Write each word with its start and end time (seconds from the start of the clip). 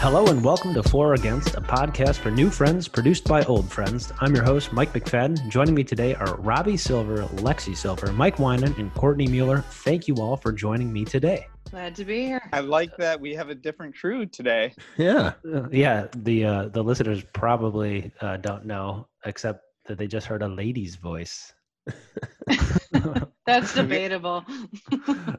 Hello 0.00 0.26
and 0.28 0.42
welcome 0.42 0.72
to 0.72 0.82
For 0.82 1.08
or 1.08 1.14
Against, 1.14 1.56
a 1.56 1.60
podcast 1.60 2.16
for 2.16 2.30
new 2.30 2.48
friends 2.48 2.88
produced 2.88 3.28
by 3.28 3.44
old 3.44 3.70
friends. 3.70 4.14
I'm 4.20 4.34
your 4.34 4.42
host, 4.42 4.72
Mike 4.72 4.94
McFadden. 4.94 5.50
Joining 5.50 5.74
me 5.74 5.84
today 5.84 6.14
are 6.14 6.36
Robbie 6.36 6.78
Silver, 6.78 7.24
Lexi 7.42 7.76
Silver, 7.76 8.10
Mike 8.10 8.36
Winan, 8.38 8.78
and 8.78 8.94
Courtney 8.94 9.26
Mueller. 9.26 9.60
Thank 9.60 10.08
you 10.08 10.14
all 10.14 10.38
for 10.38 10.52
joining 10.52 10.90
me 10.90 11.04
today. 11.04 11.46
Glad 11.70 11.94
to 11.96 12.06
be 12.06 12.24
here. 12.24 12.40
I 12.50 12.60
like 12.60 12.96
that 12.96 13.20
we 13.20 13.34
have 13.34 13.50
a 13.50 13.54
different 13.54 13.94
crew 13.94 14.24
today. 14.24 14.72
Yeah. 14.96 15.34
Yeah, 15.70 16.06
the 16.16 16.46
uh, 16.46 16.68
the 16.68 16.82
listeners 16.82 17.22
probably 17.34 18.10
uh, 18.22 18.38
don't 18.38 18.64
know, 18.64 19.06
except 19.26 19.64
that 19.84 19.98
they 19.98 20.06
just 20.06 20.26
heard 20.26 20.40
a 20.40 20.48
lady's 20.48 20.96
voice. 20.96 21.52
That's 23.46 23.74
debatable. 23.74 24.44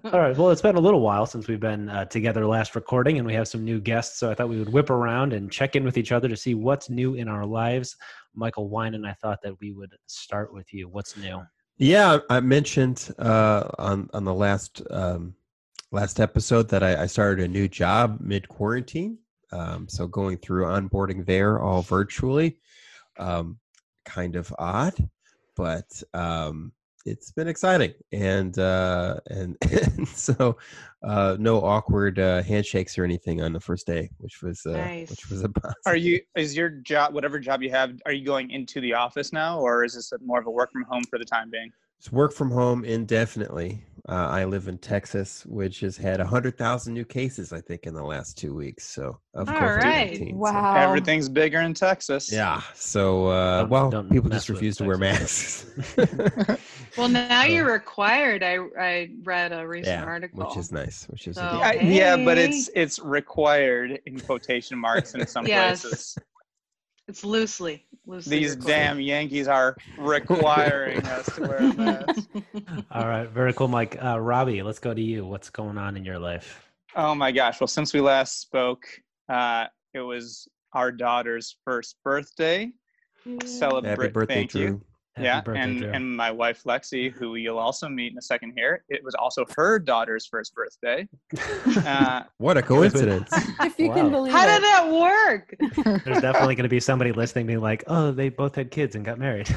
All 0.06 0.20
right. 0.20 0.36
Well, 0.36 0.50
it's 0.50 0.62
been 0.62 0.76
a 0.76 0.82
little 0.82 1.02
while 1.02 1.26
since 1.26 1.48
we've 1.48 1.60
been 1.60 1.90
uh, 1.90 2.06
together 2.06 2.46
last 2.46 2.76
recording, 2.76 3.18
and 3.18 3.26
we 3.26 3.34
have 3.34 3.48
some 3.48 3.64
new 3.64 3.80
guests. 3.80 4.20
So 4.20 4.30
I 4.30 4.34
thought 4.34 4.50
we 4.50 4.60
would 4.60 4.72
whip 4.72 4.90
around 4.90 5.34
and 5.34 5.52
check 5.52 5.76
in 5.76 5.84
with 5.84 5.98
each 5.98 6.12
other 6.12 6.28
to 6.28 6.36
see 6.36 6.54
what's 6.54 6.90
new 6.90 7.16
in 7.16 7.28
our 7.28 7.46
lives. 7.46 7.96
Michael 8.34 8.70
Wine 8.70 8.96
and 8.96 9.06
I 9.06 9.14
thought 9.14 9.42
that 9.44 9.60
we 9.60 9.72
would 9.72 9.96
start 10.08 10.54
with 10.54 10.74
you. 10.74 10.88
What's 10.90 11.18
new? 11.18 11.42
Yeah, 11.78 12.20
I 12.30 12.40
mentioned 12.42 13.10
uh, 13.18 13.70
on 13.78 14.10
on 14.14 14.24
the 14.24 14.34
last 14.34 14.82
um, 14.90 15.36
last 15.92 16.20
episode 16.20 16.70
that 16.70 16.84
I, 16.84 17.04
I 17.04 17.06
started 17.06 17.44
a 17.44 17.48
new 17.48 17.68
job 17.68 18.20
mid 18.22 18.48
quarantine. 18.48 19.18
Um, 19.52 19.88
so 19.90 20.08
going 20.08 20.38
through 20.38 20.66
onboarding 20.66 21.26
there 21.26 21.60
all 21.60 21.82
virtually, 21.82 22.58
um, 23.18 23.60
kind 24.06 24.38
of 24.38 24.54
odd, 24.58 25.10
but 25.62 26.02
um, 26.20 26.72
it's 27.06 27.32
been 27.32 27.48
exciting 27.48 27.94
and 28.12 28.58
uh, 28.58 29.20
and, 29.28 29.56
and 29.72 30.08
so 30.08 30.58
uh, 31.04 31.38
no 31.40 31.64
awkward 31.64 32.18
uh, 32.18 32.42
handshakes 32.42 32.98
or 32.98 33.04
anything 33.04 33.44
on 33.44 33.54
the 33.54 33.60
first 33.60 33.86
day, 33.86 34.10
which 34.18 34.42
was 34.42 34.66
uh, 34.66 34.72
Nice. 34.72 35.12
which 35.12 35.30
was 35.30 35.44
a 35.44 35.50
positive. 35.62 35.76
Are 35.86 35.96
you 35.96 36.20
is 36.36 36.58
your 36.58 36.70
job 36.70 37.14
whatever 37.14 37.38
job 37.40 37.62
you 37.62 37.70
have, 37.70 38.02
are 38.08 38.12
you 38.12 38.26
going 38.26 38.50
into 38.50 38.82
the 38.82 38.94
office 38.94 39.32
now 39.32 39.60
or 39.60 39.84
is 39.84 39.94
this 39.94 40.12
more 40.26 40.40
of 40.40 40.48
a 40.48 40.52
work 40.52 40.72
from 40.72 40.84
home 40.84 41.04
for 41.04 41.20
the 41.20 41.26
time 41.26 41.52
being? 41.52 41.72
It's 42.02 42.12
work 42.12 42.34
from 42.34 42.50
home 42.50 42.84
indefinitely. 42.84 43.84
Uh, 44.10 44.14
I 44.28 44.46
live 44.46 44.68
in 44.68 44.80
Texas, 44.80 45.46
which 45.46 45.82
has 45.82 45.96
had 45.96 46.18
100,000 46.18 46.92
new 46.96 47.06
cases, 47.06 47.54
I 47.54 47.62
think, 47.62 47.86
in 47.86 47.94
the 47.94 48.02
last 48.04 48.40
two 48.40 48.56
weeks. 48.56 48.88
So, 48.88 49.20
of 49.36 49.48
All 49.48 49.54
COVID-19. 49.54 49.84
right. 50.42 50.52
So- 50.52 50.80
Everything's 50.80 51.30
bigger 51.30 51.62
in 51.62 51.76
Texas. 51.76 52.32
yeah. 52.34 52.64
So, 52.74 53.28
uh, 53.28 53.60
Don't- 53.60 53.70
well, 53.70 53.90
don't 53.92 54.10
people 54.12 54.32
just 54.32 54.50
refuse 54.50 54.78
to 54.78 54.84
wear 54.86 54.98
masks. 54.98 55.68
Well, 56.98 57.08
now 57.08 57.44
So- 57.44 57.48
you're 57.50 57.72
required. 57.72 58.42
I 58.44 58.58
I 58.80 59.12
read 59.22 59.54
a 59.54 59.66
recent 59.68 60.00
yeah, 60.00 60.04
article. 60.04 60.44
which 60.46 60.58
is 60.58 60.72
nice. 60.72 61.06
Which 61.08 61.28
is 61.28 61.36
So- 61.36 61.50
good- 61.52 61.84
Yeah, 61.84 62.16
yeah, 62.18 62.26
but 62.26 62.40
it's 62.40 62.68
it's 62.76 62.98
required 62.98 64.02
in 64.08 64.20
quotation 64.20 64.78
marks 64.80 65.14
in 65.14 65.26
some 65.28 65.46
Yes. 65.48 65.84
places. 65.84 66.18
It's 67.12 67.26
loosely. 67.26 67.86
loosely 68.06 68.40
These 68.40 68.56
required. 68.56 68.68
damn 68.68 69.00
Yankees 69.02 69.48
are 69.50 69.76
requiring 69.98 71.06
us 71.06 71.36
to 71.36 71.42
wear 71.42 71.58
a 71.58 71.74
mask. 71.74 72.30
All 72.92 73.06
right. 73.06 73.28
Very 73.28 73.54
cool, 73.54 73.68
Mike. 73.68 74.02
Uh, 74.02 74.18
Robbie, 74.20 74.64
let's 74.64 74.80
go 74.80 74.94
to 74.94 75.02
you. 75.02 75.26
What's 75.26 75.50
going 75.50 75.78
on 75.78 75.98
in 75.98 76.06
your 76.06 76.18
life? 76.18 76.72
Oh 76.96 77.14
my 77.14 77.34
gosh. 77.34 77.60
Well, 77.60 77.68
since 77.68 77.94
we 77.94 78.00
last 78.00 78.40
spoke, 78.40 78.86
uh, 79.28 79.66
it 79.94 80.00
was 80.00 80.48
our 80.74 80.90
daughter's 80.90 81.58
first 81.66 81.98
birthday. 82.02 82.72
Celebrate. 83.44 83.90
Happy 83.90 84.08
birthday, 84.08 84.34
Thank 84.34 84.56
you. 84.56 84.82
Drew. 85.16 85.26
Happy 85.26 85.36
yeah, 85.38 85.42
birthday, 85.42 85.62
and 85.62 85.78
Drew. 85.82 85.92
and 85.92 86.16
my 86.16 86.32
wife 86.32 86.64
Lexi, 86.64 87.12
who 87.12 87.36
you'll 87.36 87.58
also 87.58 87.90
meet 87.90 88.12
in 88.12 88.18
a 88.18 88.22
second 88.22 88.54
here, 88.56 88.84
it 88.90 89.04
was 89.04 89.14
also 89.16 89.46
her 89.58 89.78
daughter's 89.80 90.26
first 90.26 90.54
birthday. 90.56 91.08
Uh, 91.86 92.24
What 92.38 92.58
a 92.58 92.62
coincidence. 92.62 93.30
if 93.62 93.78
you 93.80 93.90
Wow. 93.90 93.96
can 93.96 94.12
believe 94.12 94.34
How 94.34 94.46
it. 94.48 94.52
did 94.60 94.64
that 94.64 94.92
work? 94.92 95.56
There's 96.06 96.22
definitely 96.22 96.56
going 96.56 96.64
to 96.64 96.70
be 96.70 96.80
somebody 96.80 97.12
listening 97.12 97.46
being 97.48 97.60
like, 97.62 97.84
oh, 97.88 98.12
they 98.12 98.30
both 98.30 98.56
had 98.56 98.72
kids 98.72 98.96
and 98.96 99.04
got 99.06 99.18
married. 99.20 99.50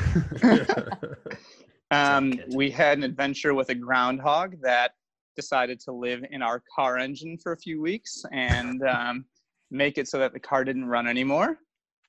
um, 1.91 2.33
we 2.55 2.71
had 2.71 2.99
an 2.99 3.05
adventure 3.05 3.55
with 3.55 3.69
a 3.71 3.75
groundhog 3.75 4.61
that 4.63 4.93
decided 5.37 5.81
to 5.81 5.93
live 5.93 6.25
in 6.31 6.43
our 6.43 6.63
car 6.75 6.99
engine 6.99 7.37
for 7.39 7.53
a 7.53 7.57
few 7.57 7.81
weeks 7.81 8.25
and 8.33 8.83
um, 8.85 9.25
make 9.71 9.99
it 9.99 10.09
so 10.09 10.19
that 10.19 10.33
the 10.33 10.41
car 10.41 10.65
didn't 10.65 10.85
run 10.87 11.07
anymore. 11.07 11.59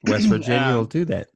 West 0.08 0.28
Virginia 0.30 0.68
Um, 0.70 0.75
will 0.75 0.86
do 0.86 1.06
that. 1.06 1.28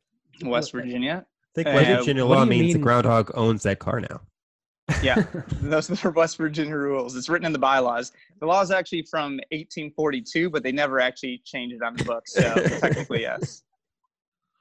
West 0.44 0.72
Virginia. 0.72 1.26
I 1.60 1.64
think 1.64 1.76
uh, 1.76 1.78
West 1.78 2.00
Virginia 2.00 2.26
law 2.26 2.44
you 2.44 2.50
means 2.50 2.74
the 2.74 2.80
groundhog 2.80 3.32
owns 3.34 3.64
that 3.64 3.80
car 3.80 4.00
now. 4.00 4.22
Yeah, 5.04 5.24
those 5.62 6.04
are 6.04 6.10
West 6.10 6.38
Virginia 6.38 6.76
rules. 6.76 7.16
It's 7.16 7.30
written 7.30 7.46
in 7.46 7.54
the 7.54 7.60
bylaws. 7.60 8.12
The 8.40 8.48
law 8.48 8.62
is 8.62 8.72
actually 8.72 9.04
from 9.04 9.34
1842, 9.52 10.50
but 10.50 10.64
they 10.64 10.72
never 10.72 11.00
actually 11.00 11.44
changed 11.46 11.76
it 11.76 11.84
on 11.84 11.96
the 11.96 12.04
books. 12.06 12.34
So 12.34 12.42
technically, 12.80 13.22
yes. 13.22 13.62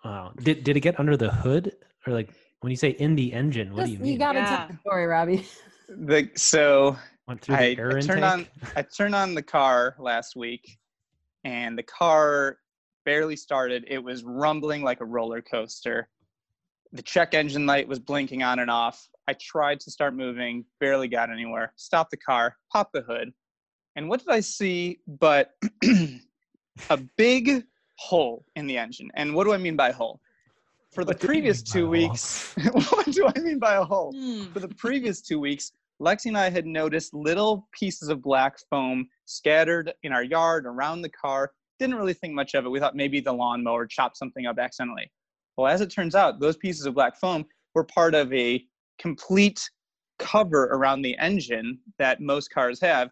Wow. 0.04 0.32
Did 0.42 0.64
did 0.64 0.76
it 0.76 0.80
get 0.80 1.00
under 1.00 1.16
the 1.16 1.30
hood 1.30 1.72
or 2.06 2.12
like 2.12 2.28
when 2.60 2.70
you 2.70 2.76
say 2.76 2.90
in 2.90 3.16
the 3.16 3.32
engine? 3.32 3.74
What 3.74 3.86
do 3.86 3.92
you 3.92 3.98
mean? 3.98 4.12
You 4.12 4.18
gotta 4.18 4.40
Yeah. 4.40 4.56
tell 4.58 4.68
the 4.68 4.78
story, 4.80 5.06
Robbie. 5.06 5.46
The 5.88 6.28
so 6.34 6.98
Went 7.26 7.40
through 7.40 7.56
the 7.56 7.62
I, 7.62 7.76
air 7.78 7.92
I 7.92 7.94
intake. 7.94 8.06
turned 8.08 8.24
on 8.24 8.46
I 8.76 8.82
turned 8.82 9.14
on 9.14 9.34
the 9.34 9.42
car 9.42 9.96
last 9.98 10.36
week, 10.36 10.78
and 11.44 11.76
the 11.78 11.82
car 11.84 12.58
barely 13.06 13.36
started. 13.36 13.86
It 13.88 14.04
was 14.04 14.24
rumbling 14.24 14.82
like 14.82 15.00
a 15.00 15.06
roller 15.06 15.40
coaster. 15.40 16.10
The 16.92 17.02
check 17.02 17.34
engine 17.34 17.66
light 17.66 17.86
was 17.86 17.98
blinking 17.98 18.42
on 18.42 18.58
and 18.60 18.70
off. 18.70 19.08
I 19.28 19.34
tried 19.34 19.80
to 19.80 19.90
start 19.90 20.14
moving, 20.14 20.64
barely 20.80 21.08
got 21.08 21.30
anywhere. 21.30 21.72
Stopped 21.76 22.10
the 22.10 22.16
car, 22.16 22.56
popped 22.72 22.94
the 22.94 23.02
hood, 23.02 23.32
and 23.98 24.08
what 24.08 24.20
did 24.20 24.30
I 24.30 24.38
see 24.38 25.00
but 25.06 25.54
a 26.90 26.96
big 27.16 27.64
hole 27.98 28.44
in 28.54 28.68
the 28.68 28.78
engine? 28.78 29.10
And 29.16 29.34
what 29.34 29.42
do 29.42 29.52
I 29.52 29.56
mean 29.56 29.74
by 29.74 29.90
hole? 29.90 30.20
For 30.92 31.04
the 31.04 31.10
What 31.10 31.20
previous 31.20 31.62
two 31.62 31.88
weeks, 31.88 32.54
what 32.72 33.06
do 33.06 33.28
I 33.34 33.38
mean 33.40 33.58
by 33.58 33.74
a 33.74 33.82
hole? 33.82 34.12
Hmm. 34.12 34.44
for 34.52 34.60
the 34.60 34.68
previous 34.68 35.20
two 35.20 35.40
weeks, 35.40 35.72
Lexi 36.00 36.26
and 36.26 36.38
I 36.38 36.48
had 36.48 36.64
noticed 36.64 37.12
little 37.12 37.68
pieces 37.72 38.08
of 38.08 38.22
black 38.22 38.56
foam 38.70 39.08
scattered 39.24 39.92
in 40.04 40.12
our 40.12 40.22
yard 40.22 40.64
around 40.64 41.02
the 41.02 41.10
car. 41.10 41.50
Didn't 41.80 41.96
really 41.96 42.14
think 42.14 42.34
much 42.34 42.54
of 42.54 42.64
it. 42.64 42.68
We 42.68 42.78
thought 42.78 42.94
maybe 42.94 43.18
the 43.18 43.32
lawnmower 43.32 43.86
chopped 43.86 44.16
something 44.16 44.46
up 44.46 44.60
accidentally. 44.60 45.10
Well, 45.58 45.66
as 45.66 45.80
it 45.80 45.90
turns 45.90 46.14
out, 46.14 46.38
those 46.38 46.56
pieces 46.56 46.86
of 46.86 46.94
black 46.94 47.18
foam 47.18 47.44
were 47.74 47.82
part 47.82 48.14
of 48.14 48.32
a 48.32 48.64
complete 49.00 49.68
cover 50.20 50.66
around 50.66 51.02
the 51.02 51.18
engine 51.18 51.80
that 51.98 52.20
most 52.20 52.50
cars 52.50 52.80
have. 52.80 53.10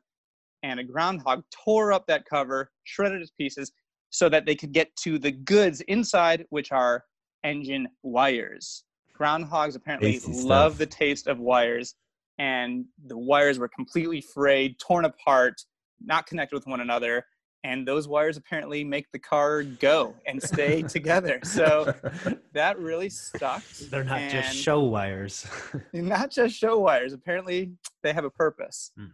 And 0.62 0.78
a 0.78 0.84
groundhog 0.84 1.42
tore 1.50 1.92
up 1.92 2.06
that 2.06 2.24
cover, 2.24 2.70
shredded 2.84 3.20
its 3.20 3.32
pieces 3.32 3.72
so 4.10 4.28
that 4.28 4.46
they 4.46 4.54
could 4.54 4.72
get 4.72 4.94
to 5.02 5.18
the 5.18 5.32
goods 5.32 5.80
inside, 5.82 6.46
which 6.50 6.70
are 6.70 7.04
engine 7.42 7.88
wires. 8.04 8.84
Groundhogs 9.18 9.74
apparently 9.74 10.12
Tasty 10.12 10.46
love 10.46 10.74
stuff. 10.74 10.78
the 10.78 10.86
taste 10.86 11.26
of 11.26 11.40
wires, 11.40 11.96
and 12.38 12.84
the 13.06 13.18
wires 13.18 13.58
were 13.58 13.68
completely 13.68 14.20
frayed, 14.20 14.78
torn 14.78 15.04
apart, 15.04 15.60
not 16.00 16.26
connected 16.26 16.54
with 16.54 16.66
one 16.66 16.80
another. 16.80 17.26
And 17.66 17.86
those 17.86 18.06
wires 18.06 18.36
apparently 18.36 18.84
make 18.84 19.10
the 19.10 19.18
car 19.18 19.64
go 19.64 20.14
and 20.24 20.40
stay 20.40 20.82
together. 20.96 21.40
So 21.42 21.92
that 22.52 22.78
really 22.78 23.08
stuck. 23.08 23.64
They're 23.90 24.04
not 24.04 24.30
just 24.30 24.56
show 24.56 24.84
wires. 24.84 25.48
not 25.92 26.30
just 26.30 26.54
show 26.54 26.78
wires. 26.78 27.12
Apparently, 27.12 27.72
they 28.04 28.12
have 28.12 28.24
a 28.24 28.30
purpose. 28.30 28.92
Hmm. 28.96 29.06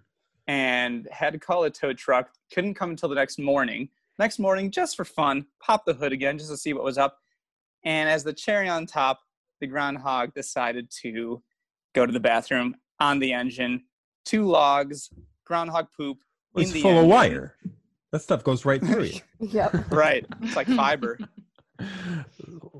And 0.49 1.09
had 1.11 1.33
to 1.33 1.39
call 1.39 1.65
a 1.65 1.71
tow 1.71 1.95
truck. 1.95 2.29
Couldn't 2.53 2.75
come 2.75 2.91
until 2.91 3.09
the 3.09 3.15
next 3.15 3.39
morning. 3.39 3.89
Next 4.19 4.39
morning, 4.39 4.71
just 4.71 4.99
for 4.99 5.07
fun, 5.07 5.47
popped 5.59 5.87
the 5.87 5.95
hood 5.95 6.13
again 6.13 6.37
just 6.37 6.51
to 6.51 6.59
see 6.59 6.75
what 6.75 6.85
was 6.85 6.99
up. 6.99 7.21
And 7.87 8.07
as 8.07 8.23
the 8.23 8.35
cherry 8.35 8.69
on 8.69 8.85
top, 8.85 9.21
the 9.61 9.67
groundhog 9.67 10.35
decided 10.35 10.91
to 11.01 11.43
go 11.95 12.05
to 12.05 12.13
the 12.13 12.21
bathroom 12.21 12.75
on 13.01 13.19
the 13.19 13.33
engine. 13.33 13.85
Two 14.27 14.45
logs, 14.45 15.09
groundhog 15.47 15.87
poop. 15.97 16.19
It's 16.55 16.69
in 16.69 16.75
the 16.75 16.83
full 16.83 16.99
of 17.01 17.07
wire. 17.07 17.57
That 18.13 18.21
stuff 18.21 18.45
goes 18.45 18.65
right 18.65 18.81
through 18.85 19.05
you. 19.05 19.21
Yep. 19.41 19.91
Right. 19.91 20.25
It's 20.43 20.55
like 20.55 20.69
fiber. 20.69 21.19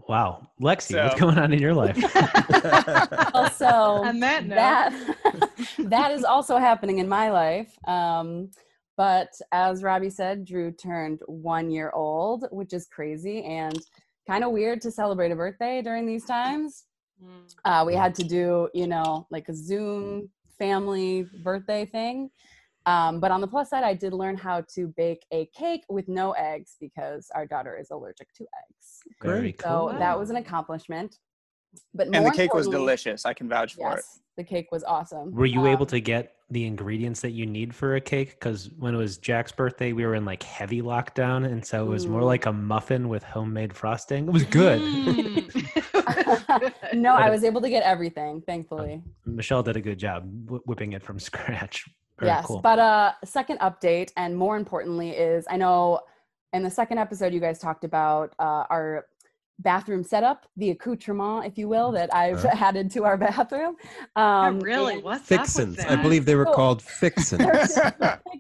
wow. 0.09 0.47
Lexi, 0.61 1.03
what's 1.03 1.19
going 1.19 1.39
on 1.39 1.53
in 1.53 1.59
your 1.61 1.75
life? 1.75 1.97
Also, 3.35 3.67
On 3.67 4.21
that 4.21 4.45
note, 4.47 4.57
that 4.57 5.51
that 5.79 6.13
is 6.13 6.23
also 6.23 6.59
happening 6.59 6.99
in 6.99 7.09
my 7.09 7.31
life. 7.31 7.77
Um, 7.89 8.51
but 8.97 9.33
as 9.53 9.83
Robbie 9.83 10.11
said, 10.11 10.45
Drew 10.45 10.71
turned 10.71 11.21
one 11.27 11.71
year 11.71 11.91
old, 11.95 12.45
which 12.53 12.75
is 12.75 12.87
crazy 12.87 13.43
and 13.45 13.79
kind 14.27 14.45
of 14.45 14.53
weird 14.53 14.83
to 14.83 14.91
celebrate 14.91 15.33
a 15.33 15.37
birthday 15.37 15.81
during 15.81 16.07
these 16.07 16.27
times. 16.27 16.85
Hmm. 17.21 17.41
Uh, 17.65 17.85
we 17.87 17.95
had 17.95 18.15
to 18.17 18.25
do, 18.25 18.69
you 18.75 18.87
know, 18.87 19.27
like 19.31 19.49
a 19.49 19.55
Zoom 19.55 20.29
family 20.59 21.27
birthday 21.43 21.87
thing. 21.87 22.31
Um, 22.87 23.21
but 23.21 23.31
on 23.31 23.41
the 23.41 23.47
plus 23.47 23.71
side, 23.71 23.85
I 23.85 23.95
did 23.95 24.13
learn 24.13 24.37
how 24.37 24.63
to 24.75 24.89
bake 24.97 25.25
a 25.33 25.47
cake 25.57 25.85
with 25.89 26.09
no 26.09 26.33
eggs 26.33 26.77
because 26.81 27.31
our 27.35 27.47
daughter 27.47 27.77
is 27.79 27.91
allergic 27.91 28.33
to 28.35 28.45
eggs. 28.45 29.01
Very 29.23 29.55
So 29.63 29.89
cool. 29.91 29.99
that 29.99 30.19
was 30.19 30.31
an 30.31 30.37
accomplishment. 30.37 31.19
but 31.95 32.09
And 32.13 32.27
the 32.27 32.31
cake 32.33 32.55
was 32.55 32.69
delicious. 32.69 33.25
I 33.25 33.35
can 33.35 33.49
vouch 33.49 33.75
for 33.75 33.93
it. 33.93 33.97
Yes, 33.97 34.21
the 34.37 34.45
cake 34.45 34.69
was 34.73 34.83
awesome. 34.85 35.33
Were 35.33 35.47
you 35.47 35.67
able 35.67 35.83
Um, 35.83 35.87
to 35.89 36.01
get 36.01 36.35
the 36.51 36.67
ingredients 36.67 37.21
that 37.21 37.31
you 37.31 37.47
need 37.47 37.75
for 37.75 37.95
a 37.95 38.01
cake? 38.01 38.31
Because 38.31 38.69
when 38.79 38.95
it 38.95 38.99
was 38.99 39.17
Jack's 39.17 39.53
birthday, 39.53 39.93
we 39.93 40.05
were 40.05 40.17
in 40.17 40.25
like 40.25 40.43
heavy 40.43 40.83
lockdown, 40.83 41.47
and 41.47 41.65
so 41.65 41.87
it 41.87 41.89
was 41.89 42.07
more 42.07 42.23
like 42.25 42.47
a 42.47 42.53
muffin 42.53 43.09
with 43.09 43.23
homemade 43.23 43.73
frosting. 43.75 44.27
It 44.27 44.33
was 44.33 44.45
good. 44.45 44.81
Mm. 44.83 46.83
no, 46.95 47.15
I 47.15 47.31
was 47.31 47.45
able 47.45 47.61
to 47.63 47.71
get 47.71 47.85
everything, 47.85 48.43
thankfully. 48.43 49.03
Michelle 49.25 49.63
did 49.63 49.77
a 49.77 49.81
good 49.81 49.99
job 49.99 50.29
wh- 50.51 50.67
whipping 50.67 50.93
it 50.93 51.03
from 51.03 51.19
scratch. 51.19 51.89
Very 52.23 52.33
yes, 52.37 52.47
cool. 52.47 52.61
but 52.61 52.79
uh, 52.79 53.13
second 53.25 53.59
update, 53.61 54.13
and 54.17 54.37
more 54.37 54.57
importantly, 54.57 55.11
is 55.11 55.45
I 55.51 55.57
know 55.57 56.01
in 56.53 56.63
the 56.63 56.71
second 56.71 56.99
episode 56.99 57.33
you 57.35 57.41
guys 57.41 57.59
talked 57.59 57.85
about 57.85 58.35
uh, 58.39 58.65
our 58.71 59.07
bathroom 59.59 60.03
setup, 60.03 60.47
the 60.57 60.71
accoutrement, 60.71 61.47
if 61.47 61.57
you 61.59 61.69
will, 61.69 61.93
that 61.93 62.13
I've 62.15 62.45
added 62.69 62.91
to 62.93 63.05
our 63.05 63.17
bathroom. 63.17 63.77
Yeah, 64.17 64.47
Um, 64.47 64.61
really? 64.61 64.95
and- 64.95 65.03
What's 65.05 65.27
Fixins. 65.27 65.77
with 65.77 65.87
I 65.91 65.97
believe 65.97 66.25
they 66.25 66.35
were 66.35 66.49
Oh. 66.49 66.53
called 66.53 66.81
fixins. 66.83 67.43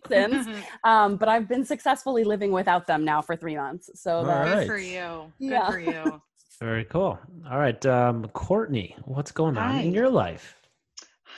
Fixins. 0.08 0.46
Um, 0.84 1.16
but 1.16 1.28
I've 1.28 1.48
been 1.48 1.64
successfully 1.64 2.24
living 2.24 2.50
without 2.52 2.86
them 2.86 3.04
now 3.04 3.20
for 3.22 3.36
three 3.36 3.56
months. 3.56 3.90
So 3.94 4.18
All 4.18 4.24
that, 4.24 4.54
Good 4.60 4.66
for 4.66 4.78
you. 4.78 5.32
Good 5.38 5.50
Yeah. 5.50 5.70
for 5.70 5.78
you. 5.80 6.22
Very 6.60 6.84
cool. 6.84 7.18
All 7.50 7.58
right, 7.58 7.84
um, 7.86 8.28
Courtney, 8.28 8.94
what's 9.04 9.32
going 9.32 9.56
on 9.58 9.80
in 9.80 9.92
your 9.92 10.08
life? 10.08 10.56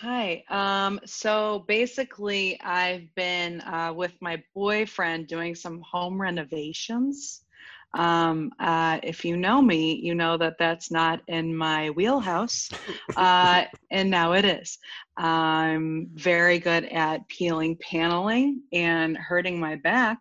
Hi. 0.00 0.43
Um, 0.50 0.99
so 1.06 1.64
basically, 1.69 2.61
I've 2.61 3.14
been 3.14 3.61
uh, 3.61 3.93
with 3.94 4.12
my 4.20 4.43
boyfriend 4.55 5.29
doing 5.29 5.55
some 5.55 5.82
home 5.82 6.20
renovations. 6.20 7.43
Um, 7.94 8.50
uh, 8.58 8.99
if 9.05 9.25
you 9.25 9.37
know 9.37 9.62
me, 9.62 9.94
you 9.94 10.17
know 10.17 10.37
that 10.37 10.58
that's 10.58 10.91
not 10.91 11.20
in 11.29 11.56
my 11.56 11.91
wheelhouse, 11.91 12.69
uh, 13.17 13.64
and 13.93 14.11
now 14.11 14.32
it 14.32 14.44
is. 14.44 14.79
I'm 15.17 16.08
very 16.14 16.58
good 16.58 16.87
at 16.87 17.26
peeling 17.29 17.76
paneling 17.76 18.62
and 18.73 19.17
hurting 19.17 19.61
my 19.61 19.76
back 19.76 20.19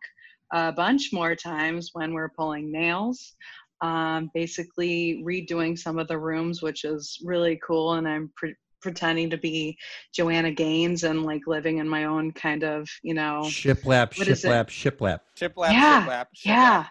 a 0.53 0.71
bunch 0.71 1.11
more 1.11 1.35
times 1.35 1.89
when 1.93 2.13
we're 2.13 2.29
pulling 2.29 2.71
nails. 2.71 3.33
Um, 3.81 4.29
basically, 4.35 5.23
redoing 5.25 5.77
some 5.77 5.97
of 5.97 6.07
the 6.07 6.19
rooms, 6.19 6.61
which 6.61 6.85
is 6.85 7.19
really 7.25 7.59
cool, 7.65 7.93
and 7.93 8.07
I'm 8.07 8.31
pre- 8.35 8.55
pretending 8.83 9.29
to 9.31 9.37
be 9.37 9.77
Joanna 10.13 10.51
Gaines 10.51 11.03
and 11.03 11.23
like 11.23 11.41
living 11.47 11.79
in 11.79 11.87
my 11.89 12.03
own 12.05 12.31
kind 12.33 12.63
of, 12.63 12.87
you 13.01 13.15
know, 13.15 13.41
Shiplap, 13.43 14.17
What 14.19 14.27
is 14.29 14.43
it? 14.45 14.49
shiplap, 14.49 14.67
shiplap. 14.67 15.19
Shiplap, 15.39 15.71
Yeah, 15.71 16.05
shiplap, 16.05 16.25
shiplap. 16.35 16.45
yeah. 16.45 16.85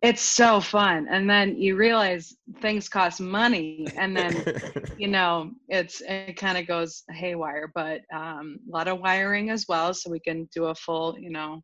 It's 0.00 0.22
so 0.22 0.60
fun. 0.60 1.08
And 1.10 1.28
then 1.28 1.56
you 1.58 1.74
realize 1.76 2.34
things 2.62 2.88
cost 2.88 3.20
money 3.20 3.92
and 3.98 4.16
then 4.16 4.44
you 4.96 5.08
know 5.08 5.50
it's 5.68 6.00
it 6.08 6.36
kind 6.36 6.58
of 6.58 6.66
goes 6.66 7.04
haywire 7.10 7.70
but 7.74 8.00
um, 8.12 8.58
a 8.68 8.72
lot 8.76 8.88
of 8.88 9.00
wiring 9.00 9.50
as 9.50 9.66
well 9.68 9.94
so 9.94 10.10
we 10.10 10.18
can 10.18 10.48
do 10.52 10.66
a 10.66 10.74
full 10.74 11.16
you 11.18 11.30
know 11.30 11.62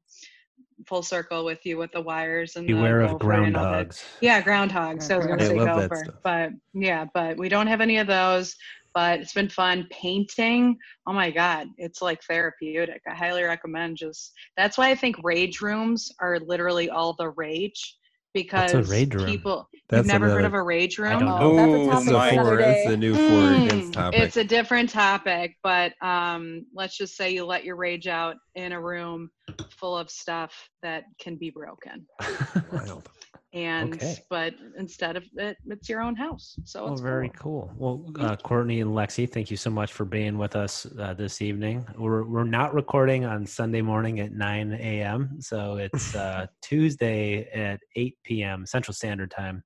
full 0.86 1.02
circle 1.02 1.44
with 1.44 1.58
you 1.64 1.76
with 1.76 1.90
the 1.92 2.00
wires 2.00 2.56
and 2.56 2.68
the 2.68 2.72
Beware 2.74 3.00
of 3.00 3.12
gopher 3.18 3.32
and 3.32 3.56
all 3.56 3.64
that. 3.72 3.88
groundhogs. 3.88 4.04
yeah 4.20 4.40
groundhogs 4.42 5.02
So 5.02 5.14
i 5.14 5.16
was 5.18 5.26
going 5.26 5.38
to 5.38 5.44
I 5.44 5.48
say 5.48 5.58
gopher 5.58 6.06
but 6.22 6.50
yeah 6.74 7.06
but 7.14 7.36
we 7.36 7.48
don't 7.48 7.66
have 7.66 7.80
any 7.80 7.96
of 7.98 8.06
those 8.06 8.54
but 8.94 9.20
it's 9.20 9.32
been 9.34 9.48
fun 9.48 9.86
painting 9.90 10.76
oh 11.06 11.12
my 11.12 11.30
god 11.30 11.68
it's 11.78 12.00
like 12.02 12.22
therapeutic 12.22 13.00
i 13.08 13.14
highly 13.14 13.42
recommend 13.42 13.96
just 13.96 14.32
that's 14.56 14.78
why 14.78 14.90
i 14.90 14.94
think 14.94 15.16
rage 15.22 15.60
rooms 15.60 16.10
are 16.20 16.38
literally 16.40 16.88
all 16.90 17.14
the 17.18 17.30
rage 17.30 17.96
because 18.32 18.88
rage 18.90 19.14
room? 19.14 19.26
people 19.26 19.68
That's 19.88 20.06
you've 20.08 20.12
never 20.12 20.28
heard 20.28 20.44
of 20.44 20.54
a 20.54 20.62
rage 20.62 20.98
room 20.98 21.10
I 21.12 21.18
don't 21.18 21.38
Oh, 21.40 21.54
that's 21.54 21.74
a 21.74 21.78
Ooh, 21.78 21.90
topic 21.90 22.02
It's 22.02 22.06
for 22.06 22.14
a 22.14 22.32
another 22.32 22.58
for, 22.58 22.60
it's 22.60 22.86
a 22.86 22.96
new 22.96 23.14
for 23.14 23.52
Mm, 23.52 23.66
against 23.66 23.92
topic. 23.94 24.20
It's 24.20 24.36
a 24.36 24.44
different 24.44 24.90
topic, 24.90 25.56
but 25.62 25.92
um, 26.02 26.66
let's 26.74 26.96
just 26.96 27.16
say 27.16 27.30
you 27.30 27.44
let 27.44 27.64
your 27.64 27.76
rage 27.76 28.06
out 28.08 28.36
in 28.54 28.72
a 28.72 28.80
room 28.80 29.30
full 29.70 29.96
of 29.96 30.10
stuff 30.10 30.52
that 30.82 31.04
can 31.20 31.36
be 31.36 31.50
broken. 31.50 32.06
Wild. 32.72 33.08
And 33.54 33.94
Okay. 33.94 34.18
but 34.28 34.54
instead 34.76 35.16
of 35.16 35.24
it, 35.36 35.56
it's 35.66 35.88
your 35.88 36.00
own 36.00 36.16
house. 36.16 36.58
So 36.64 36.86
Oh, 36.86 36.92
it's 36.92 37.00
very 37.00 37.30
cool. 37.38 37.70
cool. 37.78 38.04
Well, 38.16 38.26
uh, 38.26 38.36
Courtney 38.36 38.80
and 38.80 38.90
Lexi, 38.90 39.30
thank 39.30 39.48
you 39.48 39.56
so 39.56 39.70
much 39.70 39.92
for 39.92 40.04
being 40.04 40.36
with 40.38 40.56
us 40.56 40.86
uh, 40.98 41.14
this 41.14 41.40
evening. 41.40 41.86
We're 41.96 42.24
we're 42.24 42.42
not 42.42 42.74
recording 42.74 43.24
on 43.24 43.46
Sunday 43.46 43.80
morning 43.80 44.18
at 44.18 44.32
9 44.32 44.72
a.m., 44.72 45.36
so 45.40 45.76
it's 45.76 46.14
uh, 46.16 46.46
Tuesday 46.62 47.48
at 47.54 47.78
8 47.94 48.18
p.m. 48.24 48.66
Central 48.66 48.92
Standard 48.92 49.30
Time. 49.30 49.62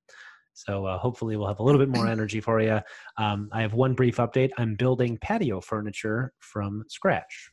So 0.53 0.85
uh, 0.85 0.99
hopefully 0.99 1.35
we'll 1.35 1.47
have 1.47 1.59
a 1.59 1.63
little 1.63 1.79
bit 1.79 1.89
more 1.89 2.05
energy 2.05 2.41
for 2.41 2.61
you. 2.61 2.79
Um, 3.17 3.49
I 3.51 3.61
have 3.61 3.73
one 3.73 3.95
brief 3.95 4.17
update. 4.17 4.51
I'm 4.59 4.75
building 4.75 5.17
patio 5.19 5.61
furniture 5.61 6.33
from 6.39 6.83
scratch. 6.89 7.51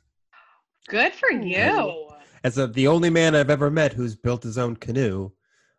Good 0.88 1.14
for 1.14 1.30
you. 1.30 2.04
As 2.44 2.58
a, 2.58 2.66
the 2.66 2.88
only 2.88 3.10
man 3.10 3.34
I've 3.34 3.50
ever 3.50 3.70
met 3.70 3.92
who's 3.92 4.16
built 4.16 4.42
his 4.42 4.58
own 4.58 4.76
canoe, 4.76 5.30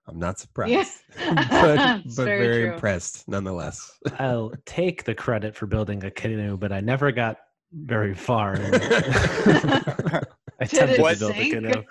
I'm 0.07 0.19
not 0.19 0.39
surprised. 0.39 0.71
Yeah. 1.19 1.33
but 1.49 2.03
but 2.03 2.25
very 2.25 2.39
very, 2.47 2.63
true. 2.63 2.73
impressed 2.73 3.27
nonetheless. 3.27 3.91
I'll 4.19 4.53
take 4.65 5.03
the 5.03 5.13
credit 5.15 5.55
for 5.55 5.65
building 5.65 6.03
a 6.05 6.11
canoe, 6.11 6.57
but 6.57 6.71
I 6.71 6.79
never 6.79 7.11
got 7.11 7.37
very 7.73 8.13
far. 8.15 8.55
I 10.59 10.63
attempted 10.63 10.95
to 10.95 11.01
What? 11.01 11.19
build 11.19 11.33
a 11.35 11.49
canoe. 11.51 11.83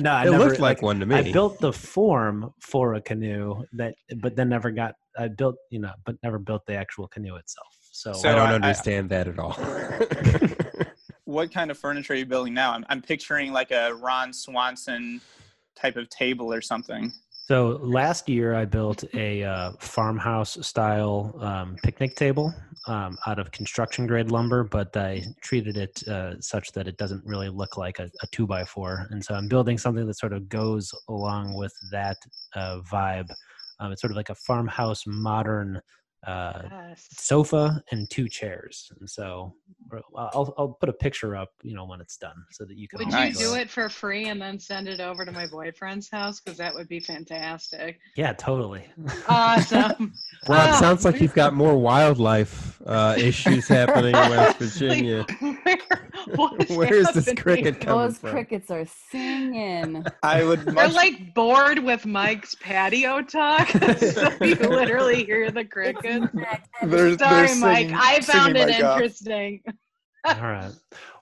No, 0.00 0.10
I 0.12 0.26
it 0.26 0.30
never, 0.30 0.38
looked 0.44 0.60
like, 0.60 0.82
one 0.82 1.00
to 1.00 1.06
me. 1.06 1.14
I 1.14 1.32
built 1.32 1.60
the 1.60 1.72
form 1.72 2.52
for 2.60 2.94
a 2.94 3.00
canoe 3.00 3.62
that, 3.74 3.94
but 4.18 4.36
then 4.36 4.48
never 4.48 4.70
got. 4.70 4.94
I 5.16 5.28
built, 5.28 5.56
you 5.70 5.78
know, 5.78 5.92
but 6.04 6.16
never 6.22 6.38
built 6.38 6.66
the 6.66 6.74
actual 6.74 7.06
canoe 7.08 7.36
itself. 7.36 7.68
So, 7.92 8.12
So 8.12 8.30
I 8.30 8.34
don't 8.34 8.48
I- 8.48 8.52
I- 8.52 8.54
understand 8.54 9.08
that 9.10 9.28
at 9.28 9.38
all. 9.38 9.52
What 11.24 11.52
kind 11.54 11.70
of 11.70 11.78
furniture 11.78 12.12
are 12.12 12.16
you 12.16 12.26
building 12.26 12.52
now? 12.52 12.72
I'm, 12.72 12.84
I'm 12.90 13.00
picturing 13.00 13.52
like 13.52 13.70
a 13.70 13.94
Ron 13.94 14.32
Swanson 14.34 15.20
type 15.74 15.96
of 15.96 16.10
table 16.10 16.52
or 16.52 16.60
something. 16.60 17.10
So 17.48 17.80
last 17.82 18.28
year 18.28 18.54
I 18.54 18.64
built 18.64 19.04
a 19.14 19.42
uh, 19.42 19.72
farmhouse 19.80 20.64
style 20.66 21.34
um, 21.40 21.76
picnic 21.82 22.16
table 22.16 22.54
um, 22.86 23.16
out 23.26 23.38
of 23.38 23.50
construction 23.50 24.06
grade 24.06 24.30
lumber, 24.30 24.64
but 24.64 24.96
I 24.96 25.24
treated 25.40 25.76
it 25.76 26.02
uh, 26.08 26.34
such 26.40 26.72
that 26.72 26.86
it 26.86 26.96
doesn't 26.98 27.24
really 27.24 27.48
look 27.48 27.76
like 27.76 27.98
a, 27.98 28.10
a 28.22 28.26
two 28.30 28.46
by 28.46 28.64
four. 28.64 29.06
And 29.10 29.24
so 29.24 29.34
I'm 29.34 29.48
building 29.48 29.78
something 29.78 30.06
that 30.06 30.18
sort 30.18 30.32
of 30.32 30.48
goes 30.48 30.92
along 31.08 31.54
with 31.54 31.74
that 31.90 32.16
uh, 32.54 32.80
vibe. 32.90 33.28
Um, 33.80 33.92
it's 33.92 34.00
sort 34.00 34.12
of 34.12 34.16
like 34.16 34.30
a 34.30 34.34
farmhouse 34.34 35.04
modern 35.06 35.80
uh, 36.26 36.62
Yes. 36.70 37.08
sofa 37.12 37.82
and 37.90 38.08
two 38.10 38.28
chairs. 38.28 38.92
And 39.00 39.08
so 39.08 39.54
I'll, 40.16 40.54
I'll 40.56 40.76
put 40.80 40.88
a 40.88 40.92
picture 40.92 41.36
up, 41.36 41.50
you 41.62 41.74
know, 41.74 41.84
when 41.84 42.00
it's 42.00 42.16
done 42.16 42.36
so 42.52 42.64
that 42.64 42.76
you 42.76 42.88
can. 42.88 42.98
Would 42.98 43.08
you 43.08 43.12
Nice. 43.12 43.38
do 43.38 43.54
it 43.54 43.68
for 43.70 43.88
free 43.88 44.28
and 44.28 44.40
then 44.40 44.58
send 44.58 44.88
it 44.88 45.00
over 45.00 45.24
to 45.24 45.32
my 45.32 45.46
boyfriend's 45.46 46.08
house? 46.10 46.40
Because 46.40 46.58
that 46.58 46.74
would 46.74 46.88
be 46.88 47.00
fantastic. 47.00 47.98
Yeah, 48.16 48.32
totally. 48.34 48.84
Awesome. 49.28 50.14
Rob, 50.48 50.70
Ah, 50.70 50.76
sounds 50.80 51.04
like 51.04 51.20
you've 51.20 51.34
got 51.34 51.54
more 51.54 51.76
wildlife 51.76 52.80
uh, 52.86 53.14
issues 53.18 53.68
happening 53.68 54.14
in 54.14 54.30
West 54.30 54.58
Virginia. 54.58 55.24
Where, 55.40 55.56
what 56.36 56.62
is 56.70 56.76
Where's 56.76 57.12
this 57.12 57.32
cricket 57.36 57.80
coming 57.80 58.06
Those 58.06 58.18
from? 58.18 58.30
crickets 58.30 58.70
are 58.70 58.86
singing. 59.10 60.04
I 60.22 60.44
would 60.44 60.60
They're 60.60 60.74
much 60.74 60.94
like 60.94 61.34
bored 61.34 61.78
with 61.78 62.06
Mike's 62.06 62.54
patio 62.56 63.22
talk, 63.22 63.68
so 63.98 64.30
you 64.40 64.54
literally 64.54 65.24
hear 65.24 65.50
the 65.50 65.64
crickets. 65.64 66.26
They're- 66.82 67.16
they're 67.16 67.18
Sorry, 67.18 67.54
Mike. 67.56 67.90
I 67.92 68.20
found 68.20 68.56
it 68.56 68.68
interesting. 68.68 69.62
All 70.24 70.34
right. 70.34 70.70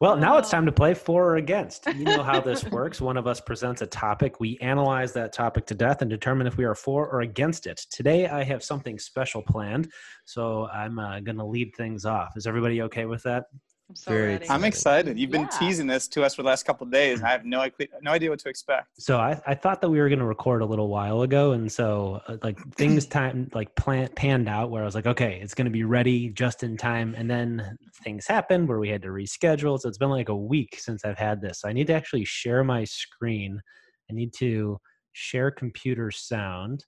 Well, 0.03 0.17
now 0.17 0.37
it's 0.37 0.51
time 0.51 0.67
to 0.67 0.73
play 0.73 0.93
for 0.93 1.31
or 1.31 1.37
against. 1.37 1.87
You 1.87 2.05
know 2.05 2.23
how 2.23 2.39
this 2.41 2.65
works. 2.65 3.01
One 3.01 3.17
of 3.17 3.27
us 3.27 3.41
presents 3.41 3.81
a 3.81 3.87
topic. 3.87 4.41
We 4.41 4.59
analyze 4.59 5.15
that 5.15 5.33
topic 5.33 5.65
to 5.67 5.75
death 5.75 6.03
and 6.03 6.11
determine 6.11 6.47
if 6.47 6.59
we 6.59 6.65
are 6.65 6.75
for 6.75 7.09
or 7.09 7.23
against 7.23 7.67
it. 7.67 7.81
Today, 7.91 8.27
I 8.29 8.43
have 8.45 8.63
something 8.63 8.99
special 8.99 9.41
planned, 9.41 9.91
so 10.27 10.67
I'm 10.67 10.99
uh, 10.99 11.21
going 11.21 11.39
to 11.39 11.45
lead 11.45 11.75
things 11.77 12.05
off. 12.05 12.37
Is 12.37 12.47
everybody 12.47 12.83
okay 12.83 13.07
with 13.07 13.23
that? 13.23 13.45
I'm 13.91 13.97
so 13.97 14.13
Very 14.13 14.35
ready. 14.35 14.47
I'm 14.49 14.63
excited. 14.63 15.19
You've 15.19 15.33
been 15.33 15.49
Yeah. 15.51 15.59
teasing 15.59 15.89
this 15.89 16.07
to 16.09 16.23
us 16.23 16.37
for 16.37 16.43
the 16.45 16.47
last 16.47 16.63
couple 16.63 16.87
of 16.87 16.93
days, 16.93 17.25
I 17.25 17.31
have 17.31 17.45
no 17.45 17.59
idea, 17.59 17.89
no 18.01 18.13
idea 18.13 18.31
what 18.31 18.39
to 18.39 18.49
expect. 18.49 18.87
So 19.01 19.19
I, 19.19 19.41
I 19.49 19.57
thought 19.57 19.81
that 19.81 19.91
we 19.91 19.99
were 19.99 20.09
going 20.09 20.21
to 20.21 20.27
record 20.27 20.63
a 20.63 20.65
little 20.65 20.87
while 20.87 21.23
ago, 21.23 21.53
and 21.53 21.71
so 21.71 22.21
uh, 22.29 22.37
like 22.45 22.57
things 22.77 23.07
time 23.07 23.51
like 23.53 23.75
plan, 23.75 24.09
panned 24.15 24.49
out 24.49 24.71
where 24.71 24.83
I 24.83 24.85
was 24.85 24.95
like, 24.95 25.07
okay, 25.07 25.41
it's 25.43 25.55
going 25.55 25.65
to 25.65 25.73
be 25.73 25.83
ready 25.83 26.29
just 26.29 26.63
in 26.63 26.77
time, 26.77 27.17
and 27.19 27.29
then 27.29 27.77
things 28.05 28.29
happened 28.29 28.69
where 28.69 28.79
we 28.79 28.89
had 28.89 29.03
to 29.03 29.09
reschedule. 29.09 29.81
So 29.81 29.89
it's 29.89 29.99
been 29.99 30.09
like 30.09 30.29
a 30.29 30.37
week 30.37 30.79
since 30.79 31.05
I've 31.05 31.19
had 31.19 31.41
this. 31.41 31.63
So 31.63 31.69
I 31.69 31.73
need 31.73 31.89
to 31.89 31.95
actually 31.95 32.25
share 32.25 32.63
my 32.63 32.85
screen. 32.85 33.61
I 34.09 34.15
need 34.15 34.33
to 34.35 34.79
share 35.15 35.51
computer 35.51 36.13
sound 36.13 36.85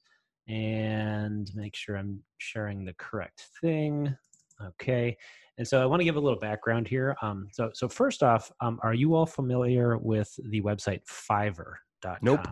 and 0.47 1.51
make 1.57 1.75
sure 1.75 1.97
I'm 1.97 2.23
sharing 2.39 2.85
the 2.85 2.95
correct 2.95 3.49
thing. 3.61 4.17
Okay. 4.65 5.17
And 5.59 5.69
so 5.69 5.83
I 5.83 5.87
want 5.87 6.01
to 6.01 6.05
give 6.05 6.17
a 6.17 6.21
little 6.21 6.39
background 6.39 6.89
here. 6.89 7.17
Um, 7.23 7.49
so, 7.53 7.71
so 7.75 7.89
first 7.89 8.23
off, 8.23 8.51
um, 8.61 8.81
are 8.83 8.95
you 8.95 9.15
all 9.15 9.27
familiar 9.27 9.99
with 9.99 10.35
the 10.51 10.61
website 10.63 11.01
Fiverr.com? 11.05 12.19
Nope. 12.23 12.47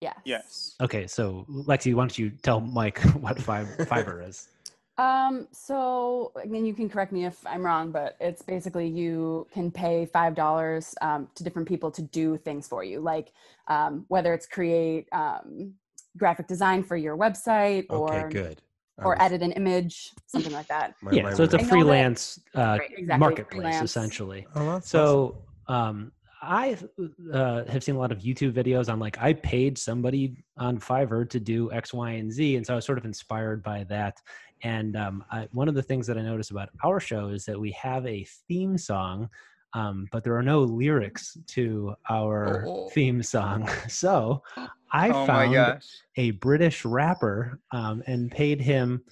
Yes. 0.00 0.16
Yes. 0.24 0.76
Okay, 0.80 1.06
so 1.06 1.44
Lexi, 1.50 1.94
why 1.94 2.04
don't 2.04 2.18
you 2.18 2.30
tell 2.30 2.60
Mike 2.60 2.98
what 3.20 3.36
Fiverr, 3.36 3.76
Fiverr 3.86 4.26
is? 4.26 4.48
Um, 4.96 5.48
so 5.50 6.32
I 6.36 6.44
mean, 6.46 6.66
you 6.66 6.74
can 6.74 6.88
correct 6.90 7.10
me 7.10 7.24
if 7.24 7.46
I'm 7.46 7.64
wrong, 7.64 7.90
but 7.90 8.16
it's 8.20 8.42
basically 8.42 8.86
you 8.86 9.46
can 9.50 9.70
pay 9.70 10.04
five 10.04 10.34
dollars 10.34 10.94
um, 11.00 11.28
to 11.36 11.44
different 11.44 11.66
people 11.66 11.90
to 11.92 12.02
do 12.02 12.36
things 12.36 12.68
for 12.68 12.84
you, 12.84 13.00
like 13.00 13.32
um, 13.68 14.04
whether 14.08 14.34
it's 14.34 14.46
create 14.46 15.08
um, 15.12 15.72
graphic 16.18 16.46
design 16.46 16.82
for 16.82 16.96
your 16.96 17.16
website 17.16 17.86
or 17.88 18.10
Okay, 18.10 18.20
or 18.20 18.28
good. 18.28 18.62
I 19.00 19.04
or 19.04 19.10
was- 19.10 19.18
edit 19.20 19.42
an 19.42 19.52
image, 19.52 20.12
something 20.26 20.52
like 20.52 20.68
that. 20.68 20.94
my- 21.02 21.12
yeah, 21.12 21.22
my 21.22 21.34
so 21.34 21.42
it's 21.44 21.54
a 21.54 21.58
I 21.58 21.62
know 21.62 21.68
freelance 21.68 22.40
uh, 22.54 22.60
Right, 22.78 22.90
exactly, 22.96 23.18
marketplace 23.18 23.60
freelance. 23.62 23.90
essentially. 23.90 24.46
Oh, 24.54 24.66
that's 24.72 24.94
awesome. 24.94 25.36
So 25.68 25.72
um, 25.72 26.12
I 26.42 26.76
uh, 27.34 27.64
have 27.66 27.84
seen 27.84 27.96
a 27.96 27.98
lot 27.98 28.12
of 28.12 28.18
YouTube 28.20 28.52
videos 28.52 28.90
on 28.90 28.98
like 28.98 29.18
I 29.20 29.32
paid 29.34 29.76
somebody 29.76 30.42
on 30.56 30.78
Fiverr 30.78 31.28
to 31.30 31.40
do 31.40 31.70
X, 31.72 31.92
Y, 31.92 32.10
and 32.12 32.32
Z, 32.32 32.56
and 32.56 32.66
so 32.66 32.72
I 32.72 32.76
was 32.76 32.86
sort 32.86 32.98
of 32.98 33.04
inspired 33.04 33.62
by 33.62 33.84
that. 33.84 34.18
And 34.62 34.96
um, 34.96 35.24
I, 35.30 35.48
one 35.52 35.68
of 35.68 35.74
the 35.74 35.82
things 35.82 36.06
that 36.06 36.18
I 36.18 36.22
noticed 36.22 36.50
about 36.50 36.68
our 36.84 37.00
show 37.00 37.28
is 37.28 37.44
that 37.46 37.58
we 37.58 37.70
have 37.72 38.06
a 38.06 38.24
theme 38.46 38.76
song, 38.76 39.28
um, 39.72 40.06
but 40.12 40.22
there 40.24 40.36
are 40.36 40.42
no 40.42 40.60
lyrics 40.62 41.36
to 41.48 41.94
our 42.10 42.64
Oh. 42.66 42.88
theme 42.90 43.22
song. 43.22 43.68
So 43.88 44.42
I 44.92 45.10
oh 45.10 45.26
found 45.26 45.82
a 46.16 46.30
British 46.32 46.84
rapper 46.84 47.60
um, 47.72 48.02
and 48.06 48.30
paid 48.30 48.60
him 48.60 49.02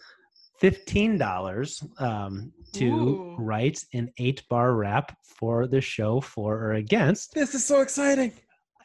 fifteen 0.60 1.18
dollars 1.18 1.82
um, 1.98 2.52
to 2.72 2.86
Ooh. 2.86 3.36
write 3.38 3.84
an 3.94 4.12
eight-bar 4.18 4.74
rap 4.74 5.16
for 5.22 5.66
the 5.66 5.80
show 5.80 6.20
for 6.20 6.56
or 6.56 6.72
against. 6.74 7.34
this 7.34 7.54
is 7.54 7.64
so 7.64 7.80
exciting. 7.80 8.32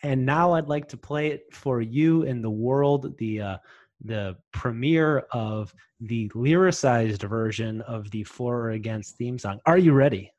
And 0.03 0.25
now 0.25 0.53
I'd 0.53 0.67
like 0.67 0.89
to 0.89 0.97
play 0.97 1.27
it 1.27 1.45
for 1.53 1.81
you 1.81 2.23
in 2.23 2.41
the 2.41 2.49
world. 2.49 3.17
The 3.17 3.41
uh, 3.41 3.57
the 4.03 4.35
premiere 4.51 5.19
of 5.31 5.73
the 6.01 6.29
lyricized 6.29 7.23
version 7.23 7.81
of 7.81 8.11
the 8.11 8.23
for 8.23 8.59
or 8.59 8.71
against 8.71 9.17
theme 9.17 9.39
song. 9.39 9.59
Are 9.65 9.77
you 9.77 9.93
ready? 9.93 10.31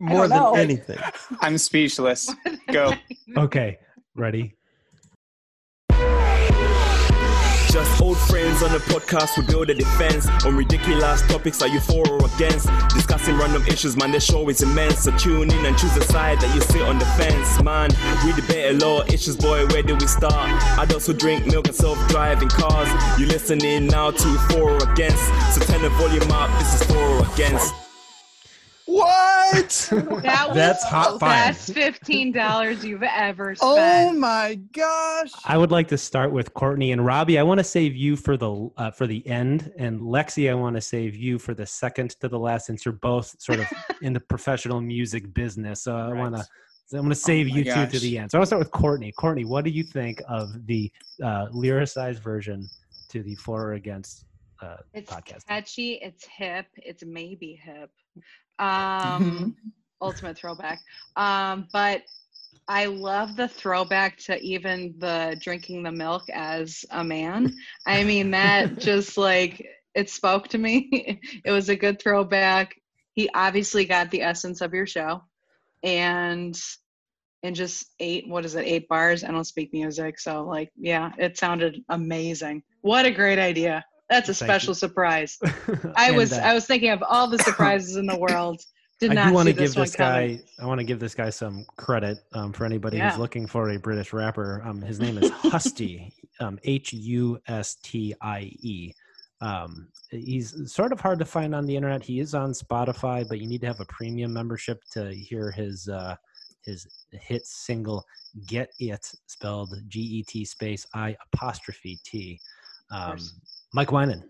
More 0.00 0.28
than 0.28 0.38
know. 0.38 0.54
anything. 0.54 0.98
I'm 1.40 1.56
speechless. 1.56 2.34
Go. 2.70 2.92
Okay, 3.36 3.78
ready. 4.14 4.55
Just 7.76 8.00
old 8.00 8.16
friends 8.16 8.62
on 8.62 8.72
the 8.72 8.78
podcast, 8.78 9.36
we 9.36 9.44
build 9.44 9.68
a 9.68 9.74
defense 9.74 10.26
on 10.46 10.56
ridiculous 10.56 11.20
topics. 11.28 11.60
Are 11.60 11.68
you 11.68 11.78
for 11.78 12.08
or 12.08 12.24
against? 12.24 12.70
Discussing 12.94 13.36
random 13.36 13.66
issues, 13.66 13.98
man. 13.98 14.12
The 14.12 14.18
show 14.18 14.48
is 14.48 14.62
immense. 14.62 15.00
So 15.00 15.14
tune 15.18 15.50
in 15.50 15.66
and 15.66 15.76
choose 15.76 15.94
a 15.94 16.02
side 16.04 16.40
that 16.40 16.54
you 16.54 16.62
sit 16.62 16.80
on 16.80 16.98
the 16.98 17.04
fence, 17.04 17.62
man. 17.62 17.90
We 18.24 18.32
debate 18.32 18.70
a 18.70 18.86
lot 18.86 19.12
issues, 19.12 19.36
boy. 19.36 19.66
Where 19.66 19.82
do 19.82 19.94
we 19.94 20.06
start? 20.06 20.78
Adults 20.78 21.06
who 21.06 21.12
drink 21.12 21.44
milk 21.44 21.66
and 21.66 21.76
self-driving 21.76 22.48
cars. 22.48 22.88
You 23.20 23.26
listening 23.26 23.88
now 23.88 24.10
to 24.10 24.38
for 24.48 24.70
or 24.70 24.90
against? 24.90 25.26
So 25.52 25.60
turn 25.60 25.82
the 25.82 25.90
volume 25.90 26.32
up. 26.32 26.48
This 26.58 26.80
is 26.80 26.86
for 26.86 26.96
or 26.96 27.30
against. 27.34 27.74
What? 28.86 29.88
That 30.22 30.44
was 30.48 30.54
That's 30.56 30.84
hot 30.84 31.14
the 31.14 31.18
fire. 31.20 31.46
best 31.48 31.72
fifteen 31.72 32.30
dollars 32.32 32.84
you've 32.84 33.02
ever 33.02 33.54
spent. 33.56 33.70
oh 33.78 34.12
my 34.12 34.54
gosh. 34.72 35.30
I 35.44 35.56
would 35.58 35.70
like 35.70 35.88
to 35.88 35.98
start 35.98 36.30
with 36.32 36.54
Courtney 36.54 36.92
and 36.92 37.04
Robbie. 37.04 37.38
I 37.38 37.42
want 37.42 37.58
to 37.58 37.64
save 37.64 37.94
you 37.96 38.16
for 38.16 38.36
the 38.36 38.70
uh, 38.76 38.90
for 38.92 39.06
the 39.06 39.26
end, 39.26 39.72
and 39.78 40.00
Lexi, 40.00 40.50
I 40.50 40.54
want 40.54 40.76
to 40.76 40.80
save 40.80 41.14
you 41.16 41.38
for 41.38 41.52
the 41.54 41.66
second 41.66 42.10
to 42.20 42.28
the 42.28 42.38
last, 42.38 42.66
since 42.66 42.84
you're 42.84 42.92
both 42.94 43.34
sort 43.40 43.60
of 43.60 43.66
in 44.02 44.12
the 44.12 44.20
professional 44.20 44.80
music 44.80 45.32
business. 45.34 45.82
So 45.82 45.96
I 45.96 46.12
want 46.12 46.36
to. 46.36 46.44
I'm 46.92 46.98
going 47.00 47.08
to 47.10 47.16
save 47.16 47.46
Oh 47.46 47.50
my 47.50 47.56
you 47.58 47.64
two 47.64 47.86
to 47.86 47.98
the 47.98 48.18
end. 48.18 48.30
So 48.30 48.38
I 48.38 48.40
want 48.40 48.44
to 48.44 48.46
start 48.46 48.60
with 48.60 48.70
Courtney. 48.70 49.10
Courtney, 49.10 49.44
what 49.44 49.64
do 49.64 49.70
you 49.70 49.82
think 49.82 50.22
of 50.28 50.48
the 50.66 50.88
uh, 51.20 51.46
lyricized 51.52 52.20
version 52.22 52.68
to 53.08 53.24
the 53.24 53.34
for 53.34 53.70
or 53.70 53.72
against 53.72 54.24
uh, 54.62 54.76
It's 54.94 55.10
podcast? 55.12 55.46
catchy. 55.48 55.94
It's 55.94 56.24
hip. 56.26 56.66
It's 56.76 57.02
maybe 57.04 57.60
hip. 57.60 57.90
Um, 58.58 59.56
ultimate 60.00 60.36
throwback. 60.36 60.82
Um, 61.16 61.68
but 61.72 62.02
I 62.68 62.86
love 62.86 63.36
the 63.36 63.48
throwback 63.48 64.18
to 64.18 64.40
even 64.40 64.94
the 64.98 65.36
drinking 65.40 65.82
the 65.82 65.92
milk 65.92 66.24
as 66.32 66.84
a 66.90 67.04
man. 67.04 67.54
I 67.86 68.04
mean, 68.04 68.30
that 68.32 68.78
just 68.78 69.16
like 69.16 69.66
it 69.94 70.10
spoke 70.10 70.48
to 70.48 70.58
me. 70.58 71.20
It 71.44 71.50
was 71.50 71.68
a 71.68 71.76
good 71.76 72.00
throwback. 72.00 72.74
He 73.12 73.28
obviously 73.34 73.84
got 73.84 74.10
the 74.10 74.22
essence 74.22 74.60
of 74.60 74.74
your 74.74 74.86
show, 74.86 75.22
and 75.82 76.58
and 77.42 77.54
just 77.54 77.92
eight 78.00 78.28
what 78.28 78.44
is 78.44 78.54
it 78.54 78.66
eight 78.66 78.88
bars 78.88 79.22
i 79.22 79.30
don't 79.30 79.44
speak 79.44 79.72
music 79.72 80.18
so 80.18 80.42
like 80.42 80.70
yeah 80.76 81.12
it 81.18 81.38
sounded 81.38 81.82
amazing 81.90 82.62
what 82.80 83.06
a 83.06 83.10
great 83.10 83.38
idea 83.38 83.84
that's 84.08 84.28
a 84.28 84.34
Thank 84.34 84.48
special 84.50 84.70
you. 84.70 84.74
surprise 84.74 85.38
I 85.96 86.08
And, 86.08 86.16
was 86.16 86.32
uh, 86.32 86.36
I 86.44 86.54
was 86.54 86.66
thinking 86.66 86.90
of 86.90 87.02
all 87.08 87.28
the 87.28 87.38
surprises 87.38 87.96
in 87.96 88.06
the 88.06 88.18
world. 88.18 88.60
Did 89.00 89.12
not 89.12 89.18
I 89.18 89.24
not 89.24 89.28
do 89.28 89.34
want 89.34 89.46
to 89.48 89.52
give 89.52 89.58
this 89.68 89.76
one 89.76 89.84
this 89.84 89.96
coming. 89.96 90.36
guy. 90.38 90.42
I 90.58 90.64
want 90.66 90.78
to 90.80 90.84
give 90.84 90.98
this 90.98 91.14
guy 91.14 91.28
some 91.28 91.66
credit 91.76 92.16
um, 92.32 92.50
for 92.54 92.64
anybody 92.64 92.96
Yeah. 92.96 93.10
who's 93.10 93.18
looking 93.18 93.46
for 93.46 93.68
a 93.70 93.78
British 93.78 94.14
rapper. 94.14 94.62
Um, 94.64 94.80
his 94.80 94.98
name 95.00 95.18
is 95.18 95.30
Hustie, 95.42 96.12
um, 96.40 96.58
H 96.64 96.94
U 96.94 97.38
S 97.46 97.76
T 97.82 98.14
I 98.22 98.50
E. 98.62 98.92
Um, 99.42 99.88
he's 100.10 100.72
sort 100.72 100.92
of 100.92 101.00
hard 101.00 101.18
to 101.18 101.26
find 101.26 101.54
on 101.54 101.66
the 101.66 101.76
internet. 101.76 102.02
He 102.02 102.20
is 102.20 102.32
on 102.34 102.52
Spotify, 102.52 103.28
but 103.28 103.38
you 103.38 103.46
need 103.46 103.60
to 103.60 103.66
have 103.66 103.80
a 103.80 103.84
premium 103.86 104.32
membership 104.32 104.80
to 104.92 105.12
hear 105.14 105.50
his 105.50 105.88
uh, 105.88 106.16
his 106.64 106.86
hit 107.12 107.44
single 107.46 108.02
"Get 108.46 108.70
It," 108.78 109.12
spelled 109.26 109.74
G 109.88 110.00
E 110.00 110.22
T 110.22 110.44
space 110.46 110.86
I 110.94 111.14
apostrophe 111.34 111.98
T. 112.06 112.40
Um, 112.90 113.08
course. 113.10 113.34
Mike 113.72 113.88
Winan. 113.88 114.22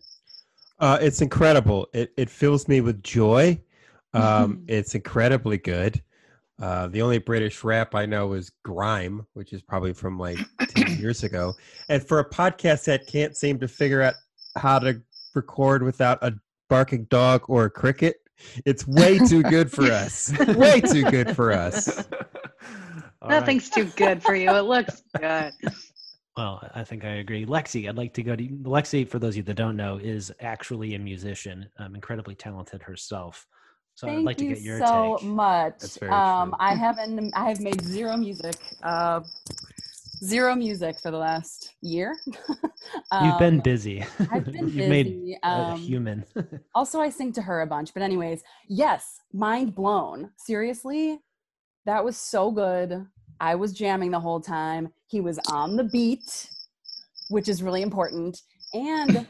Uh, 0.79 0.99
it's 1.01 1.23
incredible. 1.23 1.89
It 1.95 2.13
it 2.17 2.29
fills 2.31 2.69
me 2.69 2.81
with 2.81 3.03
joy. 3.03 3.61
Um, 4.13 4.65
it's 4.67 4.95
incredibly 4.95 5.59
good. 5.59 6.03
Uh, 6.61 6.87
the 6.87 7.03
only 7.03 7.19
British 7.19 7.63
rap 7.65 7.95
I 7.95 8.07
know 8.07 8.33
is 8.33 8.51
Grime, 8.65 9.27
which 9.35 9.53
is 9.53 9.61
probably 9.61 9.93
from 9.93 10.19
like 10.19 10.39
10 10.71 10.97
years 10.99 11.23
ago. 11.23 11.53
And 11.91 12.03
for 12.03 12.19
a 12.19 12.29
podcast 12.29 12.85
that 12.87 13.07
can't 13.07 13.37
seem 13.37 13.59
to 13.61 13.69
figure 13.69 14.01
out 14.01 14.15
how 14.57 14.79
to 14.79 15.03
record 15.35 15.83
without 15.83 16.19
a 16.23 16.33
barking 16.71 17.05
dog 17.11 17.43
or 17.49 17.67
a 17.67 17.71
cricket, 17.71 18.17
it's 18.65 18.87
way 18.87 19.19
too 19.19 19.43
good 19.43 19.71
for 19.71 19.85
us. 19.93 20.33
way 20.57 20.81
too 20.81 21.05
good 21.11 21.37
for 21.37 21.53
us. 21.53 21.99
All 23.23 23.29
right. 23.29 23.41
Nothing's 23.41 23.69
too 23.69 23.85
good 23.97 24.23
for 24.23 24.35
you. 24.35 24.51
It 24.51 24.61
looks 24.63 25.03
good. 25.19 25.53
Well, 26.37 26.69
I 26.75 26.85
think 26.85 27.05
I 27.05 27.15
agree. 27.15 27.47
Lexi, 27.47 27.89
I'd 27.89 27.97
like 27.97 28.13
to 28.15 28.23
go 28.23 28.37
to 28.37 28.43
Lexi. 28.45 29.09
For 29.09 29.19
those 29.19 29.31
of 29.35 29.37
you 29.39 29.43
that 29.45 29.55
don't 29.55 29.77
know, 29.77 29.97
is 29.97 30.31
actually 30.41 30.95
a 30.95 30.99
musician, 30.99 31.67
um, 31.79 31.95
incredibly 31.95 32.35
talented 32.35 32.83
herself. 32.83 33.47
So 33.95 34.07
Thank 34.07 34.19
I'd 34.19 34.25
like 34.27 34.37
to 34.39 34.45
you 34.45 34.55
get 34.55 34.63
your 34.63 34.79
so 34.79 35.17
take. 35.19 35.29
much. 35.29 35.79
That's 35.81 35.97
very 35.97 36.13
um, 36.13 36.51
true. 36.51 36.57
I 36.61 36.75
haven't. 36.75 37.33
I 37.35 37.49
have 37.49 37.61
made 37.61 37.81
zero 37.81 38.19
music. 38.19 38.57
Uh, 38.83 39.21
zero 40.23 40.55
music 40.55 41.01
for 41.01 41.11
the 41.11 41.17
last 41.17 41.75
year. 41.81 42.15
You've 42.27 43.39
been 43.39 43.55
Um, 43.57 43.61
busy. 43.61 44.05
I've 44.31 44.45
been 44.53 44.69
You've 44.69 44.89
made 44.89 45.07
busy. 45.07 45.39
a 45.43 45.73
Um, 45.73 45.79
human. 45.81 46.25
also, 46.75 47.01
I 47.01 47.09
sing 47.09 47.33
to 47.33 47.43
her 47.43 47.63
a 47.63 47.67
bunch. 47.67 47.95
But 47.95 48.03
anyways, 48.03 48.43
yes, 48.69 49.21
mind 49.33 49.75
blown. 49.75 50.33
Seriously, 50.37 51.19
that 51.87 52.05
was 52.05 52.19
so 52.19 52.51
good. 52.51 53.07
I 53.41 53.55
was 53.55 53.73
jamming 53.73 54.11
the 54.11 54.21
whole 54.21 54.41
time. 54.41 54.93
He 55.07 55.21
was 55.21 55.39
on 55.51 55.77
the 55.77 55.85
beat, 55.85 56.51
which 57.29 57.49
is 57.49 57.63
really 57.63 57.83
important. 57.83 58.41
And 58.75 59.27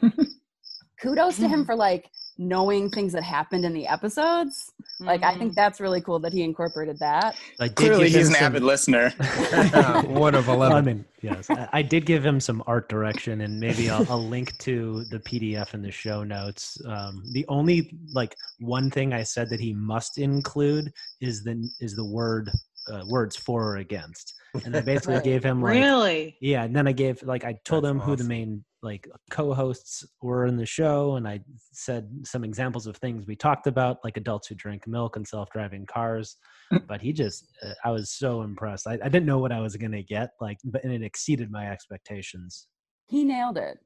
kudos 1.01 1.37
to 1.37 1.49
him 1.49 1.65
for 1.65 1.75
like 1.75 2.11
knowing 2.39 2.91
things 2.91 3.13
that 3.13 3.23
happened 3.23 3.65
in 3.65 3.73
the 3.73 3.87
episodes. 3.87 4.73
Like 5.01 5.23
I 5.23 5.37
think 5.37 5.55
that's 5.55 5.81
really 5.81 6.01
cool 6.01 6.19
that 6.21 6.33
he 6.33 6.43
incorporated 6.43 6.99
that. 7.01 7.37
I 7.61 7.69
did 7.69 7.77
Clearly, 7.77 8.09
he's 8.09 8.29
an 8.29 8.35
some- 8.35 8.45
avid 8.45 8.63
listener. 8.63 9.11
One 10.07 10.35
of 10.35 10.49
Well, 10.49 10.73
I 10.73 10.81
mean, 10.81 11.05
yes, 11.23 11.51
I, 11.51 11.69
I 11.73 11.83
did 11.83 12.07
give 12.07 12.25
him 12.25 12.41
some 12.41 12.63
art 12.67 12.89
direction, 12.89 13.43
and 13.43 13.59
maybe 13.59 13.91
I'll, 13.91 14.07
I'll 14.11 14.27
link 14.27 14.57
to 14.59 15.05
the 15.05 15.19
PDF 15.21 15.75
in 15.75 15.83
the 15.83 15.91
show 15.91 16.25
notes. 16.25 16.79
Um, 16.87 17.23
the 17.33 17.45
only 17.49 17.91
like 18.13 18.35
one 18.59 18.91
thing 18.91 19.13
I 19.13 19.23
said 19.23 19.51
that 19.51 19.61
he 19.61 19.75
must 19.75 20.19
include 20.19 20.93
is 21.21 21.43
the 21.43 21.69
is 21.81 21.95
the 21.95 22.05
word 22.07 22.51
uh, 22.93 23.05
words 23.07 23.37
for 23.37 23.73
or 23.73 23.77
against, 23.77 24.35
and 24.65 24.77
I 24.77 24.81
basically 24.83 25.15
Right. 25.15 25.25
gave 25.25 25.45
him 25.45 25.61
like 25.63 25.75
really. 25.75 26.37
yeah, 26.41 26.65
and 26.65 26.75
then 26.75 26.87
I 26.87 26.93
gave 26.93 27.23
like 27.23 27.45
I 27.45 27.57
told 27.65 27.85
That's 27.85 27.91
him 27.93 28.01
who 28.01 28.17
the 28.17 28.25
main 28.25 28.65
like 28.83 29.09
co-hosts 29.31 30.05
were 30.23 30.47
in 30.47 30.57
the 30.57 30.67
show, 30.67 31.17
and 31.17 31.27
I 31.27 31.41
said 31.73 32.09
some 32.25 32.45
examples 32.45 32.87
of 32.87 32.97
things 32.97 33.27
we 33.27 33.35
talked 33.37 33.67
about, 33.67 33.99
like 34.05 34.17
adults 34.17 34.49
who 34.49 34.55
drink 34.55 34.87
milk 34.87 35.17
and 35.17 35.27
self-driving 35.27 35.87
cars. 35.87 36.37
but 36.89 37.01
he 37.01 37.13
just, 37.13 37.47
uh, 37.65 37.73
I 37.85 37.91
was 37.91 38.11
so 38.11 38.43
impressed. 38.43 38.87
I, 38.87 38.93
I 38.95 39.09
didn't 39.09 39.27
know 39.27 39.39
what 39.39 39.51
I 39.53 39.61
was 39.61 39.77
gonna 39.77 40.03
get, 40.03 40.31
like, 40.41 40.59
but 40.65 40.85
and 40.85 40.93
it 40.93 41.03
exceeded 41.03 41.51
my 41.51 41.71
expectations. 41.71 42.69
He 43.09 43.25
nailed 43.25 43.59
it. 43.59 43.79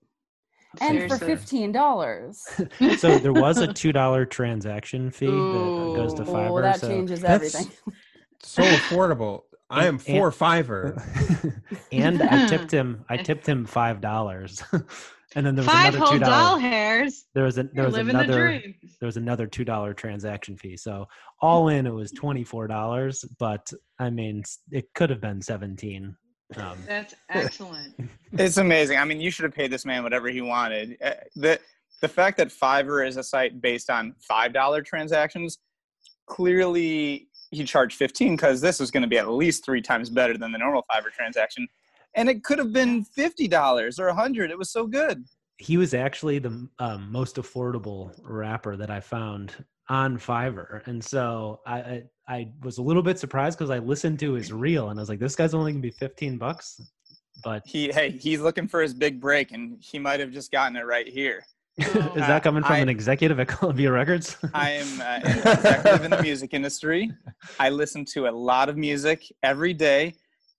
And 0.80 1.02
for 1.09 1.19
fifteen 1.19 1.73
dollars. 1.73 2.42
So 2.97 3.19
there 3.19 3.33
was 3.33 3.61
a 3.61 3.73
two 3.73 3.92
dollar 3.92 4.25
transaction 4.25 5.11
fee 5.11 5.26
that 5.26 5.92
goes 5.95 6.14
to 6.14 6.23
Ooh. 6.23 6.26
Fiverr. 6.26 6.59
Oh, 6.59 6.62
that 6.62 6.80
so 6.80 6.88
changes 6.88 7.25
everything. 7.25 7.66
So 8.42 8.62
affordable. 8.62 9.42
I 9.68 9.87
am 9.87 9.94
And- 9.94 10.02
for 10.02 10.30
Fiverr. 10.32 11.00
and 11.92 12.23
I 12.23 12.47
tipped 12.49 12.70
him. 12.70 13.04
I 13.09 13.16
tipped 13.28 13.47
him 13.47 13.64
five 13.66 14.00
dollars. 14.00 14.62
And 15.37 15.47
then 15.47 15.54
there 15.54 15.62
was 15.64 15.73
Five 15.73 15.94
another 15.94 15.99
whole 16.06 16.12
two 16.14 16.18
doll 16.18 16.28
dollar. 16.56 16.61
hairs. 16.61 17.26
There 17.35 17.44
was 17.44 17.56
a, 17.56 17.62
there 17.62 17.70
You're 17.76 17.85
was 17.85 17.94
living 17.94 18.16
the 18.16 18.23
another 18.25 18.61
there 19.00 19.06
was 19.06 19.16
another 19.16 19.47
two 19.47 19.64
dollar 19.64 19.94
transaction 19.94 20.56
fee. 20.56 20.76
So 20.76 21.06
all 21.40 21.68
in, 21.68 21.87
it 21.87 21.92
was 21.94 22.11
twenty 22.11 22.42
four 22.42 22.66
dollars. 22.66 23.25
But 23.38 23.73
I 24.00 24.11
mean, 24.11 24.42
it 24.73 24.92
could 24.97 25.09
have 25.09 25.20
been 25.20 25.40
seventeen. 25.40 26.16
Um, 26.56 26.76
That's 26.85 27.14
excellent. 27.28 27.94
It's 28.32 28.56
amazing. 28.56 28.99
I 28.99 29.04
mean, 29.04 29.20
you 29.20 29.30
should 29.30 29.44
have 29.44 29.54
paid 29.54 29.70
this 29.70 29.85
man 29.87 30.02
whatever 30.02 30.28
he 30.30 30.40
wanted. 30.40 30.97
Uh, 31.00 31.12
The 31.37 31.61
the 32.02 32.09
fact 32.09 32.37
that 32.38 32.49
Fiverr 32.49 33.06
is 33.06 33.16
a 33.16 33.23
site 33.23 33.61
based 33.61 33.88
on 33.88 34.16
five 34.26 34.52
dollar 34.52 34.82
transactions, 34.82 35.59
clearly 36.26 37.28
he 37.50 37.64
charged 37.64 37.97
fifteen 37.97 38.37
because 38.37 38.61
this 38.61 38.78
was 38.80 38.90
going 38.90 39.02
to 39.02 39.09
be 39.09 39.19
at 39.19 39.28
least 39.28 39.64
three 39.64 39.83
times 39.83 40.11
better 40.11 40.37
than 40.38 40.52
the 40.52 40.59
normal 40.59 40.85
Fiverr 40.90 41.12
transaction, 41.12 41.66
and 42.14 42.28
it 42.28 42.45
could 42.45 42.59
have 42.59 42.73
been 42.73 43.04
fifty 43.04 43.49
dollars 43.49 43.99
or 43.99 44.09
a 44.09 44.14
hundred. 44.14 44.50
It 44.50 44.59
was 44.59 44.71
so 44.71 44.87
good. 44.87 45.25
he 45.59 45.76
was 45.76 45.92
actually 45.95 46.38
the 46.38 46.69
um, 46.78 47.09
most 47.11 47.37
affordable 47.37 48.12
rapper 48.23 48.76
that 48.76 48.90
I 48.90 49.00
found 49.00 49.52
on 49.88 50.16
Fiverr, 50.19 50.87
and 50.87 51.02
so 51.04 51.61
I 51.66 51.78
I, 51.78 52.02
I 52.28 52.49
was 52.62 52.78
a 52.78 52.83
little 52.83 53.02
bit 53.02 53.19
surprised 53.19 53.59
because 53.59 53.71
I 53.71 53.78
listened 53.78 54.19
to 54.21 54.33
his 54.35 54.52
reel 54.52 54.90
and 54.90 54.99
I 54.99 55.02
was 55.02 55.09
like, 55.09 55.19
this 55.19 55.35
guy's 55.37 55.52
only 55.54 55.73
gonna 55.73 55.83
be 55.83 55.90
fifteen 55.90 56.38
bucks, 56.38 56.80
but 57.42 57.62
He 57.66 57.90
hey, 57.92 58.11
he's 58.11 58.40
looking 58.40 58.69
for 58.69 58.80
his 58.80 58.95
big 58.95 59.21
break, 59.21 59.50
and 59.52 59.76
he 59.80 59.99
might 59.99 60.21
have 60.21 60.30
just 60.30 60.52
gotten 60.52 60.76
it 60.76 60.87
right 60.87 61.09
here. 61.09 61.45
is 61.79 61.93
that 62.15 62.43
coming 62.43 62.62
from 62.62 62.73
I- 62.73 62.79
an 62.79 62.89
executive 62.89 63.41
at 63.41 63.49
Columbia 63.59 63.91
Records? 63.93 64.37
I 64.55 64.71
am 64.71 65.00
uh, 65.00 65.05
an 65.05 65.39
executive 65.49 66.05
in 66.05 66.11
the 66.11 66.23
music 66.23 66.53
industry. 66.55 67.11
I 67.59 67.69
listen 67.71 68.05
to 68.07 68.27
a 68.29 68.31
lot 68.33 68.69
of 68.69 68.77
music 68.77 69.25
every 69.43 69.73
day. 69.75 70.15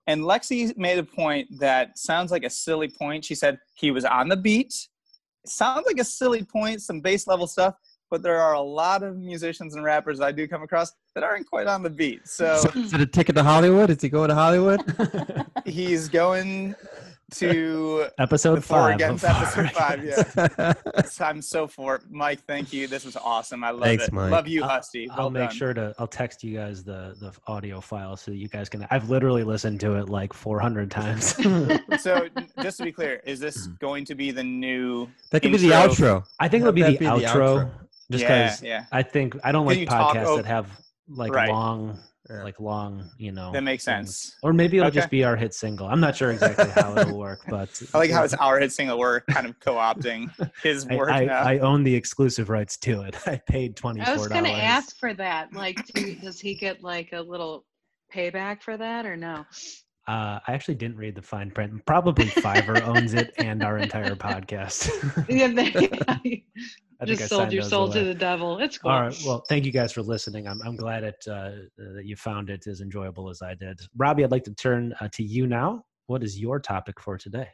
And 0.08 0.22
Lexi 0.22 0.75
made 0.77 0.98
a 0.98 1.03
point 1.03 1.48
that 1.60 1.98
sounds 1.98 2.32
like 2.32 2.44
a 2.44 2.50
silly 2.50 2.88
point. 2.89 3.24
She 3.24 3.36
said 3.36 3.60
he 3.75 3.91
was 3.91 4.03
on 4.03 4.30
the 4.30 4.36
beat. 4.38 4.74
Sounds 5.46 5.86
like 5.86 6.00
a 6.00 6.03
silly 6.03 6.44
point, 6.44 6.82
some 6.82 7.01
bass 7.01 7.27
level 7.27 7.46
stuff, 7.48 7.75
but 8.10 8.22
there 8.24 8.39
are 8.39 8.53
a 8.53 8.62
lot 8.62 9.03
of 9.03 9.18
musicians 9.18 9.75
and 9.75 9.84
rappers 9.84 10.20
I 10.20 10.32
do 10.32 10.48
come 10.48 10.63
across 10.63 10.91
that 11.13 11.24
aren't 11.24 11.48
quite 11.48 11.68
on 11.68 11.84
the 11.84 11.89
beat. 11.89 12.27
So 12.27 12.58
So 12.58 12.80
is 12.80 12.94
it 12.94 13.01
a 13.01 13.06
ticket 13.06 13.36
to 13.36 13.44
Hollywood? 13.44 13.89
Is 13.91 14.01
he 14.01 14.10
going 14.10 14.30
to 14.30 14.36
Hollywood? 14.36 14.82
he's 15.65 16.10
going 16.10 16.75
to 17.31 18.07
episode 18.19 18.55
the 18.55 18.61
Four 18.61 18.77
five. 18.77 18.95
Against 18.95 19.23
of 19.23 19.29
episode 19.31 19.71
Fire. 19.71 19.97
five. 19.97 20.05
Yeah. 20.05 20.73
I'm 21.19 21.41
so 21.41 21.67
for. 21.67 22.01
Mike, 22.09 22.41
thank 22.45 22.73
you. 22.73 22.88
This 22.88 23.05
was 23.05 23.15
awesome. 23.15 23.63
I 23.63 23.71
love 23.71 23.83
Thanks, 23.83 24.07
it. 24.07 24.13
Mike. 24.13 24.31
Love 24.31 24.47
you, 24.47 24.63
I'll- 24.63 24.79
Hustie. 24.79 25.07
Well 25.09 25.19
I'll 25.19 25.29
make 25.29 25.50
done. 25.50 25.57
sure 25.57 25.73
to. 25.73 25.93
I'll 26.00 26.07
text 26.07 26.43
you 26.43 26.55
guys 26.55 26.83
the 26.83 27.15
the 27.19 27.33
audio 27.47 27.81
file 27.81 28.17
so 28.17 28.31
you 28.31 28.47
guys 28.47 28.69
can. 28.69 28.85
I've 28.91 29.09
literally 29.09 29.43
listened 29.43 29.79
to 29.81 29.95
it 29.95 30.09
like 30.09 30.33
400 30.33 30.91
times. 30.91 31.35
so 32.00 32.27
just 32.61 32.77
to 32.77 32.83
be 32.83 32.91
clear, 32.91 33.21
is 33.25 33.39
this 33.39 33.65
hmm. 33.65 33.73
going 33.79 34.05
to 34.05 34.15
be 34.15 34.31
the 34.31 34.43
new? 34.43 35.07
That 35.31 35.41
could 35.41 35.51
be 35.51 35.57
the 35.57 35.69
outro. 35.69 36.25
I 36.39 36.47
think 36.47 36.61
it'll 36.61 36.73
be 36.73 36.83
the 36.83 36.91
that 36.91 37.00
be 37.00 37.05
the 37.05 37.11
outro, 37.11 37.25
outro. 37.25 37.71
just 38.11 38.23
because 38.23 38.63
yeah, 38.63 38.85
I 38.91 39.03
think 39.03 39.35
I 39.43 39.51
don't 39.51 39.61
Can 39.61 39.67
like 39.67 39.79
you 39.79 39.85
talk 39.85 40.15
podcasts 40.15 40.38
that 40.38 40.45
have 40.45 40.79
like 41.07 41.33
Right. 41.33 41.50
long, 41.50 42.00
Yeah. 42.31 42.43
like 42.43 42.59
long, 42.59 43.09
you 43.17 43.31
know. 43.31 43.51
that 43.51 43.63
makes 43.63 43.85
things. 43.85 44.15
sense. 44.17 44.38
Or 44.43 44.53
maybe 44.53 44.77
it'll 44.77 44.88
Okay. 44.88 44.95
just 45.00 45.09
be 45.09 45.23
our 45.23 45.35
hit 45.35 45.53
single. 45.53 45.88
I'm 45.88 46.00
not 46.00 46.15
sure 46.15 46.31
exactly 46.31 46.69
how 46.69 46.95
it'll 46.97 47.17
work, 47.17 47.41
but 47.50 47.69
I 47.93 47.97
like 47.97 48.11
how 48.11 48.23
it's 48.23 48.33
our 48.35 48.59
hit 48.59 48.71
single. 48.71 48.97
We're 48.97 49.21
kind 49.21 49.45
of 49.47 49.59
co-opting 49.59 50.29
his 50.63 50.85
work 50.88 51.09
I, 51.11 51.25
now. 51.25 51.41
I 51.43 51.59
own 51.59 51.83
the 51.83 51.93
exclusive 51.93 52.50
rights 52.50 52.77
to 52.77 53.01
it. 53.01 53.15
I 53.27 53.41
paid 53.47 53.75
twenty 53.75 54.01
I 54.01 54.05
four 54.05 54.15
was 54.15 54.27
gonna 54.27 54.50
ask 54.50 54.97
for 54.97 55.13
that. 55.15 55.51
Like, 55.53 55.85
do, 55.93 56.15
does 56.15 56.39
he 56.39 56.55
get 56.55 56.81
like 56.83 57.09
a 57.13 57.21
little 57.21 57.65
payback 58.13 58.61
for 58.61 58.77
that 58.77 59.05
or 59.05 59.17
no? 59.17 59.45
Uh, 60.07 60.39
I 60.47 60.53
actually 60.53 60.75
didn't 60.75 60.97
read 60.97 61.15
the 61.15 61.21
fine 61.21 61.51
print. 61.51 61.85
Probably 61.85 62.25
Fiverr 62.25 62.81
owns 62.81 63.13
it 63.13 63.31
and 63.38 63.63
our 63.63 63.77
entire 63.77 64.15
podcast. 64.15 64.89
Yeah, 65.29 65.47
they, 65.47 66.43
I 67.01 67.05
think 67.05 67.17
I 67.17 67.22
just 67.22 67.29
sold 67.29 67.51
your 67.51 67.63
soul 67.63 67.86
away. 67.86 67.93
to 67.96 68.03
the 68.05 68.13
devil. 68.13 68.60
It's 68.60 68.77
cool. 68.77 68.91
All 68.91 69.01
right. 69.01 69.22
Well, 69.25 69.43
thank 69.50 69.65
you 69.65 69.72
guys 69.72 69.91
for 69.91 70.03
listening. 70.03 70.48
I'm, 70.48 70.62
I'm 70.63 70.75
glad 70.75 71.03
it, 71.03 71.15
uh, 71.27 71.51
that 71.77 72.03
you 72.05 72.15
found 72.15 72.50
it 72.51 72.67
as 72.67 72.79
enjoyable 72.81 73.29
as 73.29 73.41
I 73.41 73.55
did. 73.55 73.79
Robbie, 73.98 74.24
I'd 74.24 74.31
like 74.31 74.43
to 74.43 74.53
turn 74.53 74.93
uh, 75.01 75.10
to 75.13 75.24
you 75.24 75.48
now. 75.48 75.84
What 76.08 76.24
is 76.24 76.39
your 76.39 76.60
topic 76.60 77.00
for 77.00 77.17
today? 77.17 77.48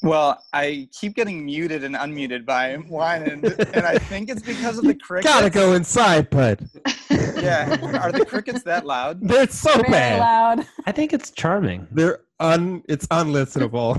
well, 0.00 0.40
I 0.52 0.88
keep 0.98 1.16
getting 1.16 1.44
muted 1.44 1.82
and 1.82 1.96
unmuted 1.96 2.46
by 2.46 2.76
wine, 2.88 3.22
and, 3.22 3.44
and 3.44 3.84
I 3.84 3.98
think 3.98 4.30
it's 4.30 4.42
because 4.42 4.78
of 4.78 4.84
the 4.84 4.94
crickets. 5.02 5.32
Gotta 5.32 5.50
go 5.50 5.72
inside, 5.74 6.30
bud. 6.30 6.68
Yeah, 7.10 7.76
are 8.02 8.10
the 8.12 8.26
crickets 8.26 8.62
that 8.64 8.84
loud? 8.84 9.20
They're 9.26 9.48
so 9.48 9.72
Very 9.74 9.90
bad. 9.90 10.18
loud. 10.20 10.66
I 10.86 10.92
think 10.92 11.12
it's 11.12 11.30
charming. 11.30 11.86
They're 11.92 12.18
un. 12.40 12.82
It's 12.88 13.06
unlistenable. 13.08 13.96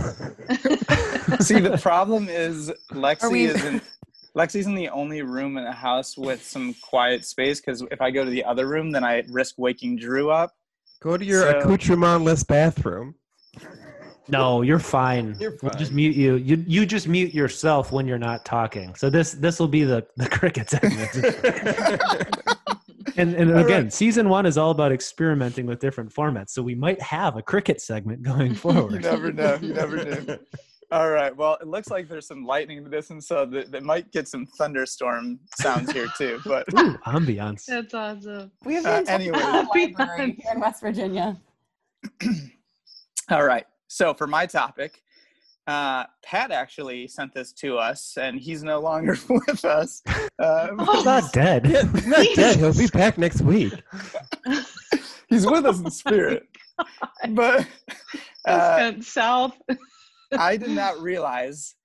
See, 1.41 1.59
the 1.59 1.77
problem 1.77 2.27
is 2.29 2.71
Lexi 2.91 3.31
we- 3.31 3.45
is 3.45 3.63
in. 3.63 3.81
Lexi's 4.35 4.67
in 4.67 4.75
the 4.75 4.89
only 4.89 5.21
room 5.21 5.57
in 5.57 5.63
the 5.63 5.71
house 5.71 6.17
with 6.17 6.43
some 6.43 6.75
quiet 6.81 7.25
space 7.25 7.59
because 7.59 7.81
if 7.91 8.01
I 8.01 8.11
go 8.11 8.23
to 8.23 8.29
the 8.31 8.43
other 8.43 8.67
room, 8.67 8.91
then 8.91 9.03
I 9.03 9.23
risk 9.29 9.55
waking 9.57 9.97
Drew 9.97 10.29
up. 10.29 10.53
go 11.01 11.17
to 11.17 11.25
your 11.25 11.41
So- 11.41 11.59
accoutrement-less 11.59 12.43
bathroom. 12.43 13.15
No, 14.31 14.61
you're 14.61 14.77
fine. 14.77 15.35
You're 15.39 15.57
We'll 15.63 15.73
just 15.73 15.91
mute 15.91 16.15
you. 16.15 16.35
You 16.35 16.63
you 16.67 16.85
just 16.85 17.07
mute 17.07 17.33
yourself 17.33 17.91
when 17.91 18.05
you're 18.05 18.19
not 18.19 18.45
talking. 18.45 18.93
So 18.93 19.09
this 19.09 19.31
this 19.31 19.59
will 19.59 19.67
be 19.67 19.83
the 19.83 20.05
the 20.17 20.29
cricket 20.29 20.69
segment. 20.69 21.09
and 23.17 23.33
and 23.33 23.51
All 23.51 23.65
again, 23.65 23.83
right. 23.85 23.93
season 23.93 24.29
one 24.29 24.45
is 24.45 24.55
all 24.55 24.69
about 24.69 24.91
experimenting 24.91 25.65
with 25.65 25.79
different 25.79 26.13
formats. 26.13 26.51
So 26.51 26.61
we 26.61 26.75
might 26.75 27.01
have 27.01 27.37
a 27.37 27.41
cricket 27.41 27.81
segment 27.81 28.21
going 28.21 28.53
forward. 28.53 28.91
you 28.93 28.99
never 28.99 29.31
know. 29.33 29.57
You 29.59 29.73
never 29.73 29.97
do. 29.97 30.37
All 30.91 31.11
right. 31.11 31.35
Well, 31.35 31.55
it 31.61 31.67
looks 31.67 31.89
like 31.89 32.09
there's 32.09 32.25
some 32.25 32.45
lightning 32.45 32.77
in 32.79 32.83
the 32.83 32.89
distance, 32.89 33.27
so 33.27 33.45
that, 33.45 33.71
that 33.71 33.83
might 33.83 34.11
get 34.11 34.27
some 34.27 34.47
thunderstorm 34.57 35.39
sounds 35.59 35.91
here 35.91 36.07
too. 36.17 36.39
But 36.45 36.65
Ooh, 36.73 36.97
ambiance. 37.05 37.65
That's 37.65 37.93
awesome. 37.93 38.51
We 38.65 38.73
have 38.75 38.85
Uh, 38.85 38.91
the 38.93 38.99
entire 38.99 39.15
anyway. 39.15 39.39
library 39.39 40.37
here 40.41 40.51
in 40.53 40.59
West 40.59 40.81
Virginia. 40.81 41.37
all 43.29 43.43
right. 43.43 43.65
So 43.87 44.13
for 44.15 44.25
my 44.25 44.45
topic, 44.47 45.03
uh, 45.67 46.05
Pat 46.23 46.49
actually 46.51 47.07
sent 47.07 47.33
this 47.35 47.51
to 47.53 47.77
us, 47.77 48.17
and 48.19 48.39
he's 48.39 48.63
no 48.63 48.79
longer 48.79 49.15
with 49.29 49.63
us. 49.65 50.01
Uh, 50.39 50.69
He's 50.95 51.05
not 51.05 51.31
dead. 51.33 51.67
Yeah, 51.67 51.83
he's 51.91 52.07
not 52.07 52.25
dead. 52.35 52.57
He'll 52.57 52.73
be 52.73 52.87
back 52.87 53.17
next 53.19 53.41
week. 53.41 53.73
he's 55.29 55.45
with 55.45 55.65
us 55.67 55.79
in 55.79 55.91
spirit. 55.91 56.47
But 57.29 57.67
uh, 58.47 58.75
Went 58.79 59.03
south. 59.05 59.53
I 60.37 60.57
did 60.57 60.71
not 60.71 60.99
realize 61.01 61.75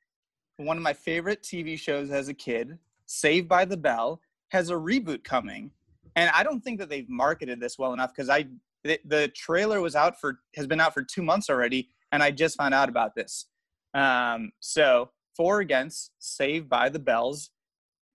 one 0.56 0.76
of 0.76 0.82
my 0.82 0.92
favorite 0.92 1.42
TV 1.42 1.78
shows 1.78 2.10
as 2.10 2.28
a 2.28 2.34
kid, 2.34 2.78
Saved 3.06 3.48
by 3.48 3.64
the 3.64 3.76
Bell, 3.76 4.20
has 4.48 4.70
a 4.70 4.74
reboot 4.74 5.24
coming. 5.24 5.70
And 6.16 6.30
I 6.34 6.42
don't 6.42 6.62
think 6.62 6.78
that 6.78 6.88
they've 6.88 7.08
marketed 7.08 7.60
this 7.60 7.78
well 7.78 7.92
enough 7.92 8.12
because 8.14 8.28
I 8.28 8.46
the, 8.84 9.00
the 9.06 9.28
trailer 9.28 9.80
was 9.80 9.96
out 9.96 10.20
for 10.20 10.40
has 10.56 10.66
been 10.66 10.80
out 10.80 10.94
for 10.94 11.02
two 11.02 11.22
months 11.22 11.48
already, 11.50 11.88
and 12.12 12.22
I 12.22 12.30
just 12.30 12.56
found 12.56 12.74
out 12.74 12.88
about 12.88 13.14
this. 13.14 13.46
Um, 13.94 14.52
so 14.60 15.10
for 15.36 15.60
against 15.60 16.12
Saved 16.18 16.68
by 16.68 16.88
the 16.88 16.98
Bell's 16.98 17.50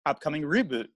upcoming 0.06 0.42
reboot. 0.42 0.88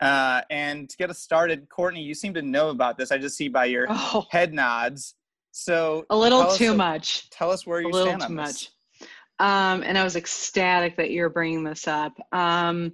Uh, 0.00 0.42
and 0.50 0.88
to 0.88 0.96
get 0.96 1.10
us 1.10 1.18
started, 1.18 1.68
Courtney, 1.68 2.02
you 2.02 2.14
seem 2.14 2.34
to 2.34 2.42
know 2.42 2.70
about 2.70 2.98
this. 2.98 3.10
I 3.10 3.18
just 3.18 3.36
see 3.36 3.48
by 3.48 3.64
your 3.64 3.86
Oh, 3.88 4.26
head 4.30 4.52
nods. 4.54 5.14
So 5.52 6.06
a 6.10 6.16
little 6.16 6.40
tell 6.42 6.50
us 6.52 6.58
too 6.58 6.72
a- 6.72 6.76
much. 6.76 7.30
Tell 7.30 7.50
us 7.50 7.66
where 7.66 7.78
a 7.80 7.82
you 7.82 7.90
little 7.90 8.06
stand 8.08 8.20
too 8.20 8.26
on 8.26 8.36
this. 8.36 8.70
much. 9.00 9.08
Um, 9.40 9.82
and 9.84 9.96
I 9.96 10.02
was 10.04 10.16
ecstatic 10.16 10.96
that 10.96 11.10
you're 11.10 11.30
bringing 11.30 11.62
this 11.62 11.86
up. 11.86 12.12
Um, 12.32 12.92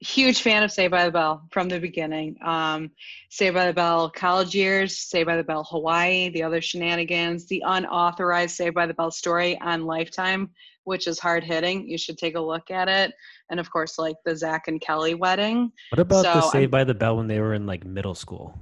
huge 0.00 0.42
fan 0.42 0.62
of 0.62 0.70
Saved 0.72 0.90
by 0.92 1.04
the 1.04 1.10
Bell 1.10 1.46
from 1.50 1.68
the 1.68 1.78
beginning. 1.80 2.36
Um, 2.44 2.90
Saved 3.30 3.54
by 3.54 3.66
the 3.66 3.72
Bell 3.72 4.08
college 4.10 4.54
years, 4.54 4.96
Saved 4.96 5.26
by 5.26 5.36
the 5.36 5.42
Bell 5.44 5.64
Hawaii, 5.68 6.28
the 6.30 6.42
other 6.44 6.60
shenanigans, 6.60 7.46
the 7.46 7.62
unauthorized 7.66 8.54
Saved 8.56 8.74
by 8.74 8.86
the 8.86 8.94
Bell 8.94 9.10
story 9.10 9.58
on 9.60 9.84
Lifetime, 9.84 10.50
which 10.84 11.06
is 11.08 11.18
hard 11.18 11.42
hitting. 11.44 11.88
You 11.88 11.98
should 11.98 12.18
take 12.18 12.36
a 12.36 12.40
look 12.40 12.70
at 12.70 12.88
it. 12.88 13.12
And 13.50 13.58
of 13.60 13.70
course, 13.70 13.98
like 13.98 14.16
the 14.24 14.36
Zach 14.36 14.68
and 14.68 14.80
Kelly 14.80 15.14
wedding. 15.14 15.72
What 15.90 15.98
about 16.00 16.22
the 16.22 16.40
So, 16.42 16.50
Saved 16.50 16.70
by 16.70 16.84
the 16.84 16.94
Bell 16.94 17.16
when 17.16 17.26
they 17.28 17.40
were 17.40 17.54
in 17.54 17.66
like 17.66 17.84
middle 17.84 18.14
school? 18.14 18.56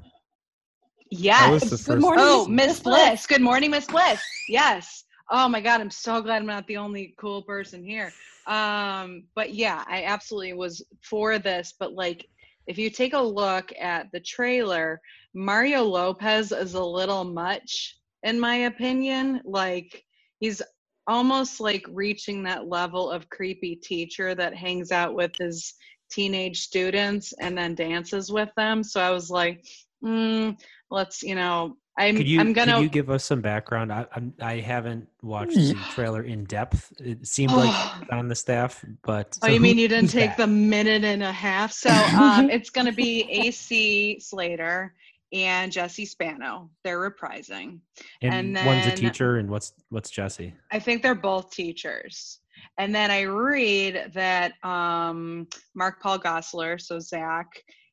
Yes. 1.11 1.85
Good 1.85 2.01
morning, 2.01 2.25
Oh, 2.25 2.47
Miss 2.47 2.69
Miss 2.69 2.81
Bliss. 2.81 3.27
Good 3.27 3.41
morning, 3.43 3.73
Miss 3.73 3.87
Bliss. 3.87 4.23
Yes. 4.49 5.05
Oh 5.31 5.49
my 5.49 5.61
God, 5.61 5.81
I'm 5.81 5.91
so 5.91 6.21
glad 6.23 6.37
I'm 6.37 6.47
not 6.47 6.67
the 6.67 6.77
only 6.77 7.15
cool 7.19 7.43
person 7.43 7.85
here. 7.85 8.13
Um, 8.47 9.25
but 9.35 9.55
yeah, 9.55 9.85
I 9.89 10.05
absolutely 10.05 10.55
was 10.55 10.85
for 11.03 11.39
this. 11.39 11.75
But 11.79 11.95
like, 11.95 12.27
if 12.67 12.79
you 12.79 12.91
take 12.91 13.13
a 13.13 13.21
look 13.21 13.73
at 13.79 14.07
the 14.13 14.21
trailer, 14.21 15.01
Mario 15.35 15.83
Lopez 15.83 16.53
is 16.53 16.75
a 16.75 16.85
little 16.85 17.25
much, 17.25 17.97
in 18.23 18.39
my 18.39 18.55
opinion. 18.67 19.41
Like, 19.45 20.05
he's 20.39 20.63
almost 21.07 21.61
like 21.61 21.85
reaching 21.91 22.43
that 22.45 22.69
level 22.69 23.11
of 23.11 23.29
creepy 23.31 23.75
teacher 23.77 24.35
that 24.37 24.55
hangs 24.55 24.93
out 24.93 25.15
with 25.15 25.33
his 25.39 25.75
teenage 26.11 26.61
students 26.61 27.33
and 27.41 27.57
then 27.57 27.75
dances 27.75 28.31
with 28.31 28.51
them. 28.57 28.83
So 28.83 29.01
I 29.01 29.11
was 29.11 29.31
like, 29.31 29.65
mm, 30.05 30.59
let's, 30.91 31.23
you 31.23 31.35
know, 31.35 31.77
I'm 31.99 32.17
Could 32.17 32.29
you 32.29 32.41
I'm 32.41 32.53
gonna 32.55 32.75
could 32.77 32.83
you 32.83 32.89
give 32.89 33.11
us 33.11 33.25
some 33.25 33.41
background? 33.43 33.93
I 33.93 34.07
I'm, 34.15 34.33
I 34.41 34.55
haven't 34.61 35.07
watched 35.23 35.57
the 35.57 35.75
trailer 35.91 36.23
in 36.23 36.45
depth. 36.45 36.93
It 36.99 37.27
seemed 37.27 37.53
like 37.53 37.75
on 38.13 38.29
the 38.29 38.35
staff, 38.35 38.83
but 39.03 39.37
Oh, 39.43 39.49
you 39.49 39.55
who- 39.57 39.61
mean 39.61 39.77
you 39.79 39.89
didn't 39.89 40.09
take 40.11 40.31
back? 40.31 40.37
the 40.39 40.47
minute 40.47 41.05
and 41.05 41.23
a 41.23 41.33
half? 41.33 41.73
So 41.73 41.91
um, 42.19 42.49
it's 42.49 42.71
going 42.71 42.87
to 42.87 42.93
be 42.93 43.27
AC 43.31 44.19
Slater 44.21 44.95
and 45.33 45.71
Jesse 45.71 46.07
Spano. 46.07 46.71
They're 46.85 47.11
reprising. 47.11 47.81
And, 48.23 48.57
and 48.57 48.67
one's 48.67 48.87
a 48.87 48.93
teacher, 48.93 49.37
and 49.37 49.51
what's 49.51 49.73
what's 49.91 50.09
Jesse? 50.11 50.55
I 50.73 50.79
think 50.79 51.03
they're 51.03 51.15
both 51.15 51.51
teachers. 51.51 52.39
And 52.79 52.95
then 52.95 53.11
I 53.11 53.23
read 53.23 54.13
that 54.15 54.53
um, 54.65 55.49
Mark 55.75 56.01
Paul 56.01 56.19
Gosselaar, 56.19 56.81
so 56.81 56.99
Zach, 56.99 57.47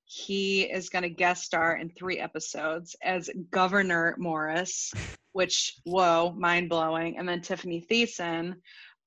he 0.07 0.61
is 0.63 0.87
going 0.89 1.03
to 1.03 1.09
guest 1.09 1.43
star 1.43 1.75
in 1.75 1.89
three 1.89 2.17
episodes 2.17 2.95
as 3.03 3.29
Governor 3.51 4.15
Morris, 4.17 4.93
which, 5.33 5.75
whoa, 5.83 6.33
mind 6.37 6.69
blowing. 6.69 7.17
And 7.17 7.27
then 7.27 7.41
Tiffany 7.41 7.85
Thiessen, 7.91 8.55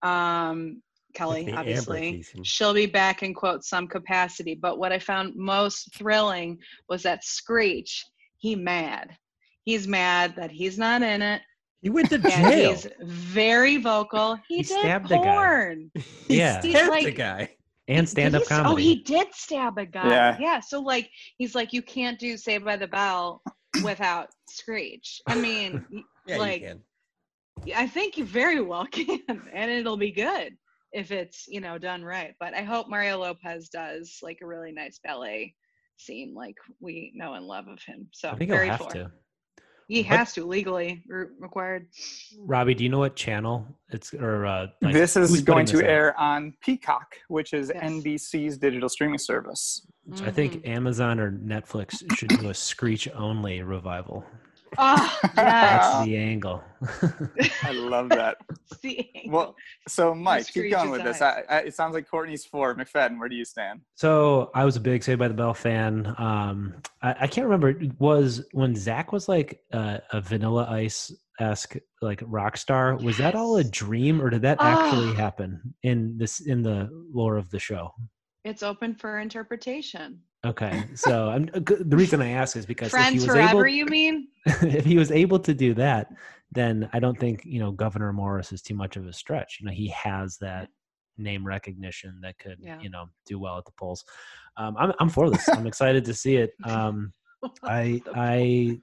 um, 0.02 0.82
Kelly, 1.14 1.46
Tiffany 1.46 1.56
obviously, 1.56 2.12
Thiessen. 2.22 2.40
she'll 2.44 2.74
be 2.74 2.84
back 2.84 3.22
in 3.22 3.32
quote 3.32 3.64
some 3.64 3.88
capacity. 3.88 4.54
But 4.54 4.78
what 4.78 4.92
I 4.92 4.98
found 4.98 5.34
most 5.36 5.94
thrilling 5.94 6.58
was 6.88 7.02
that 7.04 7.24
Screech, 7.24 8.04
he 8.36 8.54
mad. 8.54 9.16
He's 9.64 9.88
mad 9.88 10.34
that 10.36 10.50
he's 10.50 10.78
not 10.78 11.02
in 11.02 11.22
it. 11.22 11.40
He 11.80 11.88
went 11.88 12.10
to 12.10 12.16
And 12.24 12.24
jail. 12.24 12.70
he's 12.72 12.86
very 13.02 13.78
vocal. 13.78 14.36
He, 14.48 14.56
He 14.58 14.62
did 14.64 14.78
stabbed 14.80 15.08
the 15.08 15.16
guy. 15.16 15.76
He 16.28 16.36
Yeah. 16.38 16.60
He's 16.60 16.76
stabbed 16.76 17.06
the 17.06 17.10
guy. 17.12 17.50
And 17.90 18.09
stand 18.09 18.35
up 18.35 18.44
comedy. 18.46 18.72
Oh, 18.72 18.76
he 18.76 18.96
did 18.96 19.29
stab 19.33 19.76
a 19.79 19.85
guy. 19.87 20.09
Yeah. 20.09 20.37
Yeah. 20.38 20.61
So 20.61 20.81
like 20.81 21.11
he's 21.38 21.55
like, 21.55 21.72
you 21.72 21.83
can't 21.83 22.18
do 22.18 22.37
Saved 22.37 22.64
by 22.64 22.76
the 22.76 22.87
Bell 22.87 23.42
without 23.85 24.29
Screech. 24.48 25.20
I 25.26 25.35
mean, 25.35 25.85
Yeah, 26.26 26.38
like 26.38 26.62
you 26.62 26.68
can. 26.68 26.83
I 27.76 27.87
think 27.87 28.16
you 28.16 28.24
very 28.24 28.61
well 28.61 28.87
can, 28.90 29.20
and 29.53 29.70
it'll 29.70 29.96
be 29.96 30.12
good 30.12 30.57
if 30.92 31.11
it's 31.11 31.46
you 31.48 31.61
know 31.61 31.79
done 31.79 32.05
right. 32.05 32.35
But 32.40 32.55
I 32.55 32.62
hope 32.62 32.88
Mario 32.88 33.18
Lopez 33.18 33.68
does 33.68 34.18
like 34.22 34.38
a 34.42 34.46
really 34.46 34.72
nice 34.72 35.00
ballet 35.03 35.55
scene, 35.96 36.35
like 36.35 36.57
we 36.81 37.12
know 37.14 37.35
and 37.35 37.46
love 37.46 37.66
of 37.68 37.81
him. 37.83 38.09
So 38.12 38.29
I 38.29 38.37
think 38.37 38.50
he'll 38.50 38.57
very 38.57 38.68
have 38.68 38.81
for. 38.81 38.90
to. 38.90 39.11
He 39.90 40.03
What- 40.03 40.18
has 40.18 40.33
to 40.35 40.44
legally 40.46 41.03
re- 41.09 41.26
required. 41.40 41.88
Robbie, 42.38 42.74
do 42.74 42.85
you 42.85 42.90
know 42.90 43.00
what 43.00 43.16
channel 43.16 43.66
it's 43.88 44.14
or 44.14 44.46
uh, 44.46 44.68
like, 44.81 44.92
this 44.94 45.16
is 45.16 45.40
going 45.40 45.64
putting 45.64 45.66
to 45.66 45.76
this 45.79 45.83
out? 45.85 45.90
air 45.90 46.20
on 46.20 46.55
Peacock, 46.61 47.16
which 47.26 47.53
is 47.53 47.72
Yes. 47.74 47.83
NBC's 47.90 48.57
digital 48.57 48.88
streaming 48.88 49.18
service. 49.18 49.85
I 50.22 50.31
think 50.31 50.62
Mhm. 50.62 50.68
Amazon 50.68 51.18
or 51.18 51.33
Netflix 51.33 52.05
should 52.16 52.29
do 52.29 52.50
a 52.50 52.55
Screech 52.55 53.09
only 53.14 53.62
revival. 53.62 54.24
Oh, 54.78 55.18
yes. 55.22 55.33
That's 55.37 56.04
the 56.06 56.16
angle. 56.16 56.62
I 57.62 57.72
love 57.72 58.09
that. 58.11 58.37
See, 58.80 59.11
Well, 59.28 59.54
so 59.88 60.14
Mike, 60.14 60.46
keep 60.48 60.70
going 60.70 60.90
with 60.90 61.02
this. 61.02 61.20
I, 61.20 61.42
I, 61.48 61.59
it 61.61 61.74
sounds 61.74 61.94
like 61.94 62.09
Courtney's 62.09 62.44
for 62.44 62.74
McFadden. 62.74 63.18
Where 63.18 63.28
do 63.28 63.37
you 63.37 63.44
stand? 63.44 63.80
So 63.94 64.50
I 64.54 64.64
was 64.64 64.76
a 64.76 64.80
big 64.80 65.02
Saved 65.02 65.18
by 65.18 65.28
the 65.28 65.35
Bell 65.35 65.54
fan. 65.54 66.14
Um, 66.18 66.74
I, 67.02 67.14
I 67.22 67.26
can't 67.26 67.46
remember 67.46 67.74
was 67.98 68.46
when 68.52 68.74
Zach 68.74 69.12
was 69.12 69.28
like 69.28 69.61
uh, 69.72 69.98
a 70.12 70.20
Vanilla 70.20 70.66
Ice 70.70 71.12
esque 71.40 71.76
like 72.02 72.22
rock 72.26 72.56
star. 72.56 72.96
Was 72.96 73.16
that 73.18 73.35
all 73.35 73.56
a 73.56 73.64
dream, 73.64 74.20
or 74.22 74.30
did 74.30 74.42
that 74.42 74.59
actually 74.61 75.11
Ah. 75.11 75.14
happen 75.14 75.74
in 75.83 76.16
this 76.18 76.40
in 76.40 76.62
the 76.62 76.88
lore 77.12 77.37
of 77.37 77.50
the 77.50 77.59
show? 77.59 77.92
it's 78.42 78.62
open 78.62 78.94
for 78.94 79.18
interpretation. 79.18 80.18
Okay, 80.46 80.85
so 80.94 81.29
I'm, 81.29 81.50
uh, 81.53 81.61
the 81.62 81.96
reason 81.96 82.22
I 82.22 82.31
ask 82.31 82.57
is 82.57 82.64
because 82.64 82.94
if 82.94 83.09
he 83.11 83.16
was 83.16 83.26
forever, 83.26 83.66
able, 83.66 83.68
you 83.68 83.85
mean? 83.85 84.29
if 84.46 84.87
he 84.87 84.96
was 84.96 85.11
able 85.11 85.38
to 85.40 85.53
do 85.53 85.74
that, 85.74 86.09
then 86.53 86.88
I 86.94 86.98
don't 86.98 87.18
think 87.18 87.42
you 87.44 87.61
know 87.61 87.70
Governor 87.72 88.12
Morris 88.12 88.50
is 88.53 88.62
too 88.62 88.74
much 88.74 88.96
of 88.96 89.07
a 89.07 89.12
stretch. 89.12 89.59
You 89.61 89.66
know, 89.66 89.72
he 89.72 89.88
has 89.88 90.38
that 90.40 90.70
name 91.18 91.46
recognition 91.46 92.18
that 92.22 92.38
could 92.38 92.57
Yeah. 92.59 92.81
you 92.81 92.88
know 92.88 93.07
do 93.26 93.38
well 93.38 93.59
at 93.59 93.66
the 93.66 93.72
polls. 93.79 94.03
Um, 94.57 94.76
I'm 94.79 94.92
I'm 94.98 95.11
for 95.11 95.29
this. 95.29 95.46
I'm 95.48 95.66
excited 95.66 96.05
to 96.07 96.14
see 96.14 96.37
it. 96.37 96.53
Um, 96.64 97.12
I 97.64 98.00
I 98.14 98.81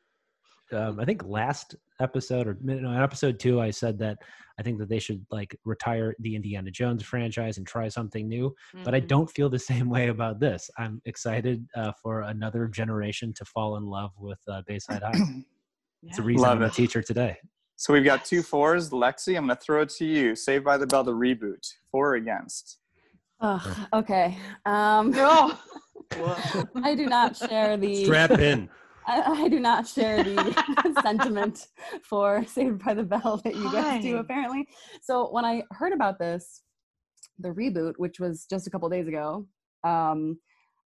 um, 0.73 0.99
I 0.99 1.05
think 1.05 1.23
last 1.25 1.75
episode 1.99 2.47
or 2.47 2.57
no, 2.61 2.91
episode 2.91 3.39
two, 3.39 3.59
I 3.61 3.71
said 3.71 3.97
that 3.99 4.17
I 4.59 4.63
think 4.63 4.79
that 4.79 4.89
they 4.89 4.99
should 4.99 5.25
like 5.31 5.57
retire 5.65 6.15
the 6.19 6.35
Indiana 6.35 6.71
Jones 6.71 7.03
franchise 7.03 7.57
and 7.57 7.67
try 7.67 7.87
something 7.87 8.27
new. 8.27 8.53
But 8.83 8.95
I 8.95 9.01
Mhm. 9.01 9.07
don't 9.07 9.29
feel 9.31 9.49
the 9.49 9.59
same 9.85 9.89
way 9.89 10.07
about 10.07 10.39
this. 10.39 10.69
I'm 10.77 11.01
excited 11.05 11.65
uh, 11.75 11.91
for 12.01 12.21
another 12.21 12.67
generation 12.67 13.33
to 13.35 13.45
fall 13.45 13.77
in 13.77 13.85
love 13.85 14.11
with 14.17 14.39
uh, 14.47 14.61
Bayside 14.67 15.03
High. 15.03 15.19
It's 16.03 16.19
a 16.19 16.21
reason 16.21 16.43
Love 16.47 16.59
I'm 16.59 16.63
a 16.63 16.69
teacher 16.69 17.01
today. 17.01 17.35
So 17.75 17.91
we've 17.91 18.05
got 18.05 18.23
two 18.23 18.41
fours. 18.41 18.91
Lexi, 18.91 19.35
I'm 19.35 19.45
going 19.47 19.57
to 19.57 19.61
throw 19.61 19.81
it 19.81 19.89
to 19.97 20.05
you. 20.05 20.35
Saved 20.35 20.63
by 20.63 20.77
the 20.77 20.87
Bell, 20.87 21.03
the 21.03 21.11
reboot. 21.11 21.67
For 21.91 22.11
or 22.11 22.15
against? 22.15 22.77
Ugh, 23.41 23.77
okay. 23.93 24.37
Um, 24.65 25.11
No. 25.11 25.53
I 26.83 26.95
do 26.95 27.07
not 27.07 27.35
share 27.35 27.77
the 27.77 28.05
Strap 28.05 28.31
in. 28.39 28.69
I, 29.07 29.43
I 29.43 29.47
do 29.47 29.59
not 29.59 29.87
share 29.87 30.23
the 30.23 30.99
sentiment 31.01 31.67
for 32.03 32.45
Saved 32.45 32.83
by 32.83 32.93
the 32.93 33.03
Bell 33.03 33.41
that 33.43 33.55
you 33.55 33.71
guys 33.71 34.03
do 34.03 34.17
apparently. 34.17 34.67
So 35.01 35.29
when 35.31 35.45
I 35.45 35.63
heard 35.71 35.93
about 35.93 36.19
this, 36.19 36.61
the 37.39 37.49
reboot, 37.49 37.93
which 37.97 38.19
was 38.19 38.45
just 38.49 38.67
a 38.67 38.69
couple 38.69 38.89
days 38.89 39.07
ago, 39.07 39.47
um, 39.83 40.39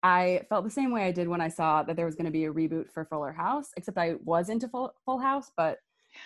I 0.04 0.42
felt 0.50 0.64
the 0.64 0.72
same 0.72 0.92
way 0.92 1.04
I 1.04 1.12
did 1.12 1.28
when 1.28 1.42
I 1.42 1.50
saw 1.50 1.84
that 1.84 1.96
there 1.96 2.06
was 2.06 2.16
going 2.16 2.26
to 2.26 2.32
be 2.32 2.46
a 2.46 2.54
reboot 2.54 2.92
for 2.92 3.06
Fuller 3.06 3.32
House. 3.32 3.70
Except 3.78 3.98
I 3.98 4.16
was 4.24 4.50
into 4.50 4.68
Full, 4.68 4.94
Full 5.06 5.20
House, 5.20 5.52
but 5.56 5.78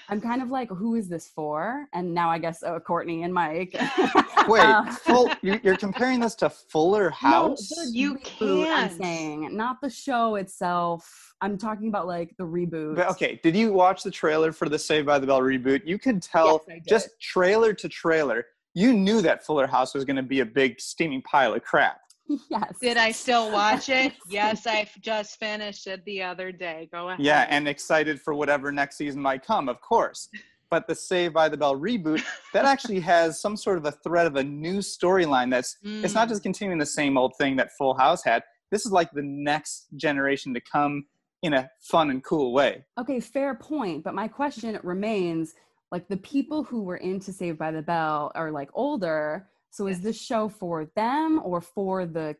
I'm 0.09 0.19
kind 0.21 0.41
of 0.41 0.49
like, 0.49 0.69
who 0.69 0.95
is 0.95 1.07
this 1.09 1.27
for? 1.35 1.87
And 1.93 2.13
now 2.13 2.29
I 2.29 2.37
guess 2.37 2.63
uh, 2.63 2.79
Courtney 2.79 3.23
and 3.23 3.33
Mike. 3.33 3.75
Wait, 4.47 4.61
Uh, 4.61 4.85
full, 4.91 5.29
you, 5.41 5.59
you're 5.63 5.77
comparing 5.77 6.19
this 6.19 6.35
to 6.35 6.49
Fuller 6.49 7.09
House? 7.09 7.71
No, 7.77 7.85
the 7.85 7.91
You 7.91 8.13
reboot, 8.15 8.67
I'm 8.71 8.89
can't. 8.89 9.01
saying, 9.03 9.55
not 9.57 9.81
the 9.81 9.89
show 9.89 10.35
itself. 10.35 11.33
I'm 11.41 11.57
talking 11.57 11.87
about 11.87 12.07
like 12.07 12.35
the 12.37 12.43
reboot. 12.43 12.95
But, 12.95 13.09
okay, 13.11 13.39
did 13.43 13.55
you 13.55 13.73
watch 13.73 14.03
the 14.03 14.11
trailer 14.11 14.51
for 14.51 14.69
the 14.69 14.77
Saved 14.79 15.05
by 15.07 15.19
the 15.19 15.27
Bell 15.27 15.41
reboot? 15.41 15.81
You 15.85 15.97
could 15.97 16.21
tell 16.21 16.63
Yes, 16.67 16.79
just 16.87 17.09
trailer 17.21 17.73
to 17.73 17.89
trailer, 17.89 18.45
you 18.73 18.93
knew 18.93 19.21
that 19.21 19.45
Fuller 19.45 19.67
House 19.67 19.93
was 19.93 20.05
going 20.05 20.15
to 20.17 20.23
be 20.23 20.39
a 20.41 20.45
big 20.45 20.79
steaming 20.79 21.21
pile 21.23 21.53
of 21.53 21.63
crap. 21.63 21.99
yes. 22.49 22.73
Did 22.81 22.97
I 22.97 23.11
still 23.11 23.51
watch 23.51 23.89
it? 23.89 24.13
yes, 24.29 24.67
I 24.67 24.87
just 25.01 25.39
finished 25.39 25.87
it 25.87 26.03
the 26.05 26.23
other 26.23 26.51
day. 26.51 26.89
Go 26.91 27.09
ahead. 27.09 27.19
Yeah, 27.23 27.47
and 27.49 27.67
excited 27.67 28.21
for 28.21 28.33
whatever 28.33 28.71
next 28.71 28.97
season 28.97 29.21
might 29.21 29.45
come, 29.45 29.69
of 29.69 29.81
course. 29.81 30.29
But 30.69 30.87
the 30.87 30.95
Save 30.95 31.33
by 31.33 31.49
the 31.49 31.57
Bell 31.57 31.75
reboot, 31.77 32.23
that 32.53 32.65
actually 32.65 32.99
has 33.13 33.41
some 33.41 33.57
sort 33.57 33.77
of 33.77 33.85
a 33.85 33.91
thread 33.91 34.25
of 34.27 34.35
a 34.37 34.43
new 34.43 34.79
storyline 34.79 35.49
that's 35.51 35.77
it's 35.83 36.13
not 36.13 36.27
Mm. 36.27 36.29
just 36.29 36.43
continuing 36.43 36.79
the 36.79 36.85
same 36.85 37.17
old 37.17 37.33
thing 37.37 37.55
that 37.57 37.71
Full 37.77 37.93
House 37.93 38.23
had. 38.23 38.43
This 38.71 38.85
is 38.85 38.91
like 38.91 39.11
the 39.11 39.21
next 39.23 39.87
generation 39.97 40.53
to 40.53 40.61
come 40.61 41.05
in 41.43 41.53
a 41.55 41.69
fun 41.81 42.09
and 42.09 42.23
cool 42.23 42.53
way. 42.53 42.85
Okay, 42.97 43.19
fair 43.19 43.55
point. 43.55 44.03
But 44.03 44.13
my 44.13 44.27
question 44.29 44.79
remains 44.83 45.55
like 45.91 46.07
the 46.07 46.17
people 46.17 46.63
who 46.63 46.83
were 46.83 46.97
into 46.97 47.33
Saved 47.33 47.57
by 47.57 47.71
the 47.71 47.81
Bell 47.81 48.31
are 48.35 48.51
like 48.51 48.69
older. 48.73 49.49
So 49.71 49.87
is 49.87 50.01
this 50.01 50.21
show 50.21 50.49
for 50.49 50.85
them 50.95 51.41
or 51.43 51.61
for 51.61 52.05
the 52.05 52.35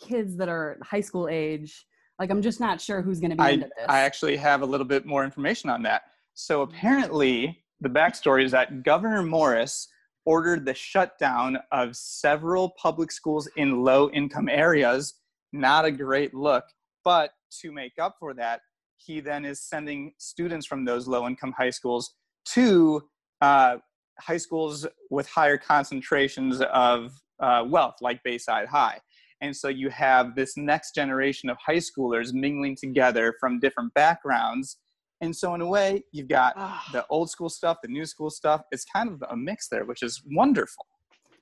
kids 0.00 0.36
that 0.36 0.48
are 0.48 0.78
high 0.82 1.00
school 1.00 1.28
age? 1.28 1.86
Like, 2.18 2.30
I'm 2.30 2.42
just 2.42 2.60
not 2.60 2.80
sure 2.80 3.02
who's 3.02 3.20
going 3.20 3.30
to 3.30 3.36
be 3.36 3.42
I, 3.42 3.50
into 3.50 3.66
this. 3.66 3.86
I 3.88 4.00
actually 4.00 4.36
have 4.36 4.62
a 4.62 4.66
little 4.66 4.86
bit 4.86 5.06
more 5.06 5.24
information 5.24 5.70
on 5.70 5.82
that. 5.84 6.02
So 6.34 6.62
apparently, 6.62 7.64
the 7.80 7.88
backstory 7.88 8.44
is 8.44 8.50
that 8.52 8.82
Governor 8.82 9.22
Morris 9.22 9.88
ordered 10.24 10.64
the 10.64 10.74
shutdown 10.74 11.58
of 11.70 11.96
several 11.96 12.70
public 12.80 13.10
schools 13.12 13.48
in 13.56 13.82
low 13.82 14.10
income 14.10 14.48
areas. 14.48 15.14
Not 15.52 15.84
a 15.84 15.90
great 15.90 16.34
look. 16.34 16.64
But 17.04 17.30
to 17.60 17.72
make 17.72 17.92
up 18.00 18.16
for 18.18 18.34
that, 18.34 18.60
he 18.96 19.20
then 19.20 19.44
is 19.44 19.60
sending 19.60 20.12
students 20.18 20.66
from 20.66 20.84
those 20.84 21.08
low 21.08 21.26
income 21.26 21.54
high 21.56 21.70
schools 21.70 22.14
to 22.50 23.02
uh, 23.40 23.76
high 24.20 24.36
schools 24.36 24.86
with 25.10 25.28
higher 25.28 25.58
concentrations 25.58 26.60
of 26.72 27.12
uh, 27.40 27.64
wealth, 27.66 27.96
like 28.00 28.22
Bayside 28.24 28.68
High. 28.68 28.98
And 29.40 29.56
so 29.56 29.68
you 29.68 29.90
have 29.90 30.36
this 30.36 30.56
next 30.56 30.94
generation 30.94 31.48
of 31.50 31.56
high 31.64 31.78
schoolers 31.78 32.32
mingling 32.32 32.76
together 32.76 33.34
from 33.40 33.58
different 33.58 33.92
backgrounds. 33.94 34.78
And 35.20 35.34
so, 35.34 35.54
in 35.54 35.60
a 35.60 35.66
way, 35.66 36.04
you've 36.12 36.28
got 36.28 36.54
Ah. 36.56 36.84
the 36.92 37.04
old 37.08 37.30
school 37.30 37.48
stuff, 37.48 37.78
the 37.82 37.88
new 37.88 38.04
school 38.06 38.30
stuff. 38.30 38.62
It's 38.72 38.84
kind 38.84 39.08
of 39.08 39.22
a 39.30 39.36
mix 39.36 39.68
there, 39.68 39.84
which 39.84 40.02
is 40.02 40.22
wonderful. 40.32 40.86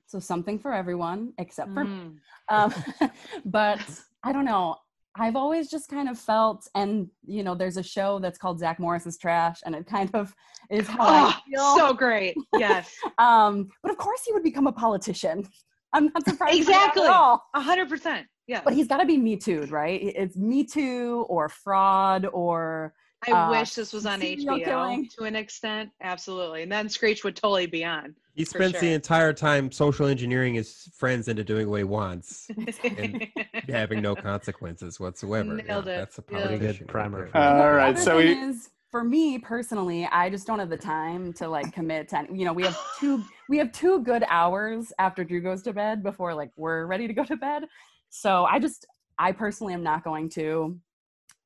so 0.07 0.19
something 0.19 0.59
for 0.59 0.73
everyone 0.75 1.33
except 1.39 1.73
for 1.73 1.85
Mm. 1.85 2.17
um, 2.49 2.75
but 3.45 3.81
I 4.25 4.33
don't 4.33 4.45
know. 4.45 4.77
I've 5.17 5.37
always 5.37 5.69
just 5.69 5.89
kind 5.89 6.09
of 6.09 6.19
felt, 6.19 6.69
and 6.75 7.09
you 7.27 7.43
know, 7.43 7.55
there's 7.55 7.77
a 7.77 7.83
show 7.83 8.19
that's 8.21 8.39
called 8.39 8.59
Zach 8.61 8.79
Morris's 8.79 9.19
Trash, 9.19 9.61
and 9.67 9.75
it 9.75 9.87
kind 9.87 10.11
of 10.15 10.33
is 10.71 10.87
how 10.87 11.03
I 11.05 11.35
Oh, 11.35 11.41
feel. 11.49 11.77
so 11.89 11.93
great. 11.95 12.37
Yes. 12.57 12.95
um, 13.19 13.69
but 13.83 13.91
of 13.91 13.99
course, 13.99 14.21
he 14.27 14.33
would 14.33 14.43
become 14.45 14.67
a 14.67 14.73
politician. 14.73 15.47
I'm 15.93 16.07
not 16.15 16.25
surprised 16.25 16.57
Exactly. 16.57 17.03
at 17.03 17.11
all. 17.11 17.43
A 17.55 17.61
hundred 17.61 17.89
percent. 17.89 18.27
Yeah. 18.47 18.61
But 18.65 18.75
he's 18.75 18.87
got 18.87 18.99
to 18.99 19.07
be 19.07 19.17
Me 19.17 19.37
Too'd, 19.37 19.71
right? 19.73 20.01
It's 20.03 20.37
Me 20.37 20.63
Too 20.65 21.27
or 21.29 21.49
fraud 21.49 22.27
or 22.33 22.95
I 23.29 23.33
Uh, 23.33 23.51
wish 23.51 23.75
this 23.75 23.93
was 23.93 24.07
on 24.07 24.21
HBO 24.21 24.65
killing. 24.65 25.09
to 25.19 25.25
an 25.25 25.37
extent. 25.37 25.91
Absolutely. 26.01 26.63
And 26.63 26.73
then 26.73 26.89
Screech 26.89 27.23
would 27.23 27.37
totally 27.37 27.67
be 27.67 27.85
on. 27.85 28.15
He 28.35 28.45
For 28.45 28.59
spends 28.59 28.81
the 28.81 28.93
entire 28.93 29.33
time 29.35 29.71
social 29.71 30.07
engineering 30.07 30.55
his 30.55 30.89
friends 30.95 31.29
into 31.29 31.45
doing 31.45 31.69
what 31.69 31.79
he 31.79 31.85
wants, 31.85 32.49
and 32.83 33.27
having 33.69 34.01
no 34.01 34.15
consequences 34.17 34.99
whatsoever. 34.99 35.55
Nailed 35.55 35.89
it. 35.89 35.99
That's 35.99 36.19
a 36.19 36.25
Nailed 36.33 36.45
it. 36.53 36.59
Pretty 36.59 36.79
good 36.79 36.89
primer. 36.89 37.19
right 37.25 37.27
for 37.27 37.33
there. 37.39 37.43
Uh, 37.43 37.63
All 37.65 37.73
right, 37.73 37.99
so 37.99 38.17
thing 38.19 38.39
we- 38.39 38.49
is, 38.49 38.71
for 38.91 39.05
me 39.05 39.39
personally, 39.39 40.07
I 40.11 40.31
just 40.31 40.47
don't 40.47 40.59
have 40.59 40.71
the 40.71 40.77
time 40.79 41.33
to 41.35 41.49
like 41.49 41.73
commit 41.73 42.09
to. 42.09 42.27
You 42.33 42.47
know, 42.47 42.53
we 42.55 42.63
have 42.65 42.79
two 42.99 43.23
we 43.51 43.59
have 43.59 43.71
two 43.73 44.01
good 44.03 44.25
hours 44.29 44.93
after 44.99 45.23
Drew 45.25 45.43
goes 45.43 45.63
to 45.65 45.73
bed 45.75 46.03
before 46.03 46.33
like 46.35 46.51
we're 46.57 46.87
ready 46.87 47.07
to 47.07 47.13
go 47.13 47.25
to 47.25 47.37
bed. 47.37 47.65
So 48.09 48.45
I 48.47 48.59
just 48.59 48.87
I 49.19 49.33
personally 49.33 49.75
am 49.75 49.83
not 49.83 50.03
going 50.05 50.31
to 50.31 50.79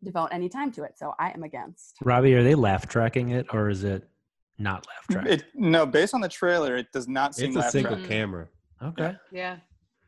devote 0.04 0.28
any 0.32 0.48
time 0.48 0.70
to 0.72 0.84
it. 0.84 0.98
So 0.98 1.14
I 1.18 1.30
am 1.30 1.42
against. 1.42 1.96
Robbie, 2.02 2.34
are 2.34 2.42
they 2.42 2.54
laugh 2.54 2.86
tracking 2.86 3.30
it 3.30 3.46
or 3.52 3.68
is 3.70 3.84
it 3.84 4.08
not 4.58 4.86
laugh 4.86 5.06
track? 5.10 5.26
It, 5.26 5.44
no, 5.54 5.86
based 5.86 6.14
on 6.14 6.20
the 6.20 6.28
trailer, 6.28 6.76
it 6.76 6.92
does 6.92 7.08
not 7.08 7.34
seem 7.34 7.48
It's 7.48 7.56
a 7.56 7.60
laugh 7.60 7.70
single 7.70 7.96
track. 7.96 8.08
camera. 8.08 8.48
Okay. 8.82 9.16
yeah. 9.32 9.56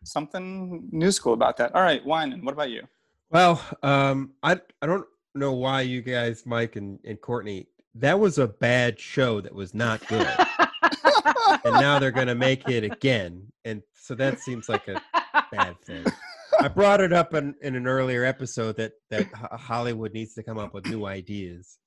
Something 0.04 0.88
new 0.92 1.11
school 1.11 1.32
about 1.32 1.56
that. 1.56 1.74
All 1.74 1.82
right, 1.82 2.04
Wyman, 2.04 2.44
what 2.44 2.52
about 2.52 2.70
you? 2.70 2.82
Well, 3.30 3.61
um, 3.82 4.32
I 4.42 4.61
I 4.80 4.87
don't 4.87 5.04
know 5.35 5.52
why 5.52 5.80
you 5.80 6.00
guys, 6.00 6.44
Mike 6.46 6.76
and, 6.76 7.00
and 7.04 7.20
Courtney, 7.20 7.66
that 7.96 8.18
was 8.20 8.38
a 8.38 8.46
bad 8.46 9.00
show 9.00 9.40
that 9.40 9.52
was 9.52 9.74
not 9.74 10.06
good. 10.06 10.28
and 11.64 11.74
now 11.74 11.98
they're 11.98 12.12
gonna 12.12 12.35
make 12.37 12.68
it 12.68 12.85
again. 12.85 13.50
And 13.64 13.82
so 13.94 14.14
that 14.14 14.38
seems 14.38 14.68
like 14.68 14.87
a 14.87 15.02
bad 15.50 15.80
thing. 15.82 16.04
I 16.61 16.69
brought 16.69 17.01
it 17.01 17.12
up 17.12 17.35
in, 17.35 17.55
in 17.62 17.75
an 17.77 17.87
earlier 17.87 18.25
episode 18.25 18.77
that 18.77 18.92
that 19.11 19.27
Hollywood 19.35 20.12
needs 20.12 20.35
to 20.35 20.42
come 20.42 20.59
up 20.59 20.75
with 20.75 20.87
new 20.87 21.07
ideas. 21.07 21.79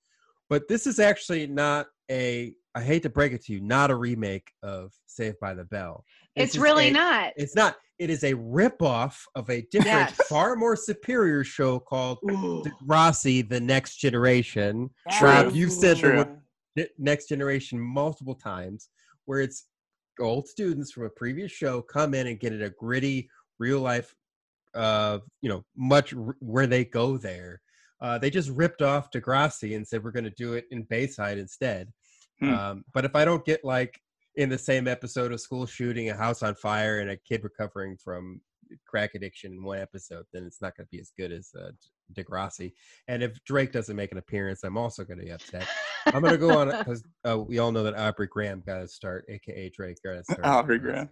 But 0.49 0.67
this 0.67 0.87
is 0.87 0.99
actually 0.99 1.47
not 1.47 1.87
a 2.09 2.53
I 2.75 2.81
hate 2.81 3.03
to 3.03 3.09
break 3.09 3.33
it 3.33 3.43
to 3.45 3.53
you, 3.53 3.61
not 3.61 3.89
a 3.91 3.95
remake 3.95 4.51
of 4.63 4.91
Saved 5.07 5.39
by 5.39 5.53
the 5.53 5.63
Bell. 5.65 6.05
This 6.35 6.49
it's 6.49 6.57
really 6.57 6.89
a- 6.89 6.91
not. 6.91 7.33
It's 7.35 7.55
not. 7.55 7.75
It 7.97 8.09
is 8.09 8.23
a 8.23 8.33
ripoff 8.33 9.17
of 9.35 9.49
a 9.49 9.61
different, 9.71 9.87
Yes. 9.87 10.15
far 10.29 10.55
more 10.55 10.77
superior 10.77 11.43
show 11.43 11.79
called 11.79 12.19
Ooh. 12.31 12.63
Rossi: 12.85 13.41
The 13.41 13.59
Next 13.59 13.97
Generation. 13.97 14.89
True. 15.11 15.27
Rob, 15.29 15.53
you've 15.55 15.73
said 15.73 15.97
True. 15.97 16.17
word 16.17 16.37
N- 16.77 16.87
Next 16.97 17.27
Generation 17.27 17.79
multiple 17.79 18.35
times, 18.35 18.89
where 19.25 19.41
it's 19.41 19.65
old 20.21 20.47
students 20.47 20.91
from 20.91 21.03
a 21.05 21.09
previous 21.09 21.51
show 21.51 21.81
come 21.81 22.13
in 22.13 22.27
and 22.27 22.39
get 22.39 22.53
in 22.53 22.61
a 22.63 22.69
gritty, 22.69 23.29
real 23.57 23.79
life, 23.81 24.15
uh, 24.75 25.19
you 25.41 25.49
know, 25.49 25.63
much 25.75 26.13
r- 26.13 26.35
where 26.39 26.67
they 26.67 26.85
go 26.85 27.17
there. 27.17 27.61
Uh, 28.01 28.17
they 28.17 28.29
just 28.29 28.49
ripped 28.51 28.81
off 28.81 29.11
Degrassi 29.11 29.75
and 29.75 29.85
said 29.85 30.03
we're 30.03 30.11
going 30.11 30.23
to 30.23 30.29
do 30.31 30.53
it 30.53 30.65
in 30.71 30.83
Bayside 30.83 31.37
instead. 31.37 31.91
Hmm. 32.39 32.53
Um, 32.53 32.83
but 32.93 33.03
if 33.03 33.15
I 33.15 33.25
don't 33.25 33.43
get 33.45 33.65
like 33.65 33.99
in 34.35 34.49
the 34.49 34.57
same 34.57 34.87
episode 34.87 35.33
of 35.33 35.41
school 35.41 35.65
shooting, 35.65 36.09
a 36.09 36.15
house 36.15 36.41
on 36.43 36.55
fire, 36.55 36.99
and 36.99 37.09
a 37.09 37.17
kid 37.17 37.43
recovering 37.43 37.97
from 37.97 38.39
crack 38.87 39.15
addiction 39.15 39.53
in 39.53 39.63
one 39.63 39.79
episode, 39.79 40.25
then 40.31 40.43
it's 40.45 40.61
not 40.61 40.75
going 40.77 40.85
to 40.85 40.91
be 40.91 41.01
as 41.01 41.11
good 41.17 41.31
as 41.31 41.49
uh, 41.59 41.71
Degrassi. 42.13 42.73
And 43.07 43.23
if 43.23 43.43
Drake 43.45 43.71
doesn't 43.71 43.95
make 43.95 44.11
an 44.11 44.17
appearance, 44.17 44.63
I'm 44.63 44.77
also 44.77 45.03
going 45.03 45.19
to 45.19 45.25
be 45.25 45.31
upset. 45.31 45.67
I'm 46.05 46.21
going 46.21 46.33
to 46.33 46.37
go 46.37 46.57
on 46.57 46.69
because 46.77 47.03
uh, 47.27 47.39
we 47.39 47.59
all 47.59 47.71
know 47.71 47.83
that 47.83 47.95
Aubrey 47.95 48.27
Graham 48.27 48.63
got 48.65 48.79
to 48.79 48.87
start, 48.87 49.25
aka 49.29 49.69
Drake 49.69 49.97
got 50.03 50.13
to 50.13 50.23
start. 50.23 50.45
Aubrey. 50.45 50.79
Graham. 50.79 51.09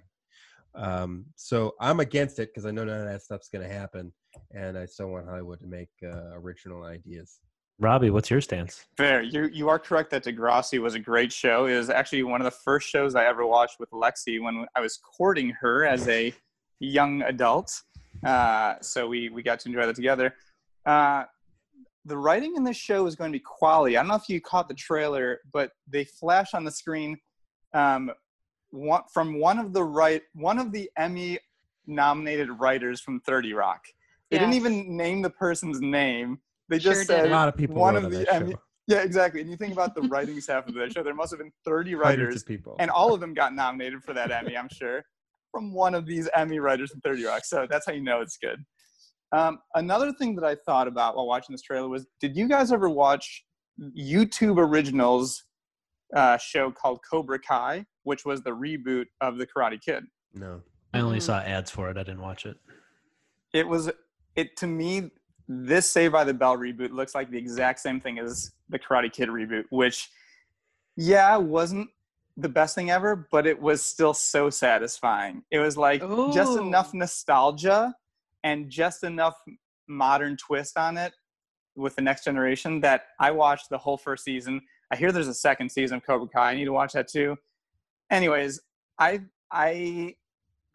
Um, 0.77 1.25
so 1.35 1.73
I'm 1.81 1.99
against 1.99 2.39
it 2.39 2.49
because 2.53 2.65
I 2.65 2.71
know 2.71 2.85
none 2.85 3.01
of 3.01 3.07
that 3.07 3.23
stuff's 3.23 3.49
going 3.49 3.67
to 3.67 3.73
happen, 3.73 4.13
and 4.53 4.77
I 4.77 4.85
still 4.85 5.09
want 5.09 5.27
Hollywood 5.27 5.59
to 5.61 5.67
make 5.67 5.89
uh, 6.03 6.33
original 6.33 6.83
ideas. 6.83 7.39
Robbie, 7.79 8.09
what's 8.09 8.29
your 8.29 8.41
stance? 8.41 8.85
Fair. 8.95 9.21
You 9.21 9.49
you 9.53 9.69
are 9.69 9.77
correct 9.77 10.09
that 10.11 10.23
Degrassi 10.23 10.79
was 10.79 10.95
a 10.95 10.99
great 10.99 11.31
show. 11.31 11.65
It 11.65 11.77
was 11.77 11.89
actually 11.89 12.23
one 12.23 12.41
of 12.41 12.45
the 12.45 12.57
first 12.65 12.89
shows 12.89 13.15
I 13.15 13.25
ever 13.25 13.45
watched 13.45 13.79
with 13.79 13.91
Lexi 13.91 14.41
when 14.41 14.65
I 14.75 14.81
was 14.81 14.97
courting 14.97 15.51
her 15.61 15.85
as 15.85 16.07
a 16.07 16.33
young 16.79 17.21
adult. 17.23 17.71
Uh, 18.25 18.75
so 18.81 19.07
we 19.07 19.29
we 19.29 19.43
got 19.43 19.59
to 19.61 19.69
enjoy 19.69 19.85
that 19.85 19.95
together. 19.95 20.33
Uh, 20.85 21.25
the 22.05 22.17
writing 22.17 22.55
in 22.55 22.63
this 22.63 22.77
show 22.77 23.05
is 23.05 23.15
going 23.15 23.31
to 23.31 23.35
be 23.35 23.43
quality. 23.45 23.97
I 23.97 24.01
don't 24.01 24.07
know 24.07 24.15
if 24.15 24.29
you 24.29 24.41
caught 24.41 24.69
the 24.69 24.73
trailer, 24.73 25.41
but 25.51 25.71
they 25.87 26.05
flash 26.05 26.53
on 26.53 26.63
the 26.63 26.71
screen 26.71 27.17
um, 27.73 28.11
one, 28.71 29.01
from 29.13 29.39
one 29.39 29.59
of 29.59 29.73
the 29.73 29.83
right 29.83 30.21
one 30.33 30.59
of 30.59 30.71
the 30.71 30.89
Emmy 30.97 31.39
nominated 31.85 32.49
writers 32.59 33.01
from 33.01 33.19
30 33.21 33.53
Rock. 33.53 33.85
They 34.29 34.37
didn't 34.39 34.55
even 34.55 34.97
name 34.97 35.21
the 35.21 35.29
person's 35.29 35.79
name. 35.79 36.39
They 36.69 36.79
Sure 36.79 36.93
just 36.93 37.07
didn't. 37.07 37.19
A 37.21 37.23
said 37.23 37.31
lot 37.31 37.47
of 37.47 37.55
people 37.55 37.75
one 37.77 37.95
of 37.95 38.11
the 38.11 38.31
Emmy- 38.33 38.51
show. 38.51 38.59
yeah, 38.87 38.97
exactly. 38.99 39.39
And 39.39 39.49
you 39.49 39.55
think 39.55 39.71
about 39.71 39.95
the 39.95 40.01
writing 40.01 40.39
staff 40.41 40.67
of 40.67 40.73
that 40.75 40.91
show, 40.91 41.01
there 41.01 41.13
must 41.13 41.31
have 41.31 41.39
been 41.39 41.53
30 41.63 41.95
writers, 41.95 42.35
of 42.41 42.45
people. 42.45 42.75
and 42.79 42.91
all 42.91 43.13
of 43.13 43.21
them 43.21 43.33
got 43.33 43.53
nominated 43.55 44.03
for 44.03 44.11
that 44.13 44.31
Emmy, 44.31 44.57
I'm 44.57 44.67
sure, 44.69 45.01
from 45.51 45.73
one 45.73 45.95
of 45.95 46.05
these 46.05 46.27
Emmy 46.35 46.59
writers 46.59 46.91
from 46.91 46.99
30 47.01 47.23
Rock. 47.25 47.45
So 47.45 47.67
that's 47.69 47.85
how 47.85 47.93
you 47.93 48.01
know 48.03 48.19
it's 48.19 48.37
good. 48.37 48.65
Um, 49.31 49.59
another 49.75 50.11
thing 50.11 50.35
that 50.35 50.43
I 50.45 50.55
thought 50.55 50.87
about 50.89 51.15
while 51.15 51.27
watching 51.27 51.53
this 51.53 51.61
trailer 51.61 51.87
was 51.87 52.05
did 52.19 52.35
you 52.35 52.47
guys 52.49 52.71
ever 52.73 52.89
watch 52.89 53.45
YouTube 53.97 54.57
Originals 54.57 55.43
uh, 56.15 56.37
show 56.37 56.71
called 56.71 56.99
Cobra 57.09 57.39
Kai, 57.39 57.85
which 58.07 58.23
was 58.25 58.41
the 58.41 58.51
reboot 58.51 59.05
of 59.19 59.37
The 59.37 59.45
Karate 59.45 59.79
Kid? 59.81 60.05
no. 60.33 60.61
I 60.93 61.01
only 61.01 61.19
Mhm. 61.19 61.23
saw 61.23 61.39
ads 61.39 61.69
for 61.69 61.89
it. 61.91 61.97
I 61.97 62.03
didn't 62.03 62.21
watch 62.21 62.45
it. 62.45 62.57
it 63.53 63.67
was 63.67 63.89
it 64.35 64.55
to 64.57 64.67
me 64.67 65.11
this 65.47 65.89
Save 65.91 66.11
by 66.13 66.23
the 66.23 66.33
Bell 66.33 66.57
reboot 66.57 66.91
looks 66.91 67.13
like 67.15 67.29
the 67.29 67.37
exact 67.37 67.79
same 67.79 67.99
thing 67.99 68.19
as 68.19 68.51
the 68.69 68.79
Karate 68.79 69.11
Kid 69.11 69.27
reboot, 69.29 69.65
which 69.69 70.09
yeah 70.95 71.35
wasn't 71.37 71.89
the 72.37 72.49
best 72.49 72.73
thing 72.75 72.89
ever, 72.89 73.27
but 73.31 73.45
it 73.47 73.59
was 73.61 73.83
still 73.83 74.13
so 74.13 74.49
satisfying. 74.49 75.43
It 75.51 75.59
was 75.59 75.75
like 75.77 76.01
just 76.33 76.57
enough 76.57 76.93
nostalgia 76.93 77.93
and 78.43 78.69
just 78.69 79.03
enough 79.03 79.35
modern 79.87 80.37
twist 80.37 80.77
on 80.77 80.97
it 80.97 81.13
with 81.75 81.95
the 81.95 82.01
next 82.01 82.23
generation 82.25 82.79
that 82.81 83.07
I 83.19 83.31
watched 83.31 83.69
the 83.69 83.77
whole 83.77 83.97
first 83.97 84.23
season. 84.23 84.61
I 84.91 84.95
hear 84.95 85.11
there's 85.11 85.27
a 85.27 85.33
second 85.33 85.69
season 85.69 85.97
of 85.97 86.03
Cobra 86.05 86.27
Kai. 86.27 86.51
I 86.51 86.55
need 86.55 86.65
to 86.65 86.73
watch 86.73 86.93
that 86.93 87.07
too. 87.07 87.37
Anyways, 88.11 88.59
I 88.99 89.21
I 89.51 90.15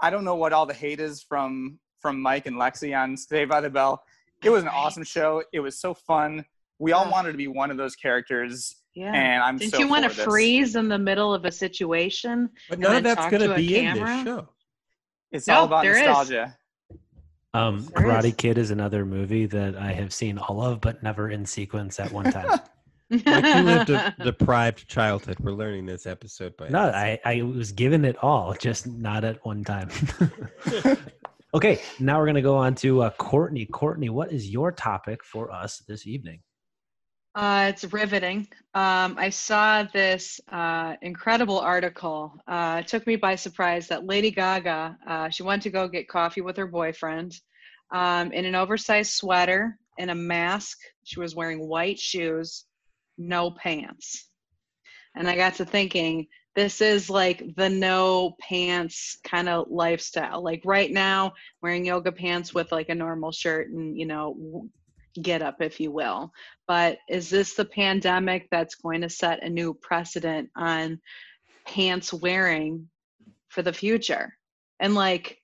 I 0.01 0.11
don't 0.11 0.25
know 0.25 0.35
what 0.35 0.53
all 0.53 0.67
the 0.67 0.75
hate 0.75 1.01
is 1.01 1.23
from 1.23 1.79
from 2.01 2.21
Mike 2.21 2.47
and 2.47 2.57
Lexi 2.57 2.97
on 2.99 3.17
Stay 3.17 3.45
by 3.45 3.61
the 3.61 3.71
Bell. 3.71 4.03
It 4.45 4.51
was 4.51 4.63
an 4.63 4.69
awesome 4.69 5.05
show. 5.05 5.43
It 5.53 5.61
was 5.61 5.79
so 5.79 5.95
fun. 5.95 6.45
We 6.79 6.93
all 6.93 7.05
Yeah. 7.05 7.11
wanted 7.13 7.33
to 7.33 7.39
be 7.39 7.47
one 7.47 7.71
of 7.71 7.77
those 7.77 7.95
characters, 7.95 8.75
Yeah. 8.95 9.13
and 9.15 9.41
I'm 9.43 9.57
Didn't 9.57 9.73
so 9.75 9.79
you 9.79 9.87
want 9.89 10.03
to 10.11 10.15
this. 10.15 10.25
freeze 10.25 10.75
in 10.75 10.89
the 10.89 10.99
middle 10.99 11.33
of 11.33 11.45
a 11.45 11.53
situation? 11.53 12.51
But 12.69 12.81
none 12.81 12.97
of 12.97 13.05
that's 13.05 13.27
going 13.31 13.41
to 13.43 13.49
to 13.49 13.55
a 13.55 13.57
be 13.57 13.77
in 13.77 13.85
camera? 13.95 14.07
this 14.17 14.25
show. 14.25 14.49
It's 15.31 15.47
No, 15.47 15.55
all 15.61 15.65
about 15.67 15.85
there 15.85 15.93
is. 15.97 16.05
nostalgia. 16.07 16.59
Um, 17.55 17.85
There 17.95 18.05
Karate 18.07 18.25
is. 18.31 18.35
Kid 18.35 18.59
is 18.59 18.71
another 18.73 19.05
movie 19.07 19.47
that 19.47 19.77
I 19.77 19.93
have 19.93 20.13
seen 20.13 20.39
all 20.39 20.61
of, 20.63 20.81
but 20.81 21.03
never 21.05 21.31
in 21.31 21.47
sequence 21.47 22.01
at 22.01 22.11
one 22.11 22.31
time. 22.33 22.61
Like 23.13 23.45
you 23.45 23.63
lived 23.63 23.91
a 23.91 24.15
deprived 24.25 24.89
childhood. 24.89 25.39
We're 25.41 25.53
learning 25.53 25.87
this 25.87 26.07
episode 26.07 26.57
by 26.57 26.69
no, 26.69 26.81
I, 26.81 27.21
I 27.25 27.43
was 27.43 27.73
given 27.73 28.05
it 28.05 28.17
all, 28.23 28.55
just 28.55 28.87
not 28.87 29.25
at 29.25 29.45
one 29.45 29.65
time. 29.65 29.91
okay, 31.55 31.81
now 32.01 32.19
we're 32.19 32.27
going 32.27 32.37
to 32.37 32.43
go 32.43 32.57
on 32.57 32.75
to 32.77 33.03
uh, 33.03 33.11
Courtney. 33.11 33.67
Courtney, 33.67 34.09
what 34.09 34.33
is 34.33 34.49
your 34.49 34.73
topic 34.73 35.23
for 35.25 35.53
us 35.53 35.83
this 35.87 36.07
evening? 36.07 36.41
Uh, 37.35 37.67
it's 37.71 37.85
riveting. 37.93 38.47
Um, 38.75 39.17
I 39.19 39.31
saw 39.31 39.85
this 39.85 40.41
uh, 40.51 40.97
incredible 41.01 41.59
article. 41.59 42.35
Uh, 42.47 42.79
it 42.81 42.89
took 42.89 43.07
me 43.07 43.17
by 43.17 43.37
surprise 43.37 43.89
that 43.89 44.05
Lady 44.05 44.31
Gaga, 44.31 44.99
uh, 45.07 45.29
she 45.31 45.43
went 45.43 45.63
to 45.63 45.71
go 45.71 45.89
get 45.89 46.09
coffee 46.09 46.43
with 46.43 46.57
her 46.59 46.67
boyfriend 46.67 47.41
um, 47.91 48.33
in 48.33 48.45
an 48.45 48.55
oversized 48.55 49.13
sweater 49.13 49.79
and 49.99 50.11
a 50.11 50.15
mask. 50.15 50.79
She 51.05 51.21
was 51.21 51.35
wearing 51.35 51.67
white 51.67 51.99
shoes, 51.99 52.65
no 53.29 53.51
pants. 53.51 54.29
And 55.15 55.29
I 55.29 55.37
got 55.37 55.55
to 55.55 55.65
thinking, 55.65 56.27
this 56.55 56.81
is 56.81 57.09
like 57.09 57.55
the 57.57 57.69
no 57.69 58.35
pants 58.41 59.19
kind 59.25 59.49
of 59.49 59.71
lifestyle. 59.71 60.43
Like 60.43 60.63
right 60.65 60.91
now, 60.91 61.33
wearing 61.63 61.87
yoga 61.87 62.13
pants 62.13 62.55
with 62.55 62.73
like 62.73 62.89
a 62.89 62.95
normal 62.95 63.33
shirt 63.33 63.69
and, 63.69 63.99
you 63.99 64.07
know, 64.07 64.69
get 65.21 65.43
up, 65.43 65.61
if 65.61 65.79
you 65.79 65.91
will 65.91 66.33
but 66.73 66.97
is 67.07 67.29
this 67.29 67.53
the 67.53 67.67
pandemic 67.67 68.49
that's 68.51 68.77
going 68.77 69.03
to 69.03 69.09
set 69.11 69.43
a 69.43 69.51
new 69.51 69.75
precedent 69.75 70.49
on 70.57 70.99
pants 71.67 72.15
wearing 72.15 72.89
for 73.51 73.61
the 73.61 73.75
future 73.75 74.35
and 74.81 74.95
like 74.95 75.37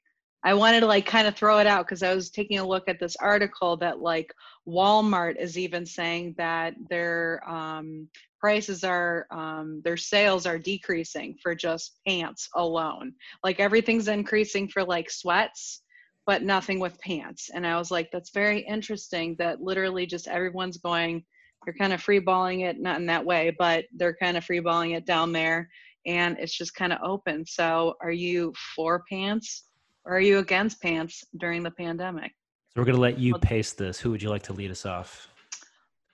i 0.45 0.55
wanted 0.55 0.81
to 0.81 0.87
like 0.87 1.07
kind 1.07 1.27
of 1.27 1.35
throw 1.37 1.59
it 1.59 1.67
out 1.67 1.87
because 1.87 2.03
i 2.03 2.15
was 2.15 2.31
taking 2.31 2.59
a 2.59 2.67
look 2.67 2.89
at 2.89 3.01
this 3.01 3.17
article 3.17 3.77
that 3.77 4.01
like 4.01 4.33
walmart 4.67 5.37
is 5.41 5.59
even 5.59 5.85
saying 5.85 6.35
that 6.39 6.75
their 6.89 7.43
um, 7.49 8.09
prices 8.41 8.85
are 8.85 9.27
um, 9.31 9.81
their 9.85 9.97
sales 9.97 10.47
are 10.47 10.59
decreasing 10.59 11.37
for 11.43 11.55
just 11.55 11.99
pants 12.07 12.49
alone 12.55 13.13
like 13.43 13.61
everything's 13.61 14.09
increasing 14.09 14.69
for 14.69 14.85
like 14.85 15.11
sweats 15.11 15.83
but 16.29 16.43
nothing 16.43 16.79
with 16.79 17.01
pants. 17.01 17.49
And 17.55 17.67
I 17.67 17.79
was 17.79 17.91
like, 17.91 18.11
that's 18.13 18.33
very 18.35 18.61
interesting 18.61 19.35
that 19.39 19.63
literally 19.63 20.05
just 20.05 20.29
everyone's 20.29 20.77
going 20.77 21.25
they're 21.65 21.75
kind 21.75 21.93
of 21.93 22.03
free 22.03 22.19
balling 22.19 22.61
it, 22.61 22.79
not 22.79 23.01
in 23.01 23.07
that 23.07 23.25
way, 23.25 23.55
but 23.59 23.87
they're 23.97 24.15
kind 24.15 24.37
of 24.37 24.45
free 24.45 24.61
balling 24.61 24.93
it 24.93 25.07
down 25.07 25.33
there 25.33 25.69
and 26.07 26.37
it's 26.39 26.57
just 26.57 26.75
kind 26.75 26.93
of 26.93 27.01
open. 27.03 27.45
So 27.47 27.95
are 28.01 28.13
you 28.13 28.53
for 28.77 29.03
pants 29.11 29.65
or 30.05 30.17
are 30.17 30.21
you 30.21 30.39
against 30.39 30.81
pants 30.81 31.25
during 31.37 31.63
the 31.63 31.71
pandemic? 31.71 32.33
So 32.71 32.81
we're 32.81 32.85
going 32.85 32.97
to 32.97 33.01
let 33.01 33.19
you 33.19 33.33
Well- 33.33 33.41
pace 33.41 33.73
this. 33.73 33.99
Who 34.01 34.11
would 34.11 34.23
you 34.23 34.31
like 34.31 34.43
to 34.45 34.53
lead 34.53 34.71
us 34.71 34.87
off? 34.87 35.29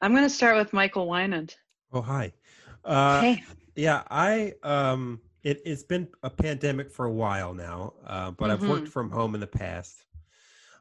I'm 0.00 0.12
going 0.12 0.24
to 0.24 0.30
start 0.30 0.56
with 0.56 0.72
Michael 0.72 1.06
Wynand. 1.06 1.54
Oh, 1.92 2.02
hi. 2.02 2.32
Uh, 2.84 3.20
hey, 3.20 3.44
Yeah, 3.76 4.02
I 4.10 4.52
um 4.62 5.20
it, 5.42 5.60
it's 5.64 5.82
been 5.82 6.08
a 6.22 6.30
pandemic 6.30 6.90
for 6.90 7.04
a 7.06 7.12
while 7.12 7.52
now, 7.54 7.92
uh, 8.06 8.30
but 8.30 8.50
I've 8.50 8.66
worked 8.66 8.88
from 8.88 9.10
home 9.10 9.34
in 9.34 9.40
the 9.40 9.46
past. 9.46 10.04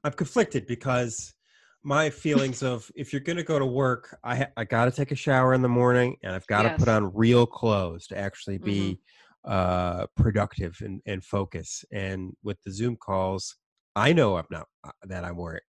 I'm 0.04 0.14
conflicted 0.14 0.68
because 0.68 1.34
my 1.84 2.10
feelings 2.10 2.64
of 2.64 2.90
if 2.96 3.12
you're 3.12 3.22
going 3.22 3.38
to 3.38 3.44
go 3.44 3.60
to 3.60 3.66
work, 3.66 4.18
I 4.24 4.48
I 4.58 4.64
got 4.64 4.86
to 4.86 4.92
take 4.92 5.12
a 5.12 5.16
shower 5.16 5.54
in 5.54 5.62
the 5.62 5.70
morning 5.70 6.18
and 6.24 6.34
I've 6.34 6.48
got 6.48 6.64
to 6.64 6.76
put 6.78 6.88
on 6.88 7.14
real 7.14 7.46
clothes 7.46 8.08
to 8.08 8.18
actually 8.18 8.58
be 8.58 9.00
uh 9.46 10.06
productive 10.16 10.78
and 10.82 11.02
and 11.06 11.24
focus. 11.24 11.84
And 11.92 12.34
with 12.44 12.62
the 12.64 12.72
Zoom 12.72 12.96
calls, 12.96 13.56
I 13.96 14.14
know 14.14 14.38
I'm 14.38 14.46
not 14.50 14.68
uh, 14.86 14.92
that 15.04 15.24
I'm 15.24 15.38
wearing 15.38 15.62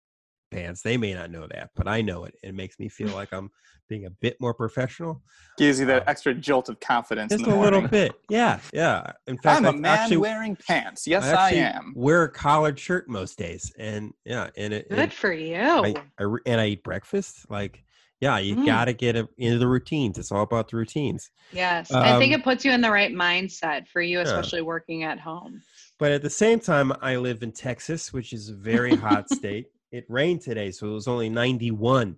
pants. 0.52 0.82
They 0.84 0.98
may 0.98 1.14
not 1.14 1.32
know 1.32 1.48
that, 1.50 1.72
but 1.76 1.88
I 1.88 2.02
know 2.02 2.26
it. 2.26 2.36
It 2.44 2.54
makes 2.54 2.78
me 2.80 2.88
feel 2.90 3.10
like 3.10 3.34
I'm 3.34 3.50
being 3.90 4.06
a 4.06 4.10
bit 4.22 4.38
more 4.40 4.54
professional. 4.54 5.22
Gives 5.58 5.80
you 5.80 5.86
that 5.88 6.04
Um, 6.04 6.08
extra 6.08 6.34
jolt 6.34 6.70
of 6.70 6.80
confidence. 6.80 7.34
in 7.34 7.40
Just 7.40 7.50
the 7.50 7.56
a 7.56 7.60
little 7.60 7.88
bit. 7.88 8.14
Yeah, 8.30 8.60
yeah. 8.72 9.12
In 9.28 9.38
fact, 9.40 9.58
I'm 9.58 9.66
a 9.66 9.70
I've 9.70 9.76
man 9.80 10.00
actually, 10.00 10.18
wearing 10.18 10.56
pants. 10.56 11.06
Yes, 11.08 11.24
I 11.26 11.50
I, 11.50 11.52
am. 11.54 11.94
wear 11.96 12.24
a 12.24 12.32
collared 12.32 12.80
shirt 12.80 13.10
most 13.10 13.38
days, 13.38 13.74
and 13.78 14.14
yeah, 14.26 14.50
and 14.56 14.74
it, 14.74 14.90
good 14.90 15.00
and 15.00 15.14
for 15.14 15.34
you. 15.34 15.56
I, 15.58 15.96
I 16.20 16.36
and 16.46 16.62
I 16.62 16.68
eat 16.68 16.84
breakfast. 16.84 17.50
Like, 17.50 17.84
yeah, 18.24 18.38
you 18.38 18.56
Mm. 18.56 18.66
got 18.66 18.86
to 18.86 18.94
get 18.94 19.18
into 19.38 19.58
the 19.60 19.68
routines. 19.68 20.18
It's 20.18 20.32
all 20.32 20.44
about 20.44 20.70
the 20.70 20.78
routines. 20.78 21.30
yes. 21.52 21.92
I 21.92 22.18
think 22.18 22.34
um, 22.34 22.40
it 22.40 22.44
puts 22.46 22.64
you 22.64 22.72
in 22.72 22.80
the 22.80 22.90
right 22.90 23.12
mindset 23.12 23.86
for 23.90 24.02
you, 24.02 24.18
Yeah. 24.20 24.24
especially 24.24 24.62
working 24.62 25.04
at 25.04 25.20
home. 25.20 25.62
But 26.00 26.12
at 26.14 26.22
the 26.22 26.30
same 26.30 26.60
time, 26.62 26.94
I 27.02 27.18
live 27.18 27.44
in 27.44 27.52
Texas, 27.52 28.14
which 28.14 28.32
is 28.32 28.48
a 28.50 28.56
very 28.56 28.96
hot 28.96 29.30
state. 29.30 29.66
It 29.92 30.06
rained 30.10 30.42
today, 30.42 30.72
so 30.72 30.88
it 30.88 30.94
was 30.94 31.08
only 31.08 31.30
91. 31.30 32.08
Um, 32.08 32.18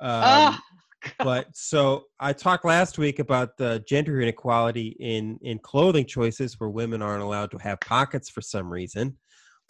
oh, 0.00 0.58
but 1.20 1.46
so 1.54 2.04
I 2.20 2.34
talked 2.34 2.66
last 2.66 2.98
week 2.98 3.20
about 3.20 3.56
the 3.56 3.82
gender 3.88 4.20
inequality 4.20 4.88
in 5.00 5.38
in 5.40 5.58
clothing 5.60 6.04
choices, 6.04 6.60
where 6.60 6.68
women 6.68 7.00
aren't 7.00 7.22
allowed 7.22 7.52
to 7.52 7.58
have 7.58 7.80
pockets 7.80 8.28
for 8.28 8.42
some 8.42 8.68
reason. 8.70 9.16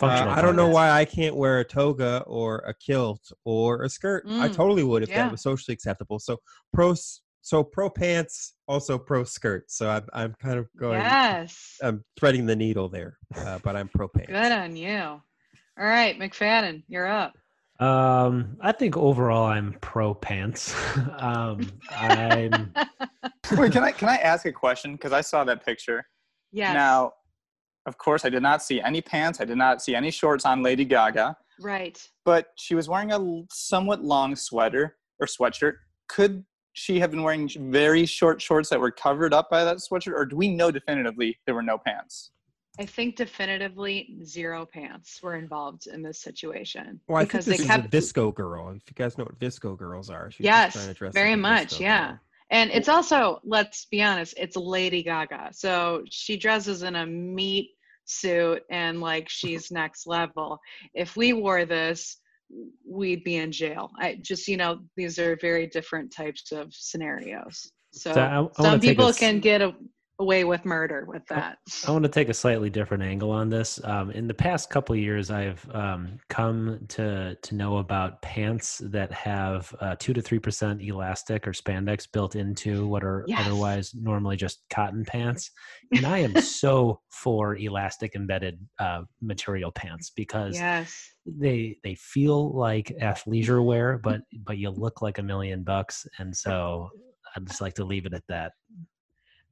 Uh, 0.02 0.26
I 0.28 0.42
don't 0.42 0.56
know 0.56 0.68
why 0.68 0.90
I 0.90 1.04
can't 1.06 1.36
wear 1.36 1.60
a 1.60 1.64
toga 1.64 2.22
or 2.26 2.58
a 2.66 2.74
kilt 2.74 3.32
or 3.44 3.82
a 3.82 3.88
skirt. 3.88 4.24
I 4.26 4.48
Mm, 4.48 4.54
totally 4.54 4.82
would 4.82 5.02
if 5.02 5.08
yeah. 5.08 5.22
that 5.22 5.30
was 5.30 5.42
socially 5.42 5.72
acceptable. 5.72 6.18
So 6.18 6.38
pro, 6.72 6.94
so 7.40 7.64
pro 7.64 7.88
pants, 7.88 8.54
also 8.68 8.98
pro 8.98 9.24
skirt. 9.24 9.70
So 9.70 9.88
I'm 9.88 10.04
I'm 10.12 10.34
kind 10.34 10.58
of 10.58 10.68
going. 10.76 11.00
yes. 11.00 11.76
I'm 11.82 12.04
threading 12.18 12.44
the 12.46 12.56
needle 12.56 12.88
there, 12.90 13.16
uh, 13.36 13.58
but 13.62 13.74
I'm 13.76 13.88
pro 13.88 14.08
pants. 14.08 14.30
Good 14.30 14.52
on 14.52 14.76
you. 14.76 14.98
All 15.78 15.84
right, 15.84 16.18
McFadden, 16.18 16.82
you're 16.88 17.06
up. 17.06 17.34
Um, 17.78 18.56
I 18.62 18.72
think 18.72 18.96
overall 18.96 19.44
I'm 19.46 19.76
pro 19.80 20.14
pants. 20.14 20.74
um, 21.18 21.60
I'm 21.90 22.72
Wait, 23.56 23.72
can 23.72 23.84
I 23.84 23.92
can 23.92 24.08
I 24.08 24.16
ask 24.16 24.46
a 24.46 24.52
question? 24.52 24.92
Because 24.92 25.12
I 25.12 25.20
saw 25.20 25.44
that 25.44 25.64
picture. 25.64 26.04
yeah 26.52 26.72
Now, 26.72 27.12
of 27.86 27.98
course, 27.98 28.24
I 28.24 28.28
did 28.28 28.42
not 28.42 28.62
see 28.62 28.80
any 28.80 29.00
pants. 29.00 29.40
I 29.40 29.44
did 29.44 29.56
not 29.56 29.80
see 29.80 29.94
any 29.94 30.10
shorts 30.10 30.44
on 30.44 30.62
Lady 30.62 30.84
Gaga, 30.84 31.36
right. 31.60 32.06
but 32.24 32.48
she 32.56 32.74
was 32.74 32.88
wearing 32.88 33.12
a 33.12 33.44
somewhat 33.50 34.02
long 34.02 34.36
sweater 34.36 34.96
or 35.20 35.26
sweatshirt. 35.26 35.74
Could 36.08 36.44
she 36.72 37.00
have 37.00 37.10
been 37.10 37.22
wearing 37.22 37.48
very 37.70 38.04
short 38.04 38.42
shorts 38.42 38.68
that 38.68 38.80
were 38.80 38.90
covered 38.90 39.32
up 39.32 39.48
by 39.48 39.64
that 39.64 39.78
sweatshirt, 39.78 40.14
or 40.14 40.26
do 40.26 40.36
we 40.36 40.48
know 40.48 40.70
definitively 40.70 41.38
there 41.46 41.54
were 41.54 41.62
no 41.62 41.78
pants? 41.78 42.32
I 42.78 42.84
think 42.84 43.16
definitively 43.16 44.18
zero 44.22 44.66
pants 44.66 45.22
were 45.22 45.36
involved 45.36 45.86
in 45.86 46.02
this 46.02 46.20
situation 46.20 47.00
Well, 47.08 47.16
I 47.16 47.20
think 47.20 47.30
because 47.30 47.46
this 47.46 47.56
they 47.58 47.62
is 47.62 47.68
kept 47.70 47.86
a 47.86 47.88
VSCO 47.96 48.34
girl. 48.34 48.68
If 48.70 48.82
you 48.86 48.94
guys 48.94 49.16
know 49.16 49.24
what 49.24 49.38
VSCO 49.38 49.78
girls 49.78 50.10
are, 50.10 50.30
she's 50.30 50.44
Yes, 50.44 50.74
trying 50.74 50.88
to 50.88 50.94
dress 50.94 51.14
very 51.14 51.30
like 51.30 51.38
much, 51.38 51.74
VSCO 51.76 51.80
yeah. 51.80 52.06
girl. 52.08 52.20
And 52.50 52.70
it's 52.70 52.88
also, 52.88 53.40
let's 53.44 53.86
be 53.86 54.02
honest, 54.02 54.34
it's 54.36 54.56
Lady 54.56 55.02
Gaga. 55.02 55.48
So 55.52 56.04
she 56.10 56.36
dresses 56.36 56.82
in 56.82 56.96
a 56.96 57.06
meat 57.06 57.75
suit 58.06 58.62
and 58.70 59.00
like 59.00 59.28
she's 59.28 59.70
next 59.70 60.06
level. 60.06 60.58
If 60.94 61.16
we 61.16 61.32
wore 61.32 61.64
this, 61.64 62.18
we'd 62.88 63.24
be 63.24 63.36
in 63.36 63.50
jail. 63.52 63.90
I 63.98 64.18
just, 64.22 64.46
you 64.48 64.56
know, 64.56 64.80
these 64.96 65.18
are 65.18 65.36
very 65.40 65.66
different 65.66 66.12
types 66.12 66.52
of 66.52 66.72
scenarios. 66.72 67.70
So, 67.92 68.12
So 68.12 68.20
I- 68.20 68.44
I 68.44 68.62
some 68.62 68.80
people 68.80 69.06
us- 69.06 69.18
can 69.18 69.40
get 69.40 69.60
a, 69.62 69.74
away 70.18 70.44
with 70.44 70.64
murder 70.64 71.04
with 71.06 71.26
that. 71.26 71.58
I 71.86 71.90
want 71.90 72.04
to 72.04 72.08
take 72.10 72.28
a 72.28 72.34
slightly 72.34 72.70
different 72.70 73.02
angle 73.02 73.30
on 73.30 73.48
this. 73.50 73.78
Um, 73.84 74.10
in 74.10 74.26
the 74.26 74.34
past 74.34 74.70
couple 74.70 74.94
of 74.94 74.98
years, 75.00 75.30
I've 75.30 75.68
um, 75.74 76.18
come 76.28 76.80
to 76.88 77.34
to 77.40 77.54
know 77.54 77.78
about 77.78 78.22
pants 78.22 78.80
that 78.84 79.12
have 79.12 79.74
uh, 79.80 79.96
two 79.98 80.12
to 80.14 80.22
three 80.22 80.38
percent 80.38 80.80
elastic 80.82 81.46
or 81.46 81.52
spandex 81.52 82.10
built 82.10 82.34
into 82.36 82.86
what 82.86 83.04
are 83.04 83.24
Yes. 83.26 83.46
otherwise 83.46 83.94
normally 83.94 84.36
just 84.36 84.64
cotton 84.70 85.04
pants. 85.04 85.50
And 85.92 86.06
I 86.06 86.18
am 86.18 86.34
so 86.40 87.00
for 87.10 87.56
elastic 87.56 88.14
embedded 88.14 88.58
uh, 88.78 89.02
material 89.20 89.70
pants 89.72 90.10
because 90.16 90.54
Yes. 90.54 91.10
they 91.26 91.76
they 91.84 91.94
feel 91.96 92.56
like 92.56 92.92
athleisure 93.02 93.64
wear, 93.64 93.98
but 93.98 94.22
but 94.44 94.56
you 94.58 94.70
look 94.70 95.02
like 95.02 95.18
a 95.18 95.22
million 95.22 95.62
bucks. 95.62 96.06
And 96.18 96.34
so 96.34 96.88
I'd 97.34 97.46
just 97.46 97.60
like 97.60 97.74
to 97.74 97.84
leave 97.84 98.06
it 98.06 98.14
at 98.14 98.24
that. 98.28 98.52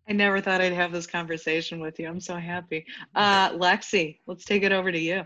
I 0.08 0.12
never 0.12 0.40
thought 0.40 0.60
I'd 0.60 0.72
have 0.72 0.92
this 0.92 1.06
conversation 1.06 1.80
with 1.80 1.98
you. 1.98 2.08
I'm 2.08 2.20
so 2.20 2.36
happy. 2.36 2.86
Uh, 3.14 3.50
Lexi, 3.50 4.18
let's 4.26 4.44
take 4.44 4.64
it 4.64 4.72
over 4.72 4.90
to 4.90 4.98
you. 4.98 5.24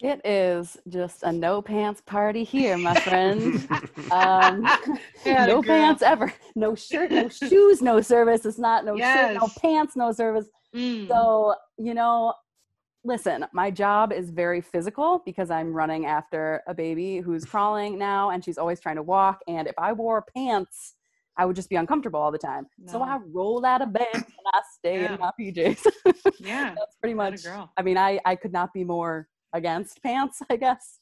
It 0.00 0.20
is 0.24 0.76
just 0.88 1.22
a 1.22 1.32
no 1.32 1.60
pants 1.60 2.00
party 2.00 2.44
here, 2.44 2.76
my 2.78 2.94
friend. 3.00 3.66
um, 4.12 4.64
Atta 4.64 5.46
no 5.46 5.60
girl. 5.60 5.62
pants 5.62 6.02
ever. 6.02 6.32
No 6.54 6.74
shirt, 6.74 7.10
no 7.10 7.28
shoes, 7.28 7.82
no 7.82 8.00
service. 8.00 8.46
It's 8.46 8.58
not 8.58 8.84
no 8.84 8.96
shirt, 8.96 9.34
no 9.34 9.48
pants, 9.60 9.96
no 9.96 10.12
service. 10.12 10.46
Mm. 10.74 11.08
So, 11.08 11.54
you 11.78 11.94
know, 11.94 12.34
listen, 13.04 13.46
my 13.52 13.70
job 13.70 14.12
is 14.12 14.30
very 14.30 14.60
physical 14.60 15.22
because 15.24 15.50
I'm 15.50 15.72
running 15.72 16.06
after 16.06 16.62
a 16.66 16.74
baby 16.74 17.18
who's 17.18 17.44
crawling 17.44 17.98
now 17.98 18.30
and 18.30 18.44
she's 18.44 18.58
always 18.58 18.80
trying 18.80 18.96
to 18.96 19.02
walk. 19.02 19.40
And 19.48 19.66
if 19.66 19.74
I 19.78 19.92
wore 19.92 20.24
pants, 20.34 20.95
I 21.38 21.44
would 21.44 21.56
just 21.56 21.68
be 21.68 21.76
uncomfortable 21.76 22.20
all 22.20 22.32
the 22.32 22.38
time. 22.38 22.66
So 22.86 23.02
I 23.02 23.18
rolled 23.32 23.64
out 23.64 23.82
of 23.82 23.92
bed 23.92 24.06
and 24.14 24.24
I 24.54 24.60
stay 24.78 25.02
Yeah. 25.02 25.14
in 25.14 25.20
my 25.20 25.30
PJs. 25.38 25.86
yeah. 26.40 26.74
That's 26.74 26.96
pretty 27.00 27.18
Atta 27.18 27.30
much, 27.30 27.44
girl. 27.44 27.70
I 27.76 27.82
mean, 27.82 27.98
I, 27.98 28.18
I 28.24 28.36
could 28.36 28.52
not 28.52 28.72
be 28.72 28.84
more 28.84 29.28
against 29.52 30.02
pants, 30.02 30.40
I 30.50 30.56
guess. 30.56 30.98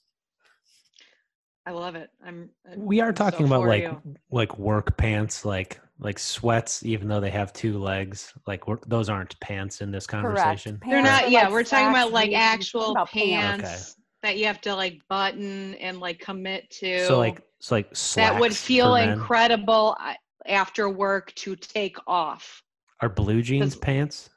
I 1.66 1.70
love 1.70 1.94
it. 1.94 2.10
I'm. 2.24 2.50
I'm 2.70 2.84
we 2.84 3.00
are 3.00 3.08
so 3.08 3.30
talking 3.30 3.46
about 3.46 3.66
like 3.66 3.84
you. 3.84 4.00
like 4.30 4.58
work 4.58 4.96
pants 4.98 5.44
like 5.46 5.80
like 5.98 6.18
sweats 6.18 6.84
even 6.84 7.08
though 7.08 7.20
they 7.20 7.30
have 7.30 7.52
two 7.52 7.78
legs 7.78 8.34
like 8.46 8.66
we're, 8.68 8.78
those 8.86 9.08
aren't 9.08 9.38
pants 9.40 9.80
in 9.80 9.90
this 9.90 10.06
conversation 10.06 10.78
They're 10.86 11.00
not. 11.00 11.30
Yeah, 11.30 11.44
like 11.44 11.52
we're 11.52 11.64
talking 11.64 11.88
about 11.88 12.12
like 12.12 12.30
jeans, 12.30 12.34
we're 12.34 12.40
talking 12.40 12.52
actual 12.52 12.90
about 12.90 13.08
pants, 13.10 13.96
that 14.22 14.36
you 14.36 14.46
have 14.46 14.60
to 14.62 14.74
like 14.74 15.00
button 15.08 15.74
and 15.76 16.00
like 16.00 16.18
commit 16.18 16.68
to. 16.80 17.06
so 17.06 17.18
like 17.18 17.40
so 17.60 17.76
like 17.76 17.90
that 18.16 18.38
would 18.38 18.54
feel 18.54 18.96
incredible 18.96 19.96
uh, 20.00 20.14
after 20.46 20.88
work 20.88 21.34
to 21.36 21.56
take 21.56 21.96
off. 22.06 22.62
are 23.00 23.08
blue 23.08 23.42
jeans 23.42 23.76
pants 23.76 24.30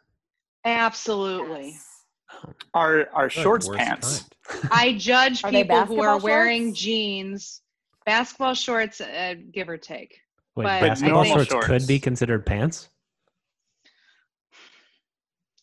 Absolutely. 0.66 1.72
Yes. 1.72 2.04
Are 2.74 3.08
are 3.14 3.30
shorts 3.30 3.70
pants? 3.70 4.26
I 4.72 4.94
judge 4.98 5.44
people 5.44 5.86
who 5.86 6.02
are 6.02 6.16
basketball 6.16 6.20
wearing 6.20 6.74
jeans, 6.74 7.62
basketball 8.06 8.54
shorts, 8.54 9.00
uh, 9.00 9.36
give 9.52 9.70
or 9.70 9.78
take. 9.78 10.20
Wait, 10.56 10.64
But 10.66 10.82
basketball 10.82 11.24
think- 11.24 11.50
shorts, 11.50 11.66
could 11.66 11.88
be 11.88 12.00
considered 12.00 12.46
pants 12.46 12.90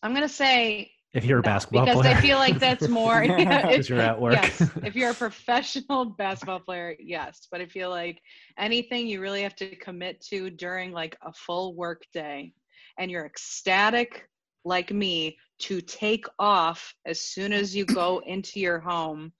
I'm 0.05 0.13
gonna 0.13 0.29
say 0.29 0.91
if 1.15 1.23
you're 1.23 1.39
a 1.39 1.41
no, 1.41 1.45
basketball 1.45 1.85
because 1.85 2.01
player 2.01 2.15
I 2.15 2.21
feel 2.21 2.37
like 2.37 2.59
that's 2.59 2.87
more. 2.89 3.23
yeah, 3.23 3.61
because 3.67 3.89
you're 3.89 4.01
at 4.01 4.19
work 4.19 4.33
Yes, 4.33 4.69
if 4.83 4.95
you're 4.95 5.11
a 5.11 5.15
professional 5.15 6.05
basketball 6.05 6.59
player, 6.59 6.95
yes. 6.99 7.47
But 7.49 7.61
I 7.61 7.65
feel 7.65 7.89
like 7.89 8.21
anything 8.59 9.07
you 9.07 9.21
really 9.21 9.41
have 9.41 9.55
to 9.55 9.75
commit 9.77 10.21
to 10.29 10.49
during 10.49 10.91
like 10.91 11.17
a 11.23 11.31
full 11.33 11.73
work 11.75 12.03
day 12.13 12.53
and 12.99 13.09
you're 13.09 13.25
ecstatic 13.25 14.27
like 14.65 14.91
me 14.91 15.37
to 15.59 15.79
take 15.79 16.25
off 16.37 16.93
as 17.05 17.21
soon 17.21 17.53
as 17.53 17.75
you 17.75 17.85
go 17.85 18.21
into 18.25 18.59
your 18.59 18.79
home 18.79 19.31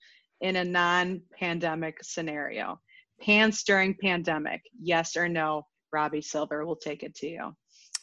in 0.41 0.55
a 0.55 0.63
non-pandemic 0.63 1.97
scenario. 2.03 2.79
Pants 3.21 3.63
during 3.63 3.95
pandemic, 4.01 4.61
yes 4.81 5.15
or 5.15 5.27
no? 5.27 5.65
Robbie 5.91 6.21
Silver 6.21 6.65
will 6.65 6.75
take 6.75 7.03
it 7.03 7.15
to 7.15 7.27
you. 7.27 7.55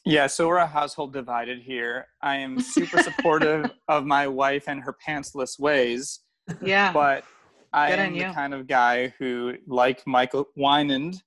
Yeah, 0.04 0.26
so 0.26 0.48
we're 0.48 0.56
a 0.56 0.66
household 0.66 1.12
divided 1.12 1.60
here. 1.60 2.06
I 2.22 2.36
am 2.36 2.60
super 2.60 2.98
supportive 3.02 3.70
of 3.88 4.04
my 4.04 4.26
wife 4.26 4.64
and 4.66 4.82
her 4.82 4.96
pantsless 5.06 5.60
ways, 5.60 6.20
Yeah. 6.60 6.92
but 6.92 7.24
I 7.72 7.90
Good 7.90 7.98
am 8.00 8.12
the 8.14 8.18
you. 8.20 8.32
kind 8.32 8.52
of 8.52 8.66
guy 8.66 9.14
who, 9.18 9.54
like 9.66 10.04
Michael 10.06 10.46
Winand, 10.58 11.18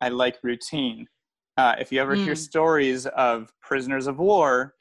I 0.00 0.08
like 0.08 0.38
routine. 0.42 1.06
Uh, 1.56 1.76
if 1.78 1.92
you 1.92 2.00
ever 2.00 2.16
hear 2.16 2.34
Mm. 2.34 2.38
stories 2.38 3.06
of 3.06 3.52
prisoners 3.62 4.08
of 4.08 4.18
war, 4.18 4.74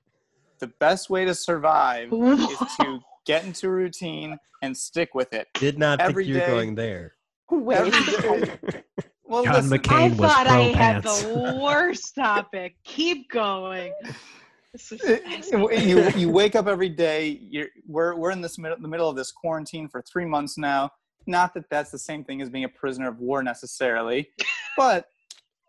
the 0.59 0.67
best 0.79 1.11
way 1.11 1.23
to 1.23 1.35
survive 1.35 2.11
is 2.11 2.57
to 2.79 2.99
get 3.27 3.45
into 3.45 3.67
a 3.67 3.71
routine 3.71 4.37
and 4.63 4.75
stick 4.75 5.13
with 5.13 5.31
it. 5.31 5.47
Did 5.53 5.77
not 5.77 6.01
Every 6.01 6.23
think 6.25 6.29
you 6.29 6.33
were 6.35 6.39
day. 6.41 6.47
going 6.47 6.75
there. 6.75 7.13
Wait. 7.51 7.93
Every 9.33 9.45
day. 9.45 9.51
Well, 9.51 9.61
John 9.61 9.69
listen, 9.69 9.79
McCain 9.79 9.91
I 9.91 10.07
was 10.09 10.17
thought 10.17 10.47
pro 10.47 10.55
I 10.55 10.61
had 10.73 11.03
the 11.03 11.59
worst 11.61 12.15
topic. 12.15 12.75
Keep 12.83 13.29
going. 13.31 13.93
This 14.73 14.91
is 14.91 15.03
it- 15.03 15.23
fascinating. 15.23 15.87
you 15.87 16.09
you 16.09 16.29
wake 16.29 16.55
up 16.55 16.67
every 16.67 16.89
day. 16.89 17.39
You're 17.49 17.67
we're 17.87 18.15
we're 18.15 18.31
in 18.31 18.41
this 18.41 18.57
middle, 18.57 18.77
the 18.79 18.87
middle 18.87 19.09
of 19.09 19.15
this 19.15 19.31
quarantine 19.31 19.87
for 19.87 20.01
three 20.01 20.25
months 20.25 20.57
now. 20.57 20.89
Not 21.25 21.53
that 21.53 21.65
that's 21.69 21.91
the 21.91 21.99
same 21.99 22.23
thing 22.23 22.41
as 22.41 22.49
being 22.49 22.65
a 22.65 22.69
prisoner 22.69 23.07
of 23.07 23.19
war 23.19 23.43
necessarily, 23.43 24.29
but 24.77 25.05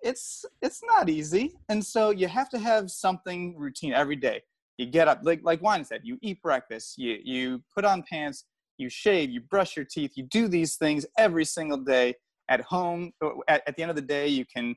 it's 0.02 0.44
it's 0.62 0.80
not 0.84 1.08
easy. 1.08 1.52
And 1.68 1.84
so 1.84 2.10
you 2.10 2.28
have 2.28 2.48
to 2.50 2.58
have 2.58 2.90
something 2.90 3.56
routine 3.58 3.92
every 3.92 4.16
day. 4.16 4.42
You 4.78 4.86
get 4.86 5.06
up, 5.06 5.20
like 5.22 5.40
like 5.44 5.62
Wine 5.62 5.84
said, 5.84 6.00
you 6.02 6.18
eat 6.22 6.42
breakfast, 6.42 6.98
you 6.98 7.18
you 7.22 7.62
put 7.74 7.84
on 7.84 8.02
pants, 8.10 8.44
you 8.78 8.88
shave, 8.88 9.30
you 9.30 9.40
brush 9.40 9.76
your 9.76 9.84
teeth, 9.84 10.12
you 10.16 10.24
do 10.24 10.48
these 10.48 10.76
things 10.76 11.06
every 11.18 11.44
single 11.44 11.78
day 11.78 12.14
at 12.48 12.60
home. 12.62 13.12
Uh, 13.22 13.30
at, 13.48 13.62
at 13.66 13.76
the 13.76 13.82
end 13.82 13.90
of 13.90 13.96
the 13.96 14.02
day, 14.02 14.28
you 14.28 14.44
can 14.44 14.74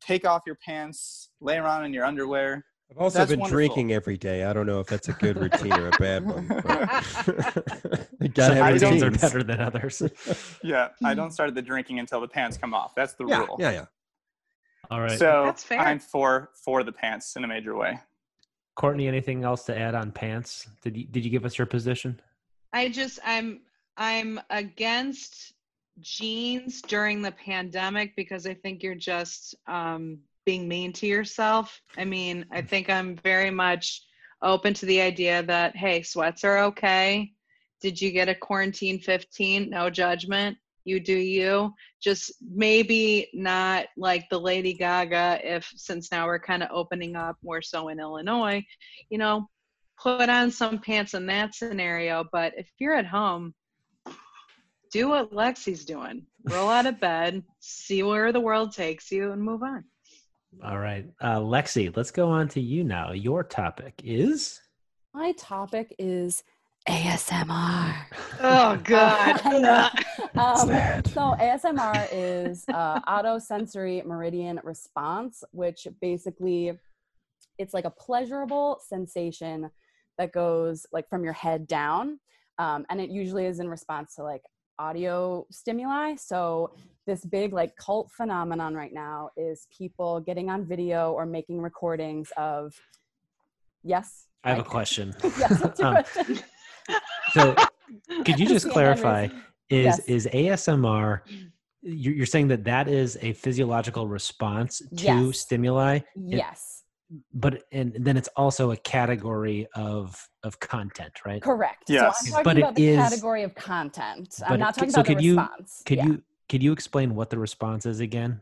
take 0.00 0.26
off 0.26 0.42
your 0.46 0.56
pants, 0.64 1.30
lay 1.40 1.56
around 1.56 1.84
in 1.84 1.92
your 1.92 2.04
underwear. 2.04 2.64
I've 2.90 2.98
also 2.98 3.18
That's 3.18 3.30
been 3.30 3.40
wonderful. 3.40 3.56
drinking 3.56 3.92
every 3.92 4.18
day. 4.18 4.44
I 4.44 4.52
don't 4.52 4.66
know 4.66 4.78
if 4.80 4.86
that's 4.86 5.08
a 5.08 5.12
good 5.14 5.38
routine 5.38 5.72
or 5.72 5.88
a 5.88 5.90
bad 5.92 6.24
one. 6.26 6.46
But 6.48 6.90
you 8.20 8.26
Some 8.26 8.28
gotta 8.34 8.54
have 8.56 8.74
routines 8.74 9.02
are 9.02 9.06
routines. 9.06 9.20
better 9.22 9.42
than 9.42 9.60
others. 9.60 10.02
Yeah, 10.62 10.88
I 11.02 11.12
hmm. 11.12 11.16
don't 11.16 11.30
start 11.30 11.54
the 11.54 11.62
drinking 11.62 11.98
until 11.98 12.20
the 12.20 12.28
pants 12.28 12.56
come 12.58 12.74
off. 12.74 12.94
That's 12.94 13.14
the 13.14 13.26
Yeah, 13.26 13.38
rule. 13.46 13.56
yeah, 13.58 13.70
yeah. 13.70 13.84
All 14.90 15.00
right. 15.00 15.18
So 15.18 15.42
That's 15.46 15.64
fair. 15.64 15.80
I'm 15.80 15.98
for 15.98 16.50
for 16.62 16.82
the 16.84 16.92
pants 16.92 17.36
in 17.36 17.44
a 17.44 17.48
major 17.48 17.74
way. 17.74 17.98
Courtney, 18.76 19.08
anything 19.08 19.44
else 19.44 19.64
to 19.64 19.78
add 19.78 19.94
on 19.94 20.12
pants? 20.12 20.68
Did 20.82 20.96
you 20.96 21.06
did 21.06 21.24
you 21.24 21.30
give 21.30 21.44
us 21.46 21.56
your 21.56 21.66
position? 21.66 22.20
I 22.72 22.90
just 22.90 23.18
I'm 23.24 23.60
I'm 23.96 24.40
against 24.50 25.54
jeans 26.00 26.82
during 26.82 27.22
the 27.22 27.32
pandemic 27.32 28.14
because 28.16 28.46
I 28.46 28.54
think 28.54 28.82
you're 28.82 28.94
just 28.94 29.54
um, 29.66 30.18
being 30.44 30.68
mean 30.68 30.92
to 30.94 31.06
yourself. 31.06 31.80
I 31.96 32.04
mean, 32.04 32.46
I 32.50 32.62
think 32.62 32.90
I'm 32.90 33.16
very 33.16 33.50
much 33.50 34.02
open 34.42 34.74
to 34.74 34.86
the 34.86 35.00
idea 35.00 35.42
that 35.44 35.76
hey, 35.76 36.02
sweats 36.02 36.44
are 36.44 36.58
okay. 36.64 37.32
Did 37.80 38.00
you 38.00 38.10
get 38.10 38.28
a 38.28 38.34
quarantine 38.34 38.98
15? 38.98 39.70
No 39.70 39.90
judgment. 39.90 40.56
You 40.84 41.00
do 41.00 41.16
you. 41.16 41.74
Just 42.00 42.32
maybe 42.42 43.30
not 43.32 43.86
like 43.96 44.28
the 44.28 44.38
Lady 44.38 44.74
Gaga 44.74 45.40
if 45.42 45.70
since 45.76 46.12
now 46.12 46.26
we're 46.26 46.38
kind 46.38 46.62
of 46.62 46.68
opening 46.72 47.16
up 47.16 47.36
more 47.42 47.62
so 47.62 47.88
in 47.88 48.00
Illinois, 48.00 48.64
you 49.08 49.18
know, 49.18 49.48
put 49.98 50.28
on 50.28 50.50
some 50.50 50.78
pants 50.78 51.14
in 51.14 51.26
that 51.26 51.54
scenario. 51.54 52.24
But 52.30 52.52
if 52.58 52.68
you're 52.78 52.94
at 52.94 53.06
home, 53.06 53.54
do 54.94 55.08
what 55.08 55.32
Lexi's 55.32 55.84
doing. 55.84 56.24
Roll 56.44 56.68
out 56.68 56.86
of 56.86 57.00
bed, 57.00 57.42
see 57.58 58.04
where 58.04 58.30
the 58.30 58.38
world 58.38 58.72
takes 58.72 59.10
you, 59.10 59.32
and 59.32 59.42
move 59.42 59.64
on. 59.64 59.82
All 60.64 60.78
right. 60.78 61.04
Uh, 61.20 61.40
Lexi, 61.40 61.94
let's 61.96 62.12
go 62.12 62.28
on 62.28 62.46
to 62.50 62.60
you 62.60 62.84
now. 62.84 63.10
Your 63.10 63.42
topic 63.42 64.00
is 64.04 64.60
My 65.12 65.32
topic 65.32 65.92
is 65.98 66.44
ASMR. 66.88 67.92
Oh 68.40 68.76
God. 68.84 69.40
I. 69.44 70.04
Um, 70.36 70.68
so 71.06 71.36
ASMR 71.38 72.08
is 72.10 72.64
uh, 72.68 72.98
auto 73.06 73.38
sensory 73.38 74.02
meridian 74.04 74.60
response, 74.64 75.44
which 75.52 75.86
basically 76.00 76.72
it's 77.56 77.72
like 77.72 77.84
a 77.84 77.90
pleasurable 77.90 78.80
sensation 78.84 79.70
that 80.18 80.32
goes 80.32 80.86
like 80.92 81.08
from 81.08 81.22
your 81.22 81.32
head 81.32 81.68
down, 81.68 82.18
um, 82.58 82.84
and 82.90 83.00
it 83.00 83.10
usually 83.10 83.46
is 83.46 83.60
in 83.60 83.68
response 83.68 84.16
to 84.16 84.24
like 84.24 84.42
audio 84.78 85.46
stimuli. 85.50 86.14
So 86.16 86.74
this 87.06 87.24
big 87.24 87.52
like 87.52 87.76
cult 87.76 88.10
phenomenon 88.10 88.74
right 88.74 88.92
now 88.92 89.30
is 89.36 89.66
people 89.76 90.20
getting 90.20 90.50
on 90.50 90.64
video 90.64 91.12
or 91.12 91.26
making 91.26 91.60
recordings 91.60 92.32
of. 92.36 92.74
Yes. 93.82 94.26
I 94.44 94.50
have 94.50 94.58
a 94.58 94.64
question. 94.64 95.14
yes. 95.38 95.62
Um, 95.80 96.02
question? 96.02 96.38
So 97.32 97.54
could 98.24 98.38
you 98.38 98.46
just 98.46 98.68
clarify 98.70 99.28
is 99.70 99.84
Yes. 99.84 100.00
is 100.00 100.26
ASMR 100.32 101.20
you're 101.82 102.14
you're 102.14 102.26
saying 102.26 102.48
that 102.48 102.64
that 102.64 102.88
is 102.88 103.18
a 103.20 103.32
physiological 103.34 104.08
response 104.08 104.78
to 104.78 105.04
Yes. 105.04 105.38
stimuli 105.38 106.00
Yes. 106.16 106.83
But 107.32 107.62
and 107.72 107.94
then 107.98 108.16
it's 108.16 108.28
also 108.36 108.70
a 108.70 108.76
category 108.76 109.66
of 109.74 110.28
of 110.42 110.58
content 110.60 111.20
right 111.26 111.42
Correct. 111.42 111.84
Yes. 111.88 112.28
So 112.28 112.36
I'm 112.36 112.44
talking 112.44 112.44
But 112.44 112.56
it 112.56 112.60
about 112.62 112.74
the 112.74 112.88
is- 112.88 112.98
category 112.98 113.42
of 113.42 113.54
content. 113.54 114.40
I'm 114.46 114.58
not 114.60 114.74
talking 114.74 114.90
so 114.90 115.00
about 115.00 115.06
the 115.08 115.14
could 115.14 115.24
you- 115.24 115.36
response. 115.38 115.82
could 115.86 115.98
Yeah. 115.98 116.06
you 116.06 116.22
could 116.48 116.62
you 116.62 116.72
explain 116.72 117.14
what 117.14 117.30
the 117.30 117.38
response 117.38 117.86
is 117.86 118.00
again 118.00 118.40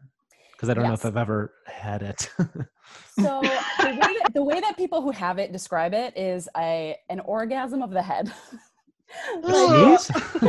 because 0.53 0.69
i 0.69 0.75
don't 0.75 0.85
know 0.85 0.93
if 0.93 1.05
i've 1.07 1.17
ever 1.17 1.53
had 1.67 2.03
it 2.03 2.29
So 3.19 3.41
the 3.41 3.89
way, 3.89 3.97
that, 3.99 4.31
the 4.35 4.43
way 4.45 4.61
that 4.61 4.77
people 4.77 5.01
who 5.01 5.13
have 5.13 5.39
it 5.39 5.51
describe 5.53 5.95
it 5.95 6.17
is 6.17 6.49
a 6.57 6.97
an 7.09 7.21
orgasm 7.21 7.81
of 7.83 7.91
the 7.91 8.03
head. 8.03 8.33
Like- 9.43 10.09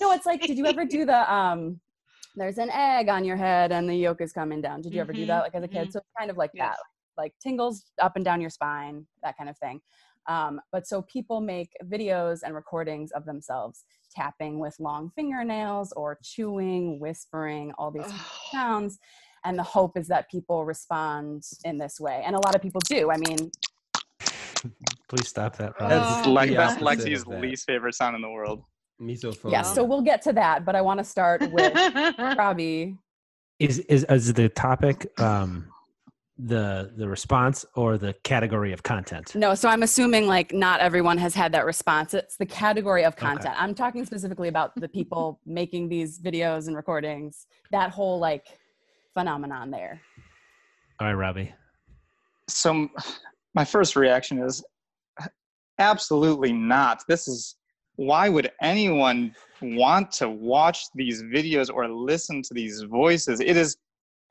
no, 0.00 0.12
it's 0.12 0.24
like, 0.26 0.40
did 0.42 0.56
you 0.56 0.66
ever 0.66 0.84
do 0.84 1.04
the 1.04 1.32
um? 1.32 1.80
There's 2.36 2.58
an 2.58 2.70
egg 2.70 3.08
on 3.08 3.24
your 3.24 3.36
head 3.36 3.70
and 3.70 3.88
the 3.88 3.94
yolk 3.94 4.20
is 4.20 4.32
coming 4.32 4.60
down. 4.60 4.80
Did 4.80 4.92
you 4.92 5.00
ever 5.00 5.12
do 5.12 5.24
that 5.26 5.40
like 5.40 5.54
as 5.54 5.62
a 5.62 5.68
kid? 5.68 5.92
So 5.92 5.98
it's 6.00 6.08
kind 6.18 6.30
of 6.30 6.36
like 6.36 6.50
Yes. 6.52 6.70
that, 6.70 6.78
like 7.16 7.32
tingles 7.40 7.84
up 8.02 8.16
and 8.16 8.24
down 8.24 8.40
your 8.40 8.50
spine, 8.50 9.06
that 9.22 9.36
kind 9.38 9.48
of 9.48 9.56
thing. 9.58 9.80
Um, 10.26 10.60
but 10.72 10.86
so 10.86 11.02
people 11.02 11.40
make 11.40 11.70
videos 11.84 12.40
and 12.42 12.54
recordings 12.54 13.12
of 13.12 13.24
themselves 13.24 13.84
tapping 14.10 14.58
with 14.58 14.74
long 14.80 15.10
fingernails 15.14 15.92
or 15.92 16.18
chewing, 16.24 16.98
whispering, 16.98 17.72
all 17.78 17.92
these 17.92 18.10
sounds. 18.50 18.98
And 19.44 19.56
the 19.58 19.62
hope 19.62 19.96
is 19.96 20.08
that 20.08 20.28
people 20.30 20.64
respond 20.64 21.44
in 21.64 21.78
this 21.78 22.00
way. 22.00 22.22
And 22.26 22.34
a 22.34 22.40
lot 22.40 22.56
of 22.56 22.62
people 22.62 22.80
do. 22.80 23.10
I 23.12 23.16
mean, 23.18 23.50
please 25.08 25.28
stop 25.28 25.56
that 25.58 25.78
Rob. 25.78 25.90
That's 25.90 26.24
Like 26.24 26.48
the 26.50 26.56
that's 26.56 26.76
Lexi's 26.78 27.26
least 27.26 27.66
favorite 27.66 27.94
sound 27.94 28.16
in 28.16 28.22
the 28.22 28.30
world. 28.30 28.64
Misophonia. 29.00 29.50
yes, 29.52 29.74
so 29.74 29.84
we'll 29.84 30.02
get 30.02 30.22
to 30.22 30.32
that, 30.32 30.64
but 30.64 30.74
I 30.76 30.80
want 30.80 30.98
to 30.98 31.04
start 31.04 31.42
with 31.50 31.72
Robbie. 32.18 32.96
is 33.58 33.78
is 33.80 34.04
is 34.08 34.32
the 34.34 34.48
topic 34.48 35.06
um 35.20 35.66
the 36.38 36.92
the 36.96 37.08
response 37.08 37.64
or 37.76 37.96
the 37.96 38.12
category 38.24 38.72
of 38.72 38.82
content 38.82 39.36
No, 39.36 39.54
so 39.54 39.68
I'm 39.68 39.84
assuming 39.84 40.26
like 40.26 40.52
not 40.52 40.80
everyone 40.80 41.16
has 41.18 41.32
had 41.34 41.52
that 41.52 41.64
response. 41.64 42.12
It's 42.14 42.36
the 42.36 42.46
category 42.46 43.04
of 43.04 43.14
Okay. 43.14 43.26
content. 43.26 43.54
I'm 43.56 43.72
talking 43.74 44.04
specifically 44.04 44.48
about 44.48 44.72
the 44.74 44.88
people 44.88 45.38
making 45.46 45.88
these 45.88 46.20
videos 46.20 46.66
and 46.66 46.74
recordings, 46.76 47.46
that 47.70 47.90
whole 47.90 48.18
like 48.18 48.46
phenomenon 49.12 49.70
there. 49.70 50.00
all 51.00 51.06
right 51.06 51.14
robbie 51.14 51.52
So 52.48 52.88
my 53.54 53.64
first 53.64 53.94
reaction 53.94 54.42
is 54.42 54.64
absolutely 55.78 56.52
not. 56.52 57.02
This 57.08 57.28
is 57.28 57.56
why 57.96 58.28
would 58.28 58.50
anyone 58.60 59.34
want 59.62 60.10
to 60.12 60.28
watch 60.28 60.86
these 60.94 61.22
videos 61.22 61.70
or 61.72 61.88
listen 61.88 62.42
to 62.42 62.54
these 62.54 62.82
voices? 62.82 63.40
It 63.40 63.56
is 63.56 63.76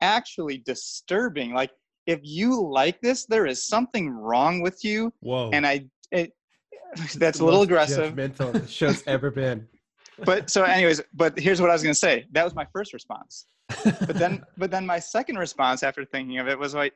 actually 0.00 0.58
disturbing. 0.58 1.54
Like 1.54 1.70
if 2.06 2.20
you 2.22 2.62
like 2.62 3.00
this, 3.00 3.24
there 3.26 3.46
is 3.46 3.66
something 3.66 4.10
wrong 4.10 4.60
with 4.60 4.84
you. 4.84 5.12
Whoa. 5.20 5.50
And 5.52 5.66
I 5.66 5.86
it 6.10 6.32
that's 7.16 7.40
a 7.40 7.44
little 7.44 7.62
aggressive. 7.62 8.14
Judgmental 8.14 8.52
the 8.52 8.66
show's 8.68 9.02
ever 9.06 9.30
been. 9.30 9.66
But 10.24 10.48
so 10.48 10.62
anyways, 10.62 11.02
but 11.12 11.36
here's 11.36 11.60
what 11.60 11.70
I 11.70 11.72
was 11.72 11.82
gonna 11.82 11.92
say. 11.92 12.26
That 12.30 12.44
was 12.44 12.54
my 12.54 12.64
first 12.72 12.92
response. 12.92 13.46
But 13.82 14.14
then 14.14 14.44
but 14.56 14.70
then 14.70 14.86
my 14.86 15.00
second 15.00 15.38
response 15.38 15.82
after 15.82 16.04
thinking 16.04 16.38
of 16.38 16.46
it 16.46 16.56
was 16.56 16.72
like, 16.72 16.92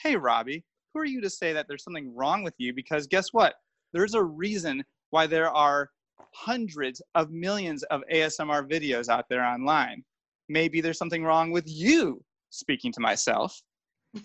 hey 0.00 0.14
Robbie, 0.14 0.64
who 0.94 1.00
are 1.00 1.04
you 1.04 1.20
to 1.20 1.28
say 1.28 1.52
that 1.52 1.66
there's 1.66 1.82
something 1.82 2.14
wrong 2.14 2.44
with 2.44 2.54
you? 2.58 2.72
Because 2.72 3.08
guess 3.08 3.32
what? 3.32 3.54
There's 3.92 4.14
a 4.14 4.22
reason 4.22 4.84
why 5.10 5.26
there 5.26 5.50
are 5.50 5.90
hundreds 6.34 7.02
of 7.14 7.30
millions 7.30 7.82
of 7.84 8.02
ASMR 8.12 8.68
videos 8.70 9.08
out 9.08 9.26
there 9.28 9.44
online. 9.44 10.04
Maybe 10.48 10.80
there's 10.80 10.98
something 10.98 11.24
wrong 11.24 11.50
with 11.50 11.64
you, 11.66 12.22
speaking 12.50 12.92
to 12.92 13.00
myself. 13.00 13.60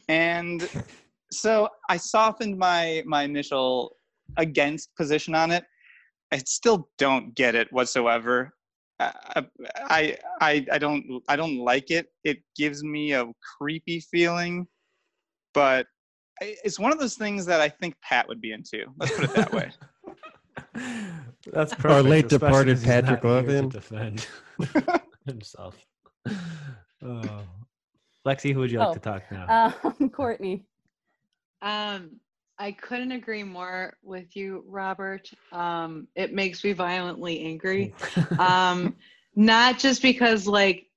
And 0.10 0.68
so 1.32 1.70
I 1.89 1.98
softened 1.98 2.58
my 2.58 3.04
my 3.06 3.24
initial 3.24 3.96
against 4.38 4.96
position 4.96 5.36
on 5.36 5.52
it. 5.52 5.64
I 6.32 6.38
still 6.39 6.89
don't 6.98 7.36
get 7.36 7.56
it 7.56 7.72
whatsoever. 7.72 8.54
I, 9.00 9.46
I 9.78 10.18
I 10.41 10.66
I 10.72 10.78
don't 10.78 11.22
I 11.28 11.36
don't 11.36 11.58
like 11.58 11.91
it. 11.91 12.08
It 12.24 12.39
gives 12.56 12.84
me 12.84 13.14
a 13.14 13.26
creepy 13.58 14.00
feeling, 14.00 14.68
but 15.54 15.86
it's 16.41 16.80
one 16.80 16.91
of 16.91 17.00
those 17.00 17.16
things 17.16 17.46
that 17.46 17.62
I 17.62 17.70
think 17.70 17.96
Pat 18.02 18.28
would 18.28 18.41
be 18.41 18.52
into. 18.52 18.86
Let's 18.98 19.16
put 19.16 19.26
it 19.26 19.34
that 19.36 19.54
way. 19.54 19.72
that's 21.54 21.74
perfect, 21.74 21.89
Our 21.91 22.04
late 22.04 22.26
especially 22.26 22.38
departed 22.38 22.76
'cause 22.78 22.84
he's 22.84 22.96
not 23.02 23.06
Patrick 23.06 23.24
here 23.34 23.54
to 23.54 23.54
Levin. 23.54 23.70
defend 23.70 24.28
himself 25.26 25.76
oh 27.04 27.39
Lexi, 28.26 28.54
who 28.54 28.60
would 28.60 28.72
you 28.72 28.80
like 28.80 28.89
Oh, 28.89 28.93
to 28.93 29.00
talk 29.00 29.24
now? 29.32 29.74
Um, 30.00 30.10
Courtney. 30.10 30.66
Um, 31.62 32.20
I 32.58 32.72
couldn't 32.72 33.12
agree 33.12 33.43
more 33.43 33.96
with 34.02 34.36
you, 34.36 34.64
Robert. 34.68 35.30
Um, 35.52 36.08
it 36.16 36.34
makes 36.34 36.64
me 36.64 36.74
violently 36.74 37.41
angry. 37.41 37.93
Um, 38.39 38.96
not 39.36 39.78
just 39.78 40.02
because 40.02 40.48
like 40.48 40.88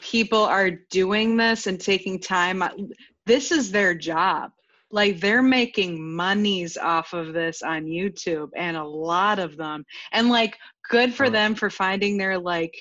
people 0.00 0.40
are 0.42 0.70
doing 0.70 1.36
this 1.36 1.66
and 1.66 1.80
taking 1.80 2.18
time. 2.18 2.62
uh, 2.62 2.70
This 3.26 3.50
is 3.52 3.70
their 3.70 3.94
job. 3.94 4.52
Like 4.94 5.18
they're 5.18 5.42
making 5.42 6.14
monies 6.14 6.76
off 6.76 7.14
of 7.14 7.32
this 7.32 7.62
on 7.62 7.86
YouTube, 7.86 8.50
and 8.56 8.76
a 8.76 8.84
lot 8.84 9.40
of 9.40 9.56
them. 9.56 9.84
And 10.12 10.28
like, 10.28 10.56
good 10.88 11.12
for 11.12 11.28
them 11.28 11.56
for 11.56 11.68
finding 11.68 12.16
their 12.16 12.38
like, 12.38 12.74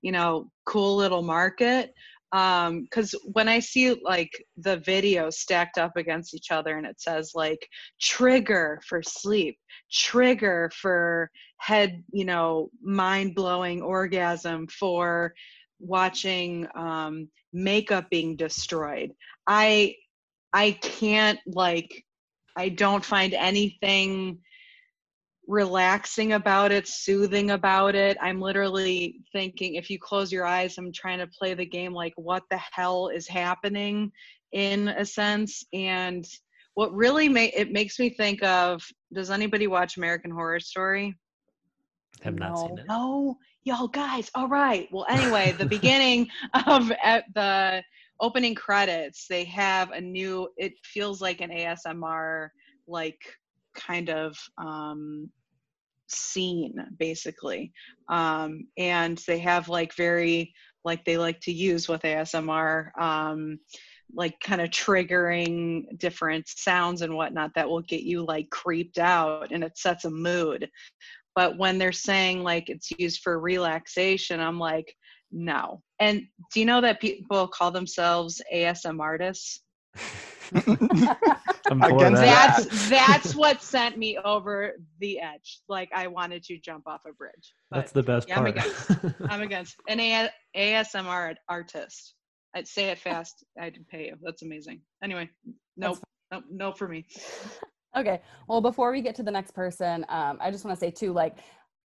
you 0.00 0.10
know, 0.10 0.50
cool 0.64 0.96
little 0.96 1.22
market 1.22 1.92
um 2.32 2.82
because 2.82 3.14
when 3.32 3.48
i 3.48 3.58
see 3.58 3.96
like 4.04 4.30
the 4.58 4.76
videos 4.78 5.34
stacked 5.34 5.78
up 5.78 5.96
against 5.96 6.34
each 6.34 6.50
other 6.50 6.76
and 6.76 6.86
it 6.86 7.00
says 7.00 7.32
like 7.34 7.66
trigger 8.00 8.78
for 8.86 9.02
sleep 9.02 9.58
trigger 9.90 10.70
for 10.74 11.30
head 11.56 12.02
you 12.12 12.26
know 12.26 12.68
mind-blowing 12.82 13.80
orgasm 13.80 14.66
for 14.66 15.32
watching 15.78 16.66
um 16.76 17.26
makeup 17.54 18.04
being 18.10 18.36
destroyed 18.36 19.10
i 19.46 19.94
i 20.52 20.72
can't 20.82 21.38
like 21.46 22.04
i 22.56 22.68
don't 22.68 23.04
find 23.04 23.34
anything 23.34 24.38
relaxing 25.48 26.34
about 26.34 26.70
it, 26.70 26.86
soothing 26.86 27.50
about 27.52 27.94
it. 27.94 28.18
I'm 28.20 28.40
literally 28.40 29.22
thinking 29.32 29.74
if 29.74 29.88
you 29.88 29.98
close 29.98 30.30
your 30.30 30.44
eyes, 30.44 30.76
I'm 30.76 30.92
trying 30.92 31.18
to 31.18 31.26
play 31.26 31.54
the 31.54 31.64
game 31.64 31.94
like 31.94 32.12
what 32.16 32.42
the 32.50 32.60
hell 32.70 33.08
is 33.08 33.26
happening 33.26 34.12
in 34.52 34.88
a 34.88 35.04
sense. 35.06 35.64
And 35.72 36.24
what 36.74 36.92
really 36.92 37.28
ma- 37.30 37.48
it 37.54 37.72
makes 37.72 37.98
me 37.98 38.10
think 38.10 38.42
of 38.44 38.82
does 39.12 39.30
anybody 39.30 39.66
watch 39.66 39.96
American 39.96 40.30
Horror 40.30 40.60
Story? 40.60 41.16
Have 42.22 42.38
not 42.38 42.58
seen 42.58 42.78
it. 42.78 42.86
No, 42.86 43.36
y'all 43.64 43.88
guys. 43.88 44.30
All 44.34 44.48
right. 44.48 44.86
Well, 44.92 45.06
anyway, 45.08 45.52
the 45.52 45.66
beginning 45.66 46.28
of 46.66 46.92
at 47.02 47.24
the 47.34 47.82
opening 48.20 48.54
credits, 48.54 49.26
they 49.28 49.44
have 49.44 49.90
a 49.92 50.00
new. 50.00 50.48
It 50.56 50.74
feels 50.84 51.20
like 51.20 51.40
an 51.40 51.50
ASMR 51.50 52.48
like 52.86 53.20
kind 53.74 54.08
of 54.08 54.36
um 54.56 55.30
scene 56.08 56.74
basically 56.98 57.70
um 58.08 58.66
and 58.78 59.18
they 59.26 59.38
have 59.38 59.68
like 59.68 59.94
very 59.94 60.52
like 60.84 61.04
they 61.04 61.18
like 61.18 61.38
to 61.40 61.52
use 61.52 61.86
with 61.86 62.02
asmr 62.02 62.90
um 62.98 63.58
like 64.14 64.40
kind 64.40 64.62
of 64.62 64.70
triggering 64.70 65.84
different 65.98 66.48
sounds 66.48 67.02
and 67.02 67.14
whatnot 67.14 67.52
that 67.54 67.68
will 67.68 67.82
get 67.82 68.02
you 68.02 68.24
like 68.24 68.48
creeped 68.48 68.98
out 68.98 69.52
and 69.52 69.62
it 69.62 69.76
sets 69.76 70.06
a 70.06 70.10
mood 70.10 70.68
but 71.34 71.58
when 71.58 71.76
they're 71.76 71.92
saying 71.92 72.42
like 72.42 72.70
it's 72.70 72.90
used 72.98 73.20
for 73.20 73.38
relaxation 73.38 74.40
i'm 74.40 74.58
like 74.58 74.94
no 75.30 75.82
and 76.00 76.22
do 76.52 76.60
you 76.60 76.66
know 76.66 76.80
that 76.80 77.00
people 77.00 77.48
call 77.48 77.70
themselves 77.70 78.40
asm 78.54 79.00
artists? 79.00 79.60
I'm 81.70 81.80
for 81.82 81.96
Against 81.96 82.22
that. 82.22 82.64
that's 82.66 82.88
that's 82.88 83.34
what 83.34 83.62
sent 83.62 83.98
me 83.98 84.16
over 84.24 84.74
the 85.00 85.20
edge. 85.20 85.60
Like 85.68 85.90
i 85.94 86.06
wanted 86.06 86.42
to 86.44 86.58
jump 86.58 86.86
off 86.86 87.02
a 87.06 87.12
bridge 87.12 87.52
That's 87.70 87.92
the 87.92 88.02
best 88.02 88.28
yeah, 88.28 88.40
I'm 88.40 88.52
part. 88.52 89.14
i'm 89.28 89.42
against 89.42 89.76
an 89.88 90.00
A- 90.00 90.30
asmr 90.56 91.34
artist. 91.48 92.14
I'd 92.54 92.66
say 92.66 92.84
it 92.90 92.98
fast 92.98 93.44
i'd 93.60 93.78
pay 93.90 94.06
you. 94.06 94.16
That's 94.22 94.42
amazing. 94.42 94.80
Anyway 95.02 95.28
nope 95.76 95.98
nope 96.32 96.44
no 96.50 96.72
for 96.72 96.88
me. 96.88 97.06
Okay. 97.96 98.20
Well, 98.46 98.60
before 98.60 98.92
we 98.92 99.00
get 99.00 99.14
to 99.16 99.22
the 99.22 99.30
next 99.30 99.52
person, 99.52 100.04
um, 100.08 100.38
I 100.40 100.50
just 100.50 100.64
want 100.64 100.78
to 100.78 100.80
say 100.80 100.90
too, 100.90 101.12
like, 101.12 101.38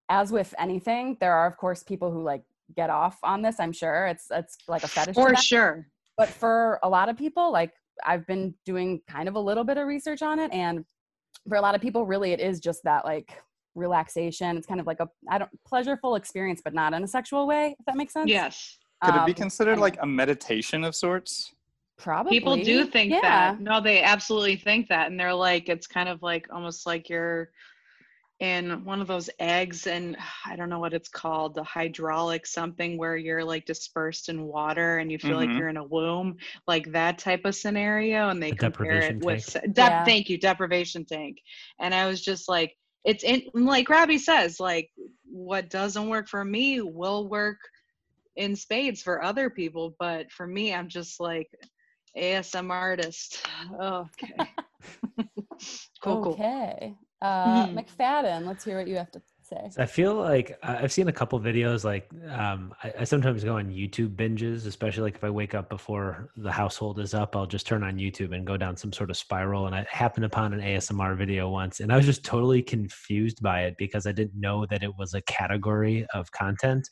as 0.09 0.33
with 0.33 0.55
anything, 0.59 1.17
there 1.21 1.35
are 1.35 1.47
of 1.47 1.57
course 1.57 1.83
people 1.83 2.11
who 2.11 2.23
like 2.23 2.43
get 2.77 2.91
off 2.91 3.19
on 3.23 3.43
this. 3.43 3.59
I'm 3.61 3.73
sure 3.73 4.07
it's 4.07 4.27
it's 4.31 4.57
like 4.69 4.83
a 4.85 4.89
fetish. 4.89 5.15
for 5.15 5.35
sure 5.37 5.87
But 6.17 6.29
for 6.29 6.79
a 6.83 6.89
lot 6.89 7.09
of 7.09 7.17
people, 7.17 7.51
like 7.53 7.73
I've 8.05 8.27
been 8.27 8.55
doing 8.65 9.01
kind 9.09 9.29
of 9.29 9.35
a 9.35 9.41
little 9.41 9.65
bit 9.65 9.77
of 9.77 9.87
research 9.87 10.23
on 10.23 10.39
it, 10.39 10.53
and 10.53 10.85
for 11.49 11.57
a 11.57 11.61
lot 11.61 11.75
of 11.75 11.81
people, 11.81 12.07
really, 12.07 12.33
it 12.33 12.41
is 12.41 12.61
just 12.61 12.83
that 12.85 13.05
like 13.05 13.33
relaxation. 13.75 14.57
It's 14.57 14.67
kind 14.67 14.81
of 14.81 14.87
like 14.87 15.01
a 15.01 15.09
I 15.31 15.39
don't 15.39 15.51
pleasureful 15.71 16.17
experience, 16.17 16.61
but 16.65 16.75
not 16.75 16.93
in 16.95 17.03
a 17.05 17.09
sexual 17.09 17.47
way. 17.47 17.77
If 17.79 17.87
that 17.87 17.97
makes 17.97 18.13
sense. 18.13 18.29
yes 18.29 18.79
Could 19.05 19.15
it 19.15 19.25
be 19.27 19.33
Um, 19.33 19.35
considered 19.35 19.73
anyway, 19.73 19.91
like 19.91 19.99
a 20.03 20.07
meditation 20.07 20.85
of 20.85 20.95
sorts? 20.95 21.55
probably 21.99 22.31
people 22.31 22.57
do 22.57 22.87
think 22.87 23.11
yeah. 23.11 23.21
that 23.21 23.61
no 23.61 23.81
they 23.81 24.03
absolutely 24.05 24.55
think 24.55 24.89
that 24.89 25.09
and 25.11 25.19
they're 25.19 25.35
like 25.35 25.69
it's 25.69 25.89
kind 25.89 26.09
of 26.09 26.23
like 26.23 26.47
almost 26.53 26.87
like 26.87 27.09
you're 27.09 27.51
in 28.41 28.85
one 28.85 29.01
of 29.01 29.07
those 29.07 29.29
eggs 29.41 29.87
and 29.87 30.17
i 30.47 30.55
don't 30.57 30.69
know 30.69 30.79
what 30.79 30.95
it's 30.95 31.09
called 31.09 31.55
the 31.55 31.63
hydraulic 31.65 32.47
something 32.47 32.97
where 32.99 33.17
you're 33.17 33.45
like 33.45 33.65
dispersed 33.67 34.29
in 34.29 34.45
water 34.45 34.99
and 34.99 35.11
you 35.11 35.19
feel 35.19 35.37
like 35.37 35.57
Mhm. 35.57 35.57
you're 35.57 35.69
in 35.69 35.77
a 35.77 35.85
womb 35.85 36.37
like 36.67 36.91
that 36.93 37.19
type 37.19 37.45
of 37.45 37.55
scenario 37.55 38.29
and 38.29 38.43
they 38.43 38.53
A 38.53 38.55
compare 38.55 39.01
deprivation 39.01 39.09
it 39.09 39.21
with 39.21 39.41
tank. 39.41 39.45
se- 39.45 39.67
dep- 39.73 40.01
Yeah. 40.01 40.05
thank 40.05 40.29
you 40.29 40.39
deprivation 40.39 41.05
tank 41.05 41.39
and 41.81 41.95
i 41.95 42.07
was 42.07 42.23
just 42.23 42.49
like 42.49 42.77
it's 43.05 43.25
in 43.25 43.43
like 43.55 43.89
Robbie 43.89 44.19
says 44.19 44.61
like 44.61 44.91
what 45.25 45.71
doesn't 45.71 46.09
work 46.09 46.29
for 46.29 46.45
me 46.45 46.81
will 46.81 47.29
work 47.29 47.59
in 48.37 48.55
spades 48.57 49.03
for 49.03 49.23
other 49.23 49.51
people 49.51 49.95
but 49.99 50.31
for 50.31 50.47
me 50.47 50.73
i'm 50.75 50.89
just 50.89 51.21
like 51.21 51.49
asm 52.17 52.71
artist 52.71 53.45
okay 53.83 54.49
cool 56.01 56.19
cool 56.19 56.41
Okay. 56.41 56.97
Uh, 57.21 57.67
Mhm. 57.67 57.75
McFadden, 57.75 58.47
let's 58.47 58.65
hear 58.65 58.79
what 58.79 58.87
you 58.87 58.97
have 58.97 59.11
to 59.11 59.21
say. 59.43 59.71
I 59.79 59.87
feel 59.87 60.15
like 60.15 60.57
I- 60.63 60.77
I've 60.83 60.93
seen 60.93 61.09
a 61.09 61.13
couple 61.13 61.41
videos. 61.41 61.83
Like 61.83 62.09
um, 62.31 62.73
I, 62.85 62.93
I 63.01 63.05
sometimes 63.05 63.43
go 63.43 63.57
on 63.57 63.71
YouTube 63.71 64.15
binges, 64.15 64.67
especially 64.67 65.03
like 65.05 65.17
if 65.17 65.25
I 65.25 65.31
wake 65.31 65.55
up 65.55 65.69
before 65.69 66.31
the 66.37 66.53
household 66.53 67.01
is 67.01 67.15
up, 67.15 67.35
I'll 67.35 67.47
just 67.47 67.67
turn 67.67 67.83
on 67.83 67.97
YouTube 67.97 68.35
and 68.35 68.47
go 68.47 68.57
down 68.57 68.77
some 68.77 68.93
sort 68.93 69.11
of 69.11 69.17
spiral. 69.17 69.67
And 69.67 69.75
I 69.75 69.87
happened 69.91 70.27
upon 70.27 70.53
an 70.53 70.61
ASMR 70.61 71.17
video 71.17 71.49
once, 71.49 71.81
and 71.81 71.93
I 71.93 71.97
was 71.97 72.07
just 72.07 72.25
totally 72.25 72.63
confused 72.63 73.43
by 73.43 73.63
it 73.65 73.75
because 73.79 74.07
I 74.07 74.13
didn't 74.13 74.39
know 74.39 74.67
that 74.67 74.83
it 74.85 74.95
was 74.97 75.15
a 75.15 75.23
category 75.23 76.07
of 76.15 76.31
content. 76.33 76.89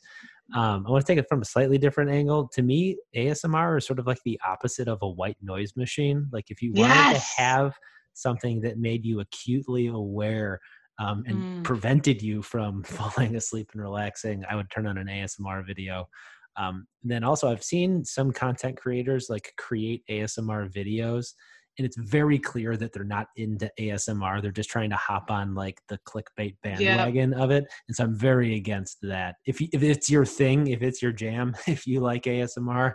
Um, 0.55 0.85
I 0.87 0.91
want 0.91 1.05
to 1.05 1.11
take 1.13 1.19
it 1.19 1.27
from 1.29 1.41
a 1.41 1.45
slightly 1.45 1.77
different 1.77 2.09
angle. 2.09 2.47
To 2.53 2.61
me, 2.63 2.97
ASMR 3.15 3.77
is 3.77 3.85
sort 3.85 3.99
of 3.99 4.07
like 4.07 4.19
the 4.25 4.39
opposite 4.45 4.87
of 4.87 4.97
a 5.01 5.07
white 5.09 5.37
noise 5.41 5.73
machine. 5.75 6.27
Like 6.31 6.49
if 6.49 6.61
you 6.61 6.71
wanted 6.73 6.95
Yes! 6.95 7.35
to 7.35 7.41
have 7.41 7.77
something 8.17 8.61
that 8.61 8.77
made 8.77 9.05
you 9.05 9.19
acutely 9.19 9.87
aware 9.87 10.59
um, 10.99 11.23
and 11.27 11.43
Mm. 11.43 11.63
prevented 11.63 12.21
you 12.21 12.41
from 12.41 12.83
falling 12.97 13.35
asleep 13.35 13.69
and 13.73 13.81
relaxing, 13.81 14.43
I 14.49 14.55
would 14.55 14.69
turn 14.71 14.87
on 14.87 14.97
an 14.97 15.07
ASMR 15.07 15.63
video. 15.65 16.07
Um, 16.55 16.87
then 17.03 17.23
also, 17.23 17.49
I've 17.51 17.63
seen 17.63 18.03
some 18.03 18.31
content 18.31 18.77
creators 18.77 19.27
like 19.29 19.53
create 19.57 20.03
ASMR 20.09 20.67
videos, 20.73 21.33
and 21.77 21.85
it's 21.85 21.97
very 21.97 22.39
clear 22.39 22.75
that 22.77 22.91
they're 22.93 23.03
not 23.03 23.27
into 23.35 23.69
ASMR. 23.79 24.41
They're 24.41 24.51
just 24.51 24.71
trying 24.71 24.89
to 24.89 24.95
hop 24.95 25.29
on 25.29 25.53
like 25.53 25.79
the 25.87 25.99
clickbait 25.99 26.55
bandwagon 26.63 27.33
of 27.35 27.51
it. 27.51 27.65
And 27.87 27.95
so 27.95 28.05
I'm 28.05 28.15
very 28.15 28.55
against 28.55 28.97
that. 29.03 29.35
If 29.45 29.61
you, 29.61 29.67
if 29.71 29.83
it's 29.83 30.09
your 30.09 30.25
thing, 30.25 30.67
if 30.67 30.81
it's 30.81 31.03
your 31.03 31.11
jam, 31.11 31.55
if 31.67 31.85
you 31.85 31.99
like 31.99 32.23
ASMR, 32.23 32.93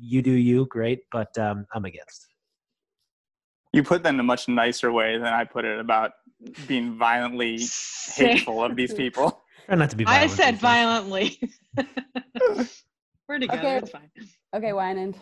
you 0.00 0.22
do 0.22 0.32
you, 0.32 0.66
great. 0.70 1.00
But 1.12 1.36
um, 1.36 1.66
I'm 1.74 1.84
against. 1.84 2.33
You 3.74 3.82
put 3.82 4.04
that 4.04 4.14
in 4.14 4.20
a 4.20 4.24
much 4.24 4.46
nicer 4.48 4.92
way 4.92 5.18
than 5.18 5.26
I 5.26 5.44
put 5.44 5.64
it 5.64 5.80
about 5.80 6.12
being 6.68 6.96
violently 6.96 7.58
hateful 8.14 8.62
of 8.62 8.76
these 8.76 8.94
people. 8.94 9.42
Try 9.66 9.74
not 9.76 9.90
to 9.90 9.96
be. 9.96 10.04
i 10.06 10.26
said 10.26 10.56
violently 10.58 11.40
we're 13.26 13.38
together 13.38 13.68
Okay. 13.68 13.76
it's 13.78 13.90
fine 13.90 14.10
Okay, 14.54 14.70
Winand. 14.70 15.16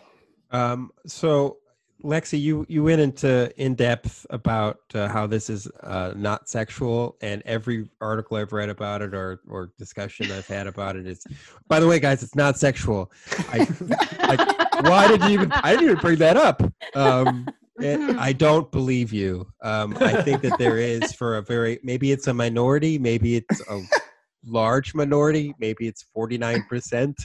Um, 0.51 0.91
so, 1.07 1.57
Lexi, 2.03 2.39
you 2.39 2.65
you 2.69 2.83
went 2.83 3.01
into 3.01 3.51
in 3.59 3.73
depth 3.73 4.27
about 4.29 4.77
uh, 4.93 5.07
how 5.07 5.25
this 5.25 5.49
is 5.49 5.67
uh, 5.81 6.13
not 6.15 6.47
sexual, 6.49 7.17
and 7.21 7.41
every 7.45 7.89
article 8.01 8.37
I've 8.37 8.53
read 8.53 8.69
about 8.69 9.01
it 9.01 9.15
or 9.15 9.41
or 9.47 9.71
discussion 9.79 10.29
I've 10.31 10.45
had 10.45 10.67
about 10.67 10.97
it 10.97 11.07
is. 11.07 11.25
By 11.67 11.79
the 11.79 11.87
way, 11.87 11.99
guys, 11.99 12.21
it's 12.21 12.35
not 12.35 12.59
sexual. 12.59 13.11
I, 13.51 13.67
I, 14.19 14.81
why 14.87 15.07
did 15.07 15.23
you 15.23 15.29
even? 15.29 15.51
I 15.51 15.71
didn't 15.71 15.85
even 15.85 15.97
bring 15.97 16.19
that 16.19 16.37
up. 16.37 16.61
Um, 16.93 17.47
it- 17.83 18.17
I 18.17 18.33
don't 18.33 18.71
believe 18.71 19.11
you. 19.13 19.47
Um, 19.61 19.97
I 19.99 20.21
think 20.21 20.41
that 20.41 20.57
there 20.57 20.77
is 20.77 21.13
for 21.13 21.37
a 21.37 21.41
very 21.41 21.79
maybe 21.83 22.11
it's 22.11 22.27
a 22.27 22.33
minority, 22.33 22.97
maybe 22.97 23.35
it's 23.35 23.61
a 23.69 23.81
large 24.45 24.93
minority, 24.95 25.53
maybe 25.59 25.87
it's 25.87 26.03
forty 26.13 26.37
nine 26.37 26.63
percent 26.69 27.17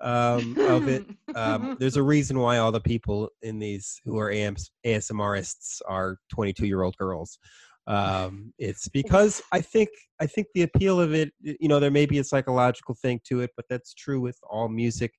um, 0.00 0.56
of 0.58 0.88
it 0.88 1.06
um, 1.34 1.76
there's 1.80 1.96
a 1.96 2.02
reason 2.02 2.38
why 2.38 2.58
all 2.58 2.72
the 2.72 2.80
people 2.80 3.30
in 3.42 3.58
these 3.58 4.00
who 4.04 4.18
are 4.18 4.30
AMs, 4.30 4.70
ASMRists 4.84 5.80
are 5.86 6.18
22 6.32 6.66
year 6.66 6.82
old 6.82 6.96
girls. 6.96 7.38
Um, 7.88 8.52
it's 8.58 8.88
because 8.88 9.40
I 9.52 9.60
think 9.60 9.88
I 10.20 10.26
think 10.26 10.48
the 10.54 10.62
appeal 10.62 11.00
of 11.00 11.14
it, 11.14 11.32
you 11.40 11.68
know, 11.68 11.78
there 11.78 11.90
may 11.90 12.06
be 12.06 12.18
a 12.18 12.24
psychological 12.24 12.96
thing 13.00 13.20
to 13.28 13.40
it, 13.40 13.50
but 13.56 13.66
that's 13.70 13.94
true 13.94 14.20
with 14.20 14.36
all 14.50 14.68
music. 14.68 15.12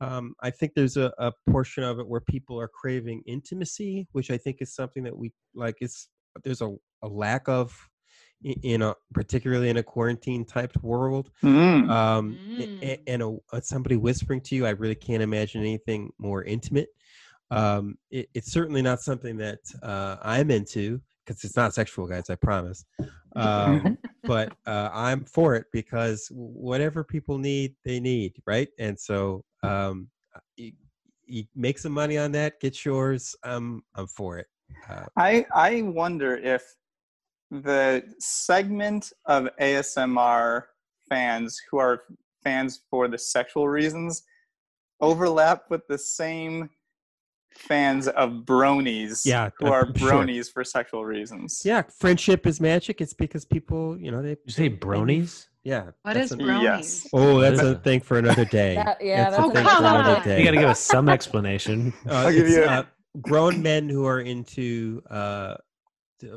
Um, 0.00 0.34
I 0.42 0.50
think 0.50 0.72
there's 0.74 0.96
a, 0.96 1.12
a 1.18 1.32
portion 1.50 1.84
of 1.84 1.98
it 1.98 2.08
where 2.08 2.20
people 2.22 2.58
are 2.60 2.68
craving 2.68 3.22
intimacy, 3.26 4.08
which 4.12 4.30
I 4.30 4.38
think 4.38 4.58
is 4.60 4.74
something 4.74 5.02
that 5.04 5.16
we 5.16 5.32
like. 5.54 5.76
It's 5.80 6.08
there's 6.44 6.62
a, 6.62 6.74
a 7.02 7.08
lack 7.08 7.48
of 7.48 7.76
i- 8.46 8.54
in 8.62 8.82
a 8.82 8.94
particularly 9.12 9.68
in 9.68 9.76
a 9.76 9.82
quarantine 9.82 10.44
type 10.44 10.72
world. 10.82 11.30
Mm. 11.44 11.90
Um, 11.90 12.38
Mm. 12.58 12.82
a- 12.82 13.00
and 13.08 13.22
a, 13.22 13.36
uh, 13.52 13.60
somebody 13.60 13.96
whispering 13.96 14.40
to 14.42 14.54
you, 14.54 14.66
I 14.66 14.70
really 14.70 14.94
can't 14.94 15.22
imagine 15.22 15.60
anything 15.62 16.10
more 16.18 16.44
intimate. 16.44 16.88
Um, 17.50 17.96
it, 18.10 18.28
it's 18.34 18.52
certainly 18.52 18.80
not 18.82 19.00
something 19.00 19.36
that 19.38 19.58
uh, 19.82 20.16
I'm 20.22 20.50
into 20.50 21.00
because 21.26 21.42
it's 21.44 21.56
not 21.56 21.74
sexual, 21.74 22.06
guys. 22.06 22.30
I 22.30 22.36
promise. 22.36 22.84
Um, 23.36 23.98
but 24.26 24.52
uh, 24.66 24.90
I'm 24.92 25.24
for 25.24 25.56
it 25.56 25.66
because 25.72 26.28
whatever 26.30 27.02
people 27.02 27.38
need, 27.38 27.74
they 27.84 27.98
need, 27.98 28.34
right? 28.46 28.68
And 28.78 28.98
so 28.98 29.42
um, 29.62 30.08
you, 30.56 30.72
you 31.26 31.44
make 31.54 31.78
some 31.78 31.92
money 31.92 32.18
on 32.18 32.32
that, 32.32 32.60
get 32.60 32.84
yours. 32.84 33.34
I'm 33.42 33.82
I'm 33.94 34.06
for 34.06 34.38
it. 34.38 34.46
Uh, 34.88 35.06
I 35.16 35.46
I 35.54 35.82
wonder 35.82 36.36
if 36.36 36.62
the 37.50 38.02
segment 38.18 39.12
of 39.26 39.48
ASMR 39.60 40.64
fans 41.08 41.60
who 41.70 41.78
are 41.78 42.02
fans 42.44 42.82
for 42.90 43.08
the 43.08 43.18
sexual 43.18 43.68
reasons 43.68 44.22
overlap 45.00 45.64
with 45.70 45.86
the 45.88 45.98
same 45.98 46.70
fans 47.52 48.06
of 48.08 48.30
bronies 48.44 49.26
Yeah, 49.26 49.50
who 49.58 49.66
I'm 49.66 49.72
are 49.72 49.86
sure. 49.96 50.10
bronies 50.12 50.52
for 50.52 50.62
sexual 50.64 51.04
reasons. 51.04 51.62
yeah, 51.64 51.82
friendship 51.98 52.46
is 52.46 52.60
magic. 52.60 53.00
It's 53.00 53.12
because 53.14 53.44
people, 53.44 53.98
you 53.98 54.10
know, 54.12 54.22
they 54.22 54.36
you 54.44 54.52
say 54.52 54.70
bronies? 54.70 55.48
Yeah. 55.64 55.90
What 56.02 56.14
that's 56.14 56.32
is? 56.32 56.38
Yes. 56.40 57.06
Oh, 57.12 57.40
that's 57.40 57.60
a 57.60 57.76
thing 57.76 58.00
for 58.00 58.18
another 58.18 58.44
day. 58.44 58.76
That- 58.76 58.98
yeah, 59.02 59.28
a 59.28 59.30
that's 59.30 59.42
Oh, 59.42 59.50
thing 59.50 59.64
come 59.64 59.82
for 59.82 59.88
another 59.88 60.16
on. 60.16 60.24
day. 60.24 60.38
You 60.38 60.44
got 60.44 60.52
to 60.52 60.56
give 60.58 60.68
us 60.68 60.80
some 60.80 61.08
explanation. 61.08 61.92
Uh, 62.08 62.12
I'll 62.14 62.32
give 62.32 62.46
it's, 62.46 62.56
you 62.56 62.64
a- 62.64 62.66
uh, 62.66 62.82
grown 63.20 63.62
men 63.62 63.88
who 63.88 64.06
are 64.06 64.20
into 64.20 65.02
uh, 65.10 65.56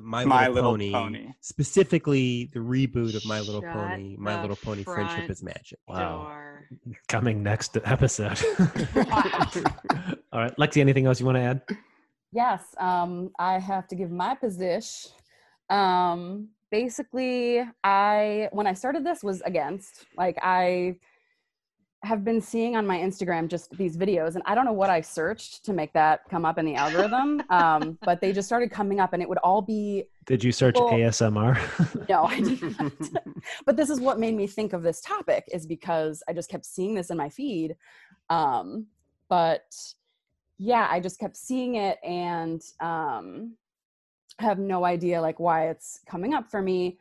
My, 0.02 0.26
My 0.26 0.48
Little, 0.48 0.72
Little 0.72 0.72
Pony, 0.72 0.92
Pony. 0.92 1.28
specifically 1.42 2.50
the 2.54 2.60
reboot 2.60 3.16
of 3.16 3.26
My 3.26 3.40
Little 3.40 3.62
Shut 3.62 3.74
Pony. 3.74 4.16
My 4.18 4.42
Little 4.42 4.56
Pony: 4.56 4.84
Friendship 4.84 5.30
is 5.30 5.44
Magic. 5.44 5.80
Wow. 5.88 6.24
Door. 6.24 6.68
Coming 7.08 7.44
next 7.44 7.78
episode. 7.84 8.40
All 10.32 10.40
right, 10.40 10.56
Lexi. 10.58 10.78
Anything 10.82 11.06
else 11.06 11.20
you 11.20 11.26
want 11.26 11.38
to 11.38 11.42
add? 11.42 11.62
Yes, 12.32 12.64
um, 12.80 13.30
I 13.38 13.60
have 13.60 13.88
to 13.90 13.96
give 13.96 14.10
my 14.10 14.34
position. 14.36 15.12
Um, 15.70 16.50
basically, 16.74 17.64
I 17.84 18.50
when 18.52 18.66
I 18.66 18.74
started 18.74 19.06
this 19.06 19.24
was 19.24 19.42
against. 19.42 20.08
Like 20.18 20.40
I 20.42 20.96
have 22.02 22.26
been 22.26 22.42
seeing 22.42 22.76
on 22.76 22.86
my 22.88 22.98
Instagram 22.98 23.48
just 23.48 23.70
these 23.78 23.96
videos, 23.96 24.34
and 24.34 24.42
I 24.48 24.56
don't 24.56 24.66
know 24.66 24.74
what 24.74 24.90
I 24.90 25.00
searched 25.00 25.64
to 25.66 25.72
make 25.72 25.94
that 25.94 26.22
come 26.32 26.46
up 26.46 26.58
in 26.58 26.66
the 26.66 26.74
algorithm, 26.74 27.44
um, 27.52 28.00
but 28.02 28.22
they 28.22 28.34
just 28.34 28.48
started 28.48 28.72
coming 28.72 29.00
up, 29.00 29.14
and 29.14 29.22
it 29.22 29.30
would 29.30 29.38
all 29.44 29.62
be 29.62 30.06
Did 30.26 30.44
you 30.44 30.52
search 30.52 30.74
ASMR? 30.74 31.56
no, 32.10 32.24
I 32.24 32.42
did 32.42 32.62
not. 32.80 32.92
but 33.68 33.78
this 33.78 33.92
is 33.92 34.00
what 34.00 34.20
made 34.20 34.34
me 34.34 34.48
think 34.48 34.74
of 34.74 34.82
this 34.82 35.00
topic 35.00 35.44
is 35.54 35.68
because 35.68 36.24
I 36.28 36.34
just 36.34 36.50
kept 36.50 36.66
seeing 36.66 36.96
this 36.96 37.12
in 37.12 37.18
my 37.18 37.30
feed. 37.30 37.76
Um, 38.32 38.88
but 39.30 39.76
yeah, 40.58 40.88
I 40.90 41.00
just 41.00 41.20
kept 41.20 41.38
seeing 41.38 41.76
it 41.76 42.00
and 42.04 42.64
um, 42.80 43.58
have 44.40 44.60
no 44.60 44.86
idea 44.86 45.22
like 45.22 45.40
why 45.40 45.70
it's 45.70 46.00
coming 46.08 46.34
up 46.34 46.50
for 46.50 46.62
me. 46.62 47.00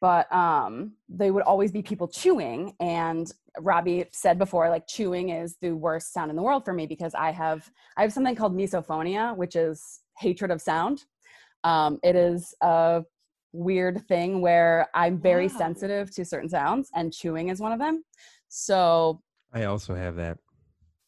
But 0.00 0.30
um, 0.32 0.92
they 1.08 1.30
would 1.30 1.44
always 1.44 1.72
be 1.72 1.80
people 1.80 2.08
chewing, 2.08 2.74
and 2.78 3.30
Robbie 3.58 4.04
said 4.12 4.38
before, 4.38 4.68
like 4.68 4.86
chewing 4.86 5.30
is 5.30 5.56
the 5.62 5.70
worst 5.72 6.12
sound 6.12 6.28
in 6.30 6.36
the 6.36 6.42
world 6.42 6.64
for 6.64 6.74
me 6.74 6.86
because 6.86 7.14
I 7.14 7.30
have 7.30 7.70
I 7.96 8.02
have 8.02 8.12
something 8.12 8.34
called 8.36 8.54
misophonia, 8.54 9.34
which 9.34 9.56
is 9.56 10.00
hatred 10.18 10.50
of 10.50 10.60
sound. 10.60 11.04
Um, 11.62 11.98
it 12.02 12.16
is 12.16 12.54
a 12.60 13.02
weird 13.52 14.06
thing 14.06 14.42
where 14.42 14.88
I'm 14.94 15.18
very 15.18 15.48
Wow. 15.48 15.56
sensitive 15.56 16.14
to 16.16 16.24
certain 16.24 16.50
sounds, 16.50 16.90
and 16.94 17.10
chewing 17.10 17.48
is 17.48 17.60
one 17.60 17.72
of 17.72 17.78
them. 17.78 18.04
So 18.48 19.22
I 19.54 19.64
also 19.64 19.94
have 19.94 20.16
that. 20.16 20.36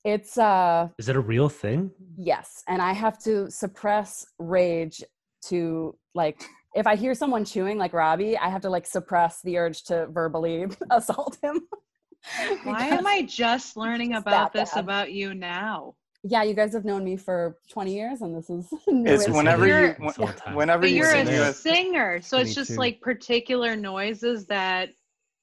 it's 0.04 0.38
uh 0.38 0.88
Is 0.98 1.08
it 1.10 1.16
a 1.16 1.20
real 1.20 1.50
thing? 1.50 1.90
yes, 2.16 2.62
and 2.66 2.80
I 2.80 2.92
have 2.94 3.18
to 3.24 3.50
suppress 3.50 4.24
rage 4.38 5.02
to 5.48 5.96
like 6.14 6.42
if 6.74 6.86
I 6.86 6.94
hear 6.96 7.14
someone 7.14 7.44
chewing 7.44 7.78
like 7.78 7.92
Robbie, 7.94 8.36
I 8.36 8.48
have 8.50 8.60
to 8.62 8.70
like 8.70 8.86
suppress 8.86 9.40
the 9.42 9.56
urge 9.58 9.84
to 9.84 10.06
verbally 10.08 10.66
assault 10.90 11.38
him. 11.42 11.60
Why 12.64 12.86
am 12.88 13.06
I 13.06 13.22
just 13.22 13.76
learning 13.76 14.14
about 14.14 14.52
this 14.52 14.74
bad. 14.74 14.84
about 14.84 15.12
you 15.12 15.34
now? 15.34 15.94
Yeah, 16.28 16.42
you 16.42 16.54
guys 16.54 16.72
have 16.72 16.84
known 16.84 17.04
me 17.04 17.16
for 17.16 17.56
20 17.70 17.94
years, 17.94 18.20
and 18.20 18.36
this 18.36 18.50
is 18.50 18.66
new. 18.88 19.10
It's 19.10 19.26
It's 19.26 19.34
whenever 19.36 19.66
You're- 19.66 19.94
you 20.00 20.06
This 20.06 20.16
whole 20.16 20.54
whenever 20.54 20.80
But 20.82 20.90
you 20.90 20.96
you're 20.96 21.14
a 21.14 21.48
a 21.48 21.52
singer, 21.52 22.20
so 22.20 22.38
it's 22.38 22.54
just 22.54 22.74
22. 22.74 22.80
like 22.80 23.00
particular 23.00 23.76
noises 23.76 24.46
that 24.46 24.90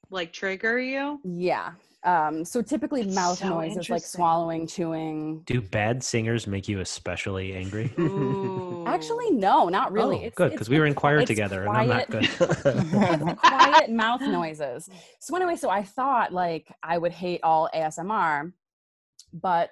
like 0.10 0.34
trigger 0.34 0.78
you. 0.80 1.20
yeah. 1.24 1.72
Um, 2.06 2.44
so 2.44 2.62
typically 2.62 3.04
That's 3.04 3.16
mouth 3.16 3.38
so 3.38 3.48
noises 3.50 3.90
like 3.90 4.02
swallowing, 4.04 4.68
chewing. 4.68 5.42
Do 5.46 5.62
bad 5.62 6.04
singers 6.04 6.48
make 6.48 6.68
you 6.68 6.82
especially 6.82 7.54
angry? 7.54 7.86
Actually, 8.86 9.32
no, 9.32 9.70
not 9.70 9.92
really. 9.94 10.18
Oh, 10.18 10.20
It's- 10.20 10.34
good, 10.36 10.52
because 10.52 10.70
we 10.70 10.80
were 10.80 10.86
in 10.86 10.96
choir 10.96 11.20
it's 11.20 11.28
together, 11.28 11.64
and 11.66 11.78
I'm 11.78 11.88
not 11.88 12.10
good. 12.10 12.24
it's 12.40 13.40
quiet 13.40 13.90
mouth 13.90 14.22
noises. 14.22 14.90
So 15.20 15.36
anyway, 15.36 15.56
so 15.56 15.70
I 15.70 15.84
thought 15.84 16.34
like 16.34 16.72
I 16.84 16.98
would 16.98 17.14
hate 17.14 17.40
all 17.44 17.70
ASMR, 17.74 18.52
but 19.34 19.72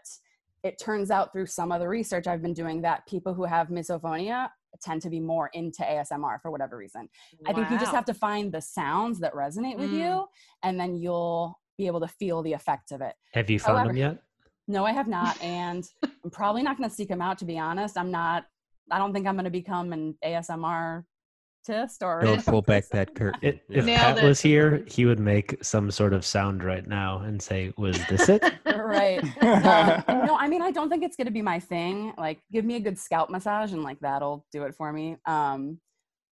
it 0.64 0.80
turns 0.80 1.12
out 1.12 1.34
through 1.34 1.48
some 1.48 1.72
of 1.72 1.80
the 1.82 1.88
research 1.88 2.28
I've 2.28 2.42
been 2.42 2.54
doing 2.54 2.82
that 2.84 3.06
people 3.08 3.34
who 3.34 3.44
have 3.44 3.68
misophonia 3.70 4.50
tend 4.82 5.02
to 5.02 5.10
be 5.10 5.20
more 5.20 5.50
into 5.54 5.82
ASMR 5.84 6.42
for 6.42 6.50
whatever 6.50 6.78
reason. 6.78 7.10
I 7.46 7.52
think 7.54 7.70
you 7.70 7.78
just 7.78 7.92
have 7.92 8.06
to 8.06 8.14
find 8.14 8.52
the 8.52 8.62
sounds 8.62 9.20
that 9.20 9.34
resonate 9.34 9.78
with 9.78 9.90
Mm. 9.92 10.00
you, 10.00 10.26
and 10.64 10.80
then 10.80 10.96
you'll 10.96 11.60
be 11.82 11.88
able 11.88 12.00
to 12.00 12.08
feel 12.08 12.42
the 12.42 12.54
effects 12.54 12.92
of 12.92 13.02
it. 13.02 13.14
Have 13.34 13.50
you 13.50 13.60
found 13.60 13.90
them 13.90 13.98
yet? 13.98 14.18
No, 14.68 14.86
I 14.86 14.92
have 14.92 15.08
not, 15.08 15.42
and 15.44 15.84
I'm 16.04 16.32
probably 16.32 16.64
not 16.64 16.78
going 16.78 16.90
to 16.90 16.96
seek 16.96 17.10
them 17.10 17.22
out. 17.22 17.38
To 17.40 17.46
be 17.46 17.58
honest, 17.58 17.98
I'm 17.98 18.12
not. 18.12 18.46
I 18.90 18.98
don't 18.98 19.14
think 19.14 19.28
I'm 19.28 19.36
going 19.36 19.46
to 19.46 19.52
become 19.52 19.94
an 19.94 20.16
ASMR 20.24 21.04
artist 21.70 22.04
or 22.04 22.22
Don't 22.22 22.46
pull 22.46 22.62
back 22.62 22.88
that 22.92 23.14
curtain. 23.16 23.40
It, 23.42 23.62
if 23.70 23.86
Nailed 23.86 24.00
Pat 24.00 24.18
it. 24.18 24.24
was 24.24 24.42
here, 24.42 24.84
he 24.88 25.06
would 25.06 25.20
make 25.20 25.64
some 25.64 25.92
sort 25.92 26.14
of 26.14 26.26
sound 26.26 26.64
right 26.64 26.86
now 26.88 27.20
and 27.20 27.42
say, 27.42 27.74
"Was 27.78 28.04
this 28.08 28.30
it?" 28.30 28.44
right. 28.66 29.24
Um, 29.42 30.04
no, 30.26 30.38
I 30.38 30.48
mean, 30.48 30.62
I 30.62 30.72
don't 30.72 30.90
think 30.90 31.04
it's 31.04 31.16
going 31.16 31.28
to 31.28 31.32
be 31.32 31.42
my 31.42 31.60
thing. 31.60 32.14
Like, 32.18 32.40
give 32.52 32.66
me 32.66 32.76
a 32.76 32.80
good 32.80 32.98
scalp 32.98 33.30
massage, 33.30 33.74
and 33.74 33.84
like 33.84 34.00
that'll 34.00 34.46
do 34.52 34.64
it 34.64 34.76
for 34.76 34.92
me. 34.92 35.18
Um, 35.26 35.80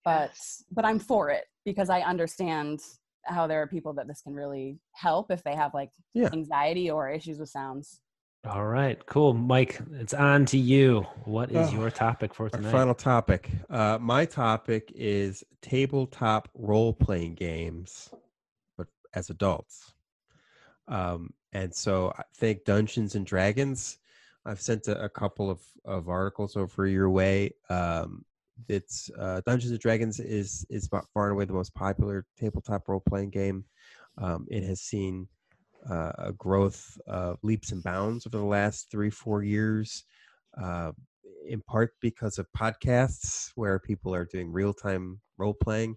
but 0.04 0.32
Yes. 0.32 0.64
but 0.72 0.86
I'm 0.86 1.00
for 1.00 1.30
it 1.30 1.45
because 1.66 1.89
I 1.89 2.02
understand 2.02 2.80
how 3.24 3.47
there 3.47 3.61
are 3.61 3.67
people 3.67 3.93
that 3.93 4.07
this 4.07 4.22
can 4.22 4.34
really 4.34 4.80
help 4.93 5.32
if 5.32 5.43
they 5.43 5.55
have 5.55 5.74
like 5.74 5.91
Yeah. 6.13 6.30
anxiety 6.34 6.89
or 6.89 7.09
issues 7.09 7.39
with 7.39 7.49
sounds. 7.49 8.01
All 8.45 8.65
right, 8.65 9.05
cool, 9.05 9.34
Mike. 9.34 9.82
It's 9.93 10.13
on 10.13 10.45
to 10.45 10.57
you. 10.57 11.01
What 11.26 11.51
is 11.51 11.74
Oh, 11.74 11.74
your 11.74 11.91
topic 11.91 12.34
for 12.34 12.49
tonight? 12.49 12.72
final 12.72 12.95
topic. 12.95 13.49
Uh, 13.70 13.97
my 13.99 14.24
topic 14.26 14.91
is 14.95 15.43
tabletop 15.61 16.47
role 16.53 16.93
playing 16.93 17.36
games, 17.36 18.09
but 18.78 18.88
as 19.13 19.30
adults. 19.30 19.93
Um, 20.88 21.34
and 21.51 21.76
so 21.76 22.13
I 22.17 22.24
think 22.34 22.63
Dungeons 22.63 23.15
and 23.15 23.26
Dragons. 23.26 23.97
I've 24.45 24.61
sent 24.61 24.88
a, 24.88 25.03
a 25.03 25.09
couple 25.09 25.49
of, 25.51 25.59
of 25.84 26.07
articles 26.07 26.55
over 26.55 26.88
your 26.88 27.09
way. 27.09 27.53
Um, 27.70 28.24
it's 28.68 29.10
uh, 29.18 29.41
Dungeons 29.45 29.72
and 29.72 29.80
Dragons 29.80 30.20
is 30.20 30.66
is 30.70 30.88
by 30.88 31.01
far 31.14 31.26
and 31.26 31.34
away 31.34 31.45
the 31.45 31.53
most 31.53 31.74
popular 31.74 32.26
tabletop 32.38 32.88
role 32.88 33.03
playing 33.07 33.30
game. 33.32 33.66
Um, 34.18 34.45
it 34.49 34.64
has 34.64 34.82
seen 34.82 35.28
uh, 35.89 36.12
a 36.18 36.34
growth 36.34 36.97
of 37.07 37.38
leaps 37.43 37.72
and 37.72 37.84
bounds 37.84 38.28
over 38.28 38.38
the 38.38 38.43
last 38.43 38.91
three 38.91 39.10
four 39.10 39.43
years. 39.43 40.03
Uh, 40.62 40.91
in 41.47 41.62
part 41.62 41.93
because 42.01 42.38
of 42.38 42.47
podcasts 42.57 43.51
where 43.55 43.80
people 43.80 44.14
are 44.14 44.26
doing 44.26 44.51
real 44.51 44.74
time 44.74 45.20
role 45.38 45.53
playing. 45.53 45.95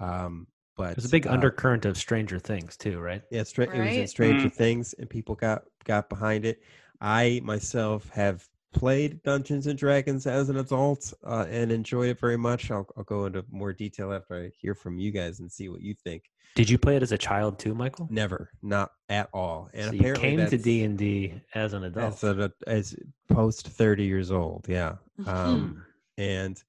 Um, 0.00 0.46
but 0.76 0.96
There's 0.96 1.04
a 1.06 1.10
big 1.10 1.26
uh, 1.26 1.32
undercurrent 1.32 1.84
of 1.84 1.96
Stranger 1.96 2.38
Things 2.38 2.76
too, 2.76 2.98
right? 3.00 3.22
Yeah, 3.30 3.44
stra- 3.44 3.68
it 3.72 3.80
was 3.80 3.96
in 3.96 4.06
Stranger 4.06 4.48
Mm. 4.48 4.52
Things, 4.54 4.94
and 4.94 5.08
people 5.08 5.34
got 5.34 5.62
got 5.84 6.08
behind 6.08 6.44
it. 6.44 6.62
I 7.00 7.40
myself 7.44 8.08
have 8.10 8.46
played 8.72 9.22
Dungeons 9.22 9.66
and 9.66 9.78
Dragons 9.78 10.26
as 10.26 10.48
an 10.48 10.56
adult 10.56 11.12
uh, 11.24 11.46
and 11.48 11.70
enjoyed 11.70 12.08
it 12.08 12.18
very 12.20 12.36
much. 12.36 12.70
I'll, 12.70 12.86
I'll 12.96 13.04
go 13.04 13.26
into 13.26 13.44
more 13.50 13.72
detail 13.72 14.12
after 14.12 14.34
I 14.36 14.50
hear 14.58 14.74
from 14.74 14.98
you 14.98 15.10
guys 15.10 15.40
and 15.40 15.50
see 15.50 15.68
what 15.68 15.80
you 15.82 15.94
think. 15.94 16.24
Did 16.54 16.68
you 16.68 16.76
play 16.76 16.96
it 16.96 17.02
as 17.02 17.12
a 17.12 17.18
child 17.18 17.58
too, 17.58 17.74
Michael? 17.74 18.08
Never, 18.10 18.50
not 18.62 18.90
at 19.08 19.30
all. 19.32 19.70
And 19.72 19.86
so 19.86 19.92
you 19.92 20.00
apparently 20.12 20.20
came 20.20 20.50
to 20.50 20.58
D 20.58 20.84
and 20.84 20.98
D 20.98 21.34
as 21.54 21.72
an 21.72 21.84
adult. 21.84 22.22
as, 22.22 22.38
a, 22.38 22.52
as 22.66 22.96
post 23.32 23.68
30 23.68 24.04
years 24.04 24.30
old 24.30 24.66
yeah 24.68 24.94
um 25.26 25.82
and 26.18 26.62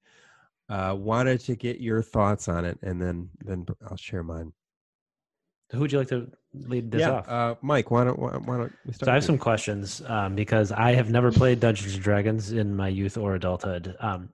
uh 0.68 0.94
wanted 0.96 1.40
to 1.40 1.54
get 1.54 1.80
your 1.80 2.02
thoughts 2.02 2.48
on 2.48 2.64
it 2.64 2.78
and 2.82 3.00
then 3.00 3.28
then 3.44 3.66
i'll 3.90 3.96
share 3.96 4.22
mine 4.22 4.52
Who 5.72 5.80
would 5.80 5.92
you 5.92 5.98
like 5.98 6.08
to 6.08 6.30
lead 6.52 6.90
this 6.90 7.00
yeah, 7.00 7.10
off? 7.10 7.28
uh, 7.28 7.54
Mike, 7.62 7.90
why 7.90 8.04
don't 8.04 8.18
why, 8.18 8.36
why 8.36 8.56
don't 8.58 8.72
we 8.86 8.92
start? 8.92 9.06
So 9.06 9.10
I 9.10 9.14
have 9.14 9.22
with 9.22 9.26
some 9.26 9.34
you? 9.36 9.40
questions 9.40 10.02
um, 10.06 10.34
because 10.34 10.72
I 10.72 10.92
have 10.92 11.10
never 11.10 11.32
played 11.32 11.60
Dungeons 11.60 11.94
and 11.94 12.02
Dragons 12.02 12.52
in 12.52 12.76
my 12.76 12.88
youth 12.88 13.16
or 13.16 13.34
adulthood. 13.34 13.96
Um, 14.00 14.30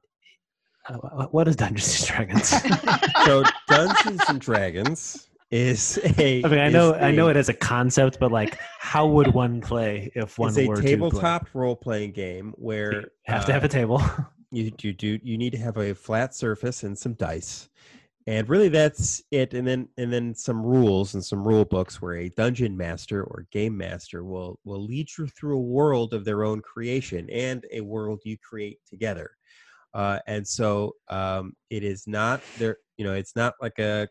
uh, 0.88 1.26
what 1.26 1.46
is 1.46 1.56
Dungeons 1.56 2.00
and 2.00 2.08
Dragons? 2.08 2.54
So 3.24 3.44
Dungeons 3.68 4.22
and 4.28 4.40
Dragons 4.40 5.28
is 5.50 6.00
a. 6.18 6.42
I 6.42 6.48
mean, 6.48 6.58
I 6.58 6.68
know 6.68 6.94
I 6.94 7.10
know 7.10 7.28
it 7.28 7.36
as 7.36 7.48
a 7.48 7.54
concept, 7.54 8.18
but 8.18 8.32
like, 8.32 8.58
how 8.78 9.06
would 9.06 9.34
one 9.34 9.60
play 9.60 10.10
if 10.14 10.38
one 10.38 10.48
It's 10.48 10.58
a 10.58 10.66
were 10.66 10.76
to 10.76 10.82
tabletop 10.82 11.48
role 11.54 11.76
playing 11.76 12.12
game 12.12 12.54
where 12.56 12.92
You 12.92 13.08
have 13.24 13.44
to 13.46 13.52
uh, 13.52 13.54
have 13.54 13.64
a 13.64 13.68
table. 13.68 14.02
you 14.50 14.72
you 14.80 14.92
do 14.92 15.18
you 15.22 15.38
need 15.38 15.50
to 15.50 15.58
have 15.58 15.76
a 15.76 15.94
flat 15.94 16.34
surface 16.34 16.82
and 16.82 16.98
some 16.98 17.14
dice 17.14 17.68
and 18.30 18.48
really 18.48 18.68
that's 18.68 19.20
it. 19.32 19.54
And 19.54 19.66
then 19.66 19.88
and 19.98 20.12
then 20.12 20.36
some 20.36 20.64
rules 20.64 21.14
and 21.14 21.24
some 21.24 21.42
rule 21.46 21.64
books 21.64 22.00
where 22.00 22.14
a 22.14 22.28
dungeon 22.28 22.76
master 22.76 23.24
or 23.24 23.48
game 23.50 23.76
master 23.76 24.22
will 24.22 24.60
will 24.64 24.84
lead 24.84 25.08
you 25.18 25.26
through 25.26 25.56
a 25.56 25.60
world 25.60 26.14
of 26.14 26.24
their 26.24 26.44
own 26.44 26.60
creation 26.60 27.28
and 27.28 27.66
a 27.72 27.80
world 27.80 28.20
you 28.24 28.36
create 28.38 28.78
together. 28.88 29.32
Uh, 29.94 30.20
and 30.28 30.46
so 30.46 30.92
um, 31.08 31.54
it 31.70 31.82
is 31.82 32.06
not 32.06 32.40
there 32.56 32.76
you 32.98 33.04
know 33.04 33.14
it's 33.14 33.34
not 33.34 33.54
like 33.60 33.80
a 33.80 34.06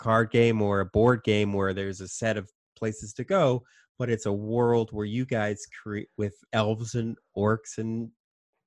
card 0.00 0.32
game 0.32 0.60
or 0.60 0.80
a 0.80 0.86
board 0.86 1.22
game 1.22 1.52
where 1.52 1.72
there's 1.72 2.00
a 2.00 2.08
set 2.08 2.36
of 2.36 2.50
places 2.76 3.12
to 3.12 3.22
go 3.22 3.62
but 4.00 4.10
it's 4.10 4.26
a 4.26 4.32
world 4.32 4.88
where 4.90 5.06
you 5.06 5.24
guys 5.24 5.64
create 5.80 6.08
with 6.18 6.34
elves 6.52 6.96
and 6.96 7.16
orcs 7.36 7.78
and 7.78 8.10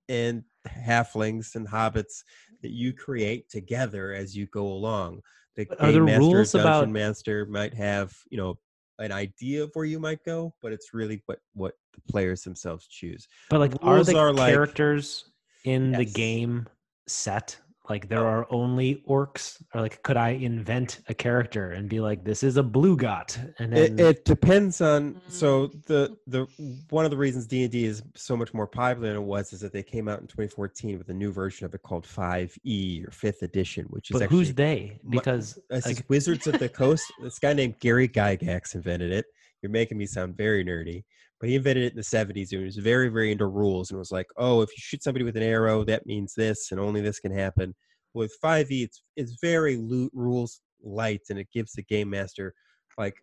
and 0.10 0.44
halflings 0.68 1.56
and 1.56 1.68
hobbits 1.68 2.24
that 2.62 2.72
you 2.72 2.94
create 2.94 3.50
together 3.50 4.14
as 4.14 4.36
you 4.36 4.48
go 4.48 4.66
along. 4.68 5.22
The 5.56 5.68
Are 5.80 5.92
game 5.92 6.06
master, 6.06 6.20
rules 6.20 6.52
dungeon 6.54 6.60
about- 6.62 6.90
master 6.90 7.46
might 7.46 7.74
have, 7.74 8.16
you 8.30 8.38
know, 8.38 8.58
an 9.00 9.12
idea 9.12 9.64
of 9.64 9.72
where 9.74 9.86
you 9.86 10.00
might 10.00 10.24
go, 10.24 10.54
but 10.62 10.72
it's 10.72 10.94
really 10.94 11.22
what 11.26 11.40
what 11.54 11.74
the 11.94 12.02
players 12.12 12.44
themselves 12.44 12.88
choose. 12.88 13.28
But 13.50 13.60
like, 13.60 13.74
are 13.82 14.04
the 14.04 14.18
are 14.18 14.32
like- 14.34 14.54
characters 14.54 15.26
in 15.64 15.92
the 15.92 16.06
game 16.06 16.68
set? 17.08 17.58
Like, 17.90 18.08
there 18.08 18.26
are 18.26 18.48
only 18.50 19.04
orcs, 19.10 19.62
or 19.74 19.82
like, 19.82 20.02
could 20.04 20.16
I 20.16 20.30
invent 20.30 21.02
a 21.10 21.14
character 21.14 21.72
and 21.72 21.90
be 21.90 22.00
like, 22.00 22.24
"This 22.24 22.42
is 22.42 22.56
a 22.56 22.64
blue 22.64 22.96
got," 22.96 23.38
and 23.60 23.74
then 23.74 24.00
It, 24.00 24.06
it 24.06 24.26
depends 24.26 24.80
on 24.80 25.20
so 25.28 25.68
Mm. 25.68 25.86
the 25.86 26.18
the 26.28 26.48
one 26.90 27.04
of 27.04 27.12
the 27.12 27.18
reasons 27.18 27.46
D 27.46 27.64
and 27.64 27.72
D 27.72 27.84
is 27.84 28.02
so 28.16 28.38
much 28.38 28.54
more 28.54 28.68
popular 28.68 29.10
than 29.10 29.18
it 29.18 29.26
was 29.26 29.52
is 29.52 29.60
that 29.60 29.74
they 29.74 29.84
came 29.84 30.08
out 30.08 30.22
in 30.22 30.28
2014 30.28 30.98
with 30.98 31.10
a 31.10 31.14
new 31.14 31.34
version 31.34 31.66
of 31.66 31.74
it 31.74 31.82
called 31.82 32.06
5e 32.06 33.06
or 33.06 33.12
Fifth 33.12 33.42
Edition, 33.42 33.86
which 33.90 34.10
is 34.12 34.14
but 34.14 34.24
actually 34.24 34.38
who's 34.38 34.54
they? 34.54 35.00
Because 35.10 35.60
This 35.70 35.86
like, 35.86 36.06
Wizards 36.08 36.48
of 36.48 36.60
the 36.60 36.70
Coast. 36.82 37.12
This 37.22 37.38
guy 37.38 37.52
named 37.52 37.80
Gary 37.82 38.08
Gygax 38.08 38.76
invented 38.76 39.12
it. 39.12 39.26
You're 39.62 39.72
making 39.72 39.98
me 39.98 40.06
sound 40.06 40.38
very 40.38 40.64
nerdy, 40.64 41.04
but 41.44 41.50
he 41.50 41.58
invented 41.58 41.84
it 41.84 41.92
in 41.92 41.98
the 41.98 42.02
70s 42.02 42.54
and 42.54 42.60
he 42.62 42.64
was 42.64 42.78
very, 42.78 43.10
very 43.10 43.30
into 43.30 43.48
rules 43.48 43.90
and 43.90 44.00
was 44.00 44.14
like, 44.14 44.28
oh, 44.38 44.62
if 44.62 44.70
you 44.70 44.78
shoot 44.78 45.04
somebody 45.04 45.26
with 45.26 45.36
an 45.36 45.44
arrow, 45.44 45.84
that 45.84 46.06
means 46.06 46.34
this 46.34 46.72
and 46.72 46.80
only 46.80 47.02
this 47.02 47.20
can 47.20 47.34
happen. 47.34 47.76
With 48.14 48.34
5e, 48.42 48.86
it's, 48.86 49.04
it's 49.18 49.36
very 49.42 49.76
lo- 49.76 50.08
rules 50.14 50.62
light 50.82 51.20
and 51.30 51.38
it 51.38 51.50
gives 51.54 51.74
the 51.74 51.84
game 51.84 52.10
master 52.10 52.54
like 52.98 53.16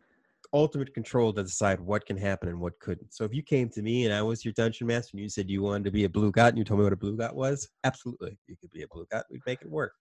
ultimate 0.53 0.93
control 0.93 1.33
to 1.33 1.43
decide 1.43 1.81
what 1.81 2.05
can 2.05 2.19
happen 2.19 2.51
and 2.51 2.61
what 2.61 2.79
couldn't. 2.79 3.15
So 3.15 3.25
if 3.25 3.33
you 3.33 3.43
came 3.43 3.71
to 3.71 3.81
me 3.81 4.05
and 4.05 4.13
I 4.13 4.21
was 4.21 4.45
your 4.45 4.53
dungeon 4.53 4.89
master 4.89 5.13
and 5.15 5.23
you 5.23 5.31
said 5.31 5.49
you 5.49 5.63
wanted 5.63 5.85
to 5.85 5.91
be 5.91 6.05
a 6.05 6.11
blue 6.11 6.31
god 6.31 6.49
and 6.49 6.59
you 6.59 6.65
told 6.65 6.81
me 6.81 6.85
what 6.85 6.93
a 6.93 6.97
blue 6.97 7.17
god 7.17 7.35
was, 7.35 7.71
absolutely, 7.85 8.37
you 8.49 8.57
could 8.61 8.71
be 8.71 8.83
a 8.83 8.89
blue 8.89 9.07
god. 9.11 9.23
We'd 9.31 9.41
make 9.47 9.63
it 9.63 9.71
work. 9.71 9.95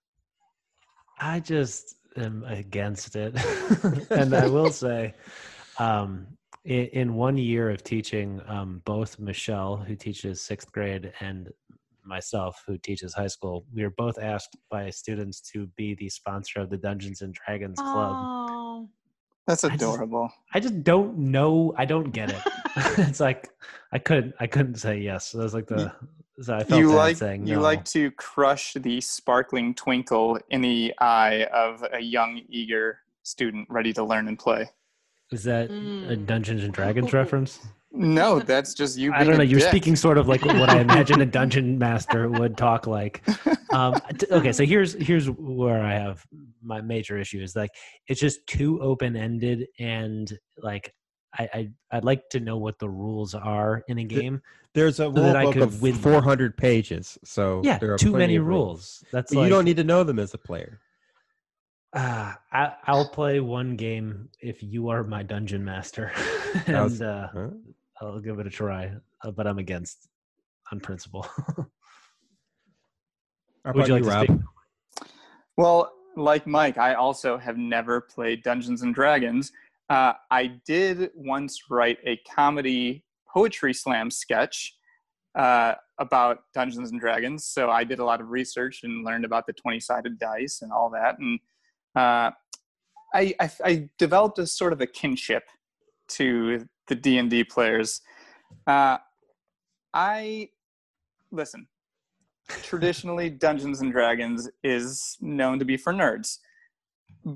I 1.18 1.40
just 1.40 1.96
am 2.18 2.44
against 2.44 3.16
it. 3.16 3.34
and 4.10 4.34
I 4.34 4.46
will 4.46 4.70
say, 4.70 5.14
um, 5.80 6.26
in, 6.64 6.86
in 6.86 7.14
one 7.14 7.36
year 7.36 7.70
of 7.70 7.82
teaching, 7.82 8.40
um, 8.46 8.82
both 8.84 9.18
Michelle, 9.18 9.76
who 9.76 9.96
teaches 9.96 10.40
sixth 10.42 10.70
grade, 10.72 11.12
and 11.20 11.48
myself, 12.04 12.62
who 12.66 12.76
teaches 12.78 13.14
high 13.14 13.26
school, 13.26 13.64
we 13.74 13.82
were 13.82 13.94
both 13.96 14.18
asked 14.18 14.56
by 14.70 14.90
students 14.90 15.40
to 15.52 15.66
be 15.76 15.94
the 15.94 16.08
sponsor 16.08 16.60
of 16.60 16.70
the 16.70 16.76
Dungeons 16.76 17.22
and 17.22 17.34
Dragons 17.34 17.78
Club. 17.78 18.12
Oh. 18.14 18.88
That's 19.46 19.64
I 19.64 19.70
just- 19.70 19.82
adorable. 19.82 20.30
I 20.52 20.60
just 20.60 20.84
don't 20.84 21.16
know. 21.18 21.74
I 21.76 21.84
don't 21.84 22.10
get 22.10 22.30
it. 22.30 22.42
it's 22.98 23.20
like 23.20 23.48
I 23.90 23.98
couldn't. 23.98 24.34
I 24.38 24.46
couldn't 24.46 24.76
say 24.76 24.98
yes. 24.98 25.28
So 25.28 25.40
it 25.40 25.42
was 25.42 25.54
like 25.54 25.66
the. 25.66 25.92
So 26.42 26.54
I 26.54 26.62
felt 26.64 26.80
you 26.80 26.92
like 26.92 27.16
saying 27.16 27.46
you 27.46 27.58
like 27.58 27.84
to 27.86 28.10
crush 28.12 28.74
the 28.74 29.00
sparkling 29.00 29.74
twinkle 29.74 30.38
in 30.50 30.60
the 30.60 30.94
eye 31.00 31.46
of 31.52 31.84
a 31.92 32.00
young, 32.00 32.40
eager 32.48 33.00
student 33.24 33.66
ready 33.68 33.92
to 33.94 34.04
learn 34.04 34.28
and 34.28 34.38
play. 34.38 34.70
Is 35.32 35.44
that 35.44 35.70
a 35.70 35.72
Mm. 35.72 36.26
Dungeons 36.26 36.64
and 36.64 36.72
Dragons 36.72 37.12
reference? 37.20 37.60
No, 37.92 38.38
that's 38.38 38.72
just 38.74 38.96
you. 38.98 39.12
I 39.12 39.24
don't 39.24 39.36
know. 39.36 39.40
a 39.42 39.44
You're 39.44 39.58
dick. 39.60 39.68
speaking 39.68 39.96
sort 39.96 40.16
of 40.16 40.28
like 40.28 40.44
what 40.44 40.68
I 40.70 40.80
imagine 40.88 41.20
a 41.20 41.26
dungeon 41.26 41.76
master 41.78 42.28
would 42.28 42.56
talk 42.56 42.86
like. 42.86 43.20
Um, 43.72 43.94
t- 44.18 44.26
okay, 44.30 44.52
so 44.52 44.64
here's 44.64 44.92
here's 44.94 45.28
where 45.28 45.82
I 45.82 45.94
have 45.94 46.24
my 46.62 46.80
major 46.80 47.18
issue 47.18 47.42
is 47.42 47.56
like 47.56 47.70
it's 48.06 48.20
just 48.20 48.46
too 48.46 48.80
open 48.80 49.16
ended 49.16 49.66
and 49.80 50.32
like 50.58 50.94
I, 51.36 51.48
I 51.52 51.68
I'd 51.90 52.04
like 52.04 52.28
to 52.30 52.38
know 52.40 52.58
what 52.58 52.78
the 52.78 52.88
rules 52.88 53.34
are 53.34 53.82
in 53.88 53.98
a 53.98 54.04
game. 54.04 54.40
There's 54.72 55.00
a 55.00 55.04
So 55.06 55.10
that 55.10 55.34
I 55.34 55.44
book 55.46 55.54
could 55.54 55.62
of 55.62 55.82
win. 55.82 55.94
400 55.96 56.56
pages, 56.56 57.18
so 57.24 57.60
yeah, 57.64 57.78
there 57.78 57.92
are 57.92 57.98
too 57.98 58.12
many 58.12 58.36
of 58.36 58.46
rules. 58.46 59.02
That's 59.10 59.32
like 59.34 59.44
you 59.44 59.48
don't 59.50 59.64
need 59.64 59.78
to 59.78 59.84
know 59.84 60.04
them 60.04 60.20
as 60.20 60.32
a 60.32 60.38
player. 60.38 60.78
Uh, 61.92 62.34
I, 62.52 62.72
I'll 62.86 63.08
play 63.08 63.40
one 63.40 63.74
game 63.76 64.28
if 64.40 64.62
you 64.62 64.88
are 64.90 65.02
my 65.02 65.22
dungeon 65.24 65.64
master, 65.64 66.08
How's- 66.66 67.00
and 67.00 67.02
uh, 67.02 67.28
Huh? 67.32 67.48
I'll 68.00 68.20
give 68.20 68.38
it 68.38 68.46
a 68.46 68.50
try. 68.50 68.92
Uh, 69.22 69.30
but 69.30 69.46
I'm 69.46 69.58
against 69.58 70.08
on 70.72 70.80
principle. 70.80 71.22
How 73.64 73.72
Would 73.74 73.88
you 73.88 73.96
about 73.96 74.02
like 74.02 74.02
to 74.04 74.08
Rob? 74.08 74.26
speak? 74.26 75.08
Well, 75.56 75.92
like 76.16 76.46
Mike, 76.46 76.78
I 76.78 76.94
also 76.94 77.36
have 77.36 77.58
never 77.58 78.00
played 78.00 78.42
Dungeons 78.42 78.82
and 78.82 78.94
Dragons. 78.94 79.52
Uh, 79.90 80.14
I 80.30 80.58
did 80.66 81.10
once 81.14 81.58
write 81.68 81.98
a 82.06 82.16
comedy 82.34 83.04
poetry 83.28 83.74
slam 83.74 84.10
sketch 84.10 84.74
uh, 85.34 85.74
about 85.98 86.38
Dungeons 86.54 86.90
and 86.92 87.00
Dragons. 87.00 87.44
So 87.46 87.68
I 87.70 87.84
did 87.84 87.98
a 87.98 88.04
lot 88.04 88.20
of 88.20 88.30
research 88.30 88.80
and 88.84 89.04
learned 89.04 89.24
about 89.26 89.46
the 89.46 89.52
20 89.52 89.78
sided 89.80 90.18
dice 90.18 90.60
and 90.62 90.72
all 90.72 90.88
that. 90.90 91.18
And 91.18 91.38
uh, 91.96 92.30
I, 93.12 93.34
I, 93.40 93.50
I 93.64 93.88
developed 93.98 94.38
a 94.38 94.46
sort 94.46 94.72
of 94.72 94.80
a 94.80 94.86
kinship 94.86 95.44
to 96.08 96.66
the 96.88 96.94
D&D 96.94 97.44
players. 97.44 98.00
Uh, 98.66 98.98
I, 99.92 100.50
listen, 101.30 101.66
traditionally 102.48 103.30
Dungeons 103.46 103.80
and 103.80 103.92
Dragons 103.92 104.48
is 104.62 105.16
known 105.20 105.58
to 105.58 105.64
be 105.64 105.76
for 105.76 105.92
nerds. 105.92 106.38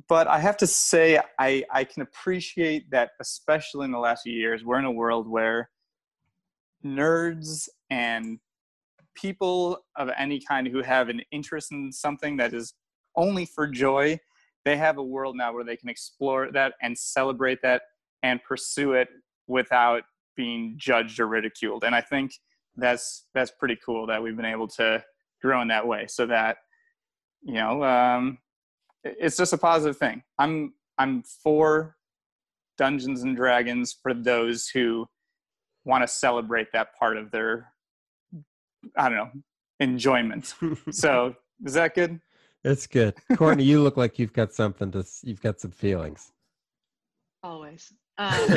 But 0.09 0.29
I 0.29 0.39
have 0.39 0.57
to 0.59 0.67
say, 0.67 1.21
I, 1.39 1.65
I 1.71 1.85
can 1.85 2.03
appreciate 2.03 2.91
that, 2.91 3.11
especially 3.21 3.85
in 3.85 3.91
the 3.91 3.99
last 3.99 4.23
few 4.23 4.33
years, 4.33 4.65
we're 4.65 4.79
in 4.79 4.85
a 4.85 4.91
world 4.91 5.29
where 5.29 5.69
nerds 6.85 7.69
and 7.91 8.39
people 9.15 9.79
of 9.97 10.11
any 10.19 10.41
kind 10.41 10.67
who 10.67 10.83
have 10.83 11.09
an 11.09 11.21
interest 11.33 11.73
in 11.73 11.93
something 11.93 12.37
that 12.37 12.55
is 12.55 12.75
only 13.17 13.47
for 13.47 13.67
joy, 13.67 14.19
they 14.65 14.77
have 14.77 14.99
a 14.99 15.03
world 15.03 15.37
now 15.37 15.53
where 15.53 15.65
they 15.65 15.77
can 15.77 15.89
explore 15.89 16.51
that 16.53 16.75
and 16.83 16.97
celebrate 16.97 17.61
that 17.63 17.83
and 18.23 18.43
pursue 18.43 18.95
it 18.95 19.09
without 19.47 20.03
being 20.37 20.75
judged 20.77 21.21
or 21.21 21.27
ridiculed. 21.27 21.85
And 21.85 21.95
I 21.95 22.01
think 22.01 22.33
that's 22.77 23.27
that's 23.35 23.53
pretty 23.53 23.79
cool 23.85 24.07
that 24.07 24.23
we've 24.23 24.37
been 24.37 24.45
able 24.45 24.69
to 24.69 25.05
grow 25.41 25.61
in 25.63 25.69
that 25.69 25.87
way 25.87 26.07
so 26.09 26.27
that 26.27 26.57
you 27.43 27.55
know 27.55 27.85
um, 27.85 28.39
it's 29.05 29.37
just 29.37 29.53
a 29.53 29.59
positive 29.59 29.97
thing. 29.97 30.23
I'm 30.39 30.75
i'm 30.97 31.23
for 31.23 31.97
dungeons 32.79 33.23
and 33.23 33.37
dragons 33.37 33.97
for 34.03 34.15
those 34.15 34.69
who 34.69 35.07
want 35.85 36.03
to 36.03 36.09
celebrate 36.09 36.69
that 36.73 36.95
part 36.99 37.17
of 37.17 37.31
their 37.31 37.73
i 38.97 39.09
don't 39.09 39.19
know 39.19 39.31
enjoyment. 39.81 40.55
So 40.91 41.35
is 41.65 41.75
that 41.75 41.95
good 41.95 42.21
It's 42.65 42.87
good. 42.87 43.15
Courtney, 43.37 43.65
you 43.65 43.83
look 43.83 43.97
like 43.99 44.19
you've 44.19 44.33
got 44.33 44.55
something 44.55 44.91
to. 44.93 45.05
You've 45.23 45.43
got 45.43 45.61
some 45.61 45.71
feelings. 45.71 46.33
Always. 47.43 47.93
Um, 48.17 48.31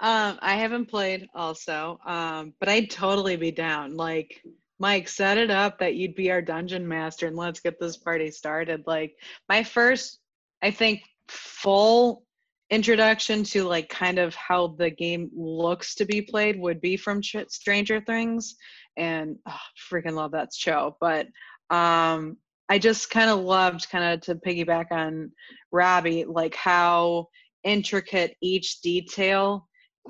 um, 0.00 0.38
I 0.40 0.56
haven't 0.56 0.86
played 0.86 1.28
also, 1.34 2.00
um, 2.04 2.54
but 2.58 2.68
I'd 2.68 2.90
totally 2.90 3.36
be 3.36 3.52
down. 3.52 3.96
Like, 3.96 4.42
Mike, 4.80 5.08
set 5.08 5.38
it 5.38 5.50
up 5.50 5.78
that 5.78 5.94
you'd 5.94 6.16
be 6.16 6.30
our 6.32 6.42
dungeon 6.42 6.88
master 6.88 7.28
and 7.28 7.36
let's 7.36 7.60
get 7.60 7.78
this 7.78 7.96
party 7.96 8.30
started. 8.32 8.82
Like, 8.86 9.14
my 9.48 9.62
first, 9.62 10.18
I 10.60 10.72
think, 10.72 11.02
full 11.28 12.24
introduction 12.70 13.44
to 13.44 13.62
like 13.62 13.88
kind 13.88 14.18
of 14.18 14.34
how 14.34 14.74
the 14.78 14.90
game 14.90 15.30
looks 15.36 15.94
to 15.94 16.04
be 16.04 16.20
played 16.20 16.58
would 16.58 16.80
be 16.80 16.96
from 16.96 17.22
Stranger 17.22 18.00
Things, 18.00 18.56
and 18.96 19.36
oh, 19.48 19.56
freaking 19.90 20.14
love 20.14 20.32
that 20.32 20.52
show. 20.52 20.96
But 21.00 21.28
um, 21.70 22.38
I 22.68 22.78
just 22.78 23.10
kind 23.10 23.30
of 23.30 23.40
loved 23.40 23.88
kind 23.90 24.04
of 24.04 24.20
to 24.22 24.34
piggyback 24.34 24.86
on 24.90 25.30
Robbie, 25.72 26.24
like 26.24 26.54
how 26.54 27.28
intricate 27.64 28.36
each 28.40 28.80
detail 28.80 29.68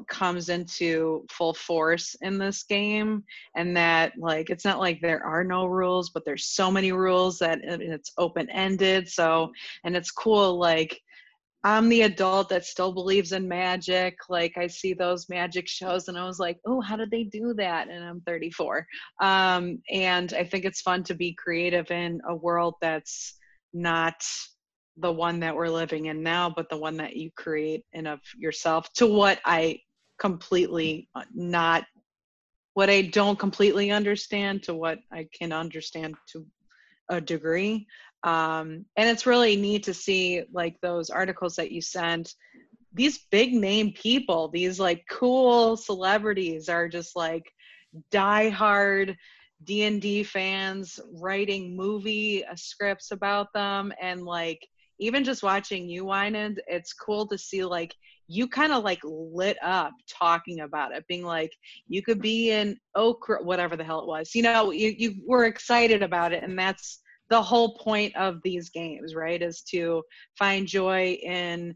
comes 0.09 0.51
into 0.51 1.25
full 1.31 1.55
force 1.55 2.15
in 2.21 2.39
this 2.39 2.65
game 2.65 3.25
and 3.57 3.75
that 3.75 4.13
like 4.19 4.51
it's 4.51 4.65
not 4.65 4.79
like 4.79 5.01
there 5.01 5.25
are 5.25 5.43
no 5.43 5.65
rules 5.65 6.11
but 6.11 6.23
there's 6.27 6.49
so 6.49 6.71
many 6.71 6.93
rules 6.93 7.39
that 7.39 7.61
it's 7.63 8.13
open 8.19 8.47
ended 8.51 9.09
so 9.09 9.51
and 9.85 9.97
it's 9.97 10.11
cool 10.11 10.59
like 10.59 11.01
I'm 11.67 11.89
the 11.89 12.03
adult 12.03 12.49
that 12.51 12.65
still 12.65 12.93
believes 12.93 13.33
in 13.33 13.49
magic. 13.49 14.17
Like 14.29 14.57
I 14.57 14.69
see 14.69 14.95
those 14.95 15.29
magic 15.29 15.67
shows 15.67 16.07
and 16.07 16.17
I 16.17 16.25
was 16.25 16.39
like, 16.39 16.61
oh, 16.65 16.81
how 16.81 16.95
did 16.95 17.11
they 17.11 17.25
do 17.25 17.55
that? 17.55 17.89
And 17.89 18.05
I'm 18.05 18.21
34. 18.21 18.87
Um, 19.21 19.83
and 19.91 20.33
I 20.33 20.45
think 20.45 20.65
it's 20.65 20.81
fun 20.81 21.03
to 21.03 21.17
be 21.17 21.35
creative 21.35 21.91
in 21.91 22.21
a 22.29 22.37
world 22.37 22.75
that's 22.81 23.37
not 23.75 24.15
the 24.97 25.11
one 25.11 25.41
that 25.41 25.57
we're 25.57 25.69
living 25.69 26.07
in 26.07 26.23
now, 26.23 26.49
but 26.55 26.71
the 26.71 26.79
one 26.79 26.99
that 26.99 27.17
you 27.17 27.33
create 27.37 27.83
in 27.93 28.07
of 28.07 28.21
yourself 28.39 28.87
to 28.99 29.09
what 29.09 29.41
I 29.45 29.81
completely 30.21 31.09
uh, 31.17 31.25
not 31.35 31.83
what 32.75 32.91
I 32.91 33.03
don't 33.03 33.41
completely 33.41 33.91
understand 33.91 34.63
to 34.63 34.75
what 34.75 35.01
I 35.13 35.27
can 35.37 35.53
understand 35.53 36.15
to 36.33 36.47
a 37.09 37.21
degree 37.21 37.87
um, 38.23 38.85
and 38.97 39.09
it's 39.09 39.27
really 39.27 39.57
neat 39.57 39.85
to 39.85 39.95
see 39.95 40.43
like 40.53 40.77
those 40.81 41.11
articles 41.11 41.57
that 41.57 41.71
you 41.71 41.81
sent. 41.81 42.35
These 42.93 43.27
big 43.31 43.53
name 43.53 43.93
people 43.93 44.49
these 44.49 44.81
like 44.81 45.05
cool 45.11 45.77
celebrities 45.77 46.69
are 46.69 46.89
just 46.89 47.15
like 47.15 47.45
die 48.11 48.49
hard 48.49 49.17
d&d 49.65 50.23
fans 50.23 51.01
writing 51.15 51.75
movie 51.77 52.45
uh, 52.45 52.57
scripts 52.57 53.11
about 53.11 53.53
them. 53.55 53.93
And 54.01 54.23
like 54.23 54.67
even 54.99 55.25
just 55.25 55.43
watching 55.43 55.89
you 55.89 56.05
Winans, 56.05 56.59
it's 56.67 56.93
cool 56.93 57.27
to 57.29 57.39
see 57.39 57.65
like 57.65 57.95
you 58.29 58.49
kind 58.49 58.73
of 58.73 58.83
like 58.83 59.01
lit 59.05 59.57
up 59.63 59.93
talking 60.09 60.61
about 60.61 60.93
it 60.93 61.07
being 61.07 61.23
like 61.23 61.53
you 61.87 62.03
could 62.03 62.21
be 62.21 62.51
in 62.51 62.77
okra 62.97 63.43
whatever 63.43 63.77
the 63.77 63.85
hell 63.85 64.01
it 64.01 64.09
was. 64.09 64.35
You 64.35 64.43
know 64.43 64.71
you, 64.73 64.95
you 64.97 65.15
were 65.27 65.45
excited 65.45 66.03
about 66.03 66.33
it 66.33 66.43
and 66.43 66.59
that's 66.59 67.01
the 67.31 67.43
whole 67.43 67.77
point 67.77 68.15
of 68.17 68.41
these 68.43 68.71
games, 68.71 69.15
right? 69.15 69.43
Is 69.43 69.63
to 69.71 70.03
find 70.39 70.67
joy 70.67 71.19
in 71.23 71.75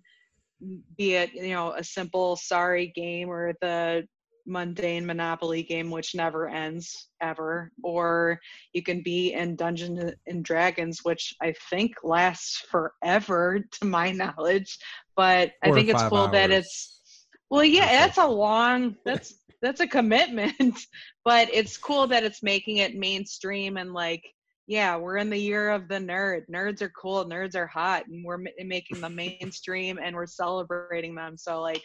be 0.97 1.15
it, 1.15 1.33
you 1.33 1.55
know, 1.55 1.73
a 1.73 1.83
simple 1.83 2.37
sorry 2.37 2.93
game 2.95 3.31
or 3.31 3.55
the 3.63 4.07
mundane 4.47 5.07
monopoly 5.07 5.63
game 5.63 5.91
which 5.91 6.15
never 6.15 6.49
ends 6.49 7.09
ever 7.21 7.71
or 7.83 8.39
you 8.73 8.83
can 8.83 9.03
be 9.03 9.33
in 9.33 9.55
dungeons 9.55 10.13
and 10.27 10.45
dragons 10.45 11.01
which 11.03 11.35
i 11.43 11.55
think 11.69 11.93
lasts 12.03 12.65
forever 12.71 13.61
to 13.73 13.85
my 13.85 14.11
knowledge 14.11 14.79
but 15.17 15.53
i 15.63 15.71
think 15.71 15.89
it's 15.89 16.03
cool 16.05 16.19
hours. 16.19 16.33
that 16.33 16.51
it's 16.51 17.27
well 17.51 17.65
yeah 17.65 17.87
that's 17.87 18.19
a 18.19 18.27
long 18.27 18.97
that's 19.05 19.35
that's 19.63 19.81
a 19.81 19.87
commitment 19.87 20.81
but 21.25 21.49
it's 21.53 21.77
cool 21.77 22.07
that 22.07 22.25
it's 22.25 22.43
making 22.43 22.79
it 22.79 22.97
mainstream 22.97 23.77
and 23.77 23.93
like 23.93 24.25
yeah, 24.67 24.97
we're 24.97 25.17
in 25.17 25.31
the 25.31 25.39
year 25.39 25.71
of 25.71 25.89
the 25.89 25.97
nerd. 25.97 26.43
Nerds 26.53 26.81
are 26.83 26.91
cool, 26.91 27.25
nerds 27.25 27.55
are 27.55 27.67
hot, 27.67 28.07
and 28.07 28.25
we're 28.25 28.35
m- 28.35 28.69
making 28.69 29.01
them 29.01 29.15
mainstream 29.15 29.99
and 30.03 30.15
we're 30.15 30.27
celebrating 30.27 31.15
them. 31.15 31.37
So 31.37 31.61
like, 31.61 31.83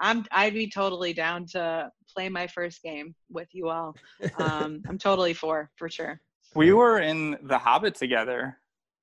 I'm 0.00 0.26
I'd 0.30 0.54
be 0.54 0.68
totally 0.68 1.12
down 1.12 1.46
to 1.52 1.90
play 2.14 2.28
my 2.28 2.46
first 2.46 2.82
game 2.82 3.14
with 3.30 3.48
you 3.52 3.70
all. 3.70 3.94
Um, 4.38 4.82
I'm 4.88 4.98
totally 4.98 5.32
for 5.32 5.70
for 5.76 5.88
sure. 5.88 6.20
We 6.54 6.72
were 6.72 7.00
in 7.00 7.38
The 7.42 7.58
Hobbit 7.58 7.94
together, 7.94 8.58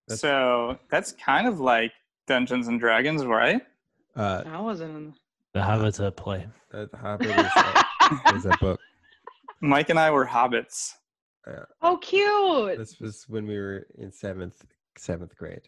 that's, 0.07 0.21
so 0.21 0.77
that's 0.89 1.11
kind 1.13 1.47
of 1.47 1.59
like 1.59 1.91
Dungeons 2.27 2.67
and 2.67 2.79
Dragons, 2.79 3.25
right? 3.25 3.61
Uh, 4.15 4.43
I 4.45 4.59
wasn't 4.59 4.95
in 4.95 5.13
The 5.53 5.63
Hobbit's 5.63 5.99
a 5.99 6.11
play. 6.11 6.47
The 6.71 6.89
Hobbit 6.99 7.27
is 7.27 7.51
a, 7.55 8.35
is 8.35 8.45
a 8.45 8.57
book. 8.59 8.79
Mike 9.61 9.89
and 9.89 9.99
I 9.99 10.11
were 10.11 10.25
hobbits. 10.25 10.93
Uh, 11.45 11.65
oh, 11.81 11.97
cute! 11.97 12.77
This 12.77 12.99
was 12.99 13.25
when 13.27 13.45
we 13.45 13.57
were 13.57 13.87
in 13.97 14.11
seventh 14.11 14.63
seventh 14.97 15.35
grade. 15.35 15.67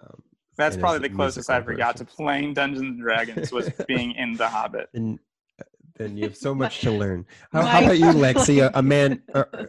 Um, 0.00 0.22
That's 0.56 0.76
probably 0.76 1.08
the 1.08 1.14
closest 1.14 1.50
I 1.50 1.56
ever 1.56 1.74
got 1.74 1.96
to 1.98 2.04
playing 2.04 2.54
Dungeons 2.54 2.82
and 2.82 3.00
Dragons 3.00 3.52
was 3.52 3.70
being 3.88 4.12
in 4.12 4.34
The 4.34 4.48
Hobbit. 4.48 4.88
And 4.94 5.18
then 5.96 6.16
you 6.16 6.24
have 6.24 6.36
so 6.36 6.54
much 6.54 6.80
to 6.80 6.90
learn. 6.90 7.26
How, 7.52 7.62
how 7.62 7.84
about 7.84 7.98
you, 7.98 8.06
Lexi? 8.06 8.62
A, 8.64 8.70
a 8.78 8.82
man, 8.94 9.22
uh, 9.34 9.44
uh 9.52 9.66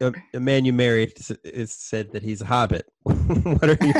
a, 0.00 0.12
a, 0.34 0.40
man 0.40 0.64
you 0.64 0.72
married 0.72 1.14
is 1.44 1.72
said 1.72 2.12
that 2.12 2.22
he's 2.22 2.40
a 2.40 2.46
hobbit. 2.46 2.90
what 3.02 3.70
are 3.70 3.78
you? 3.80 3.94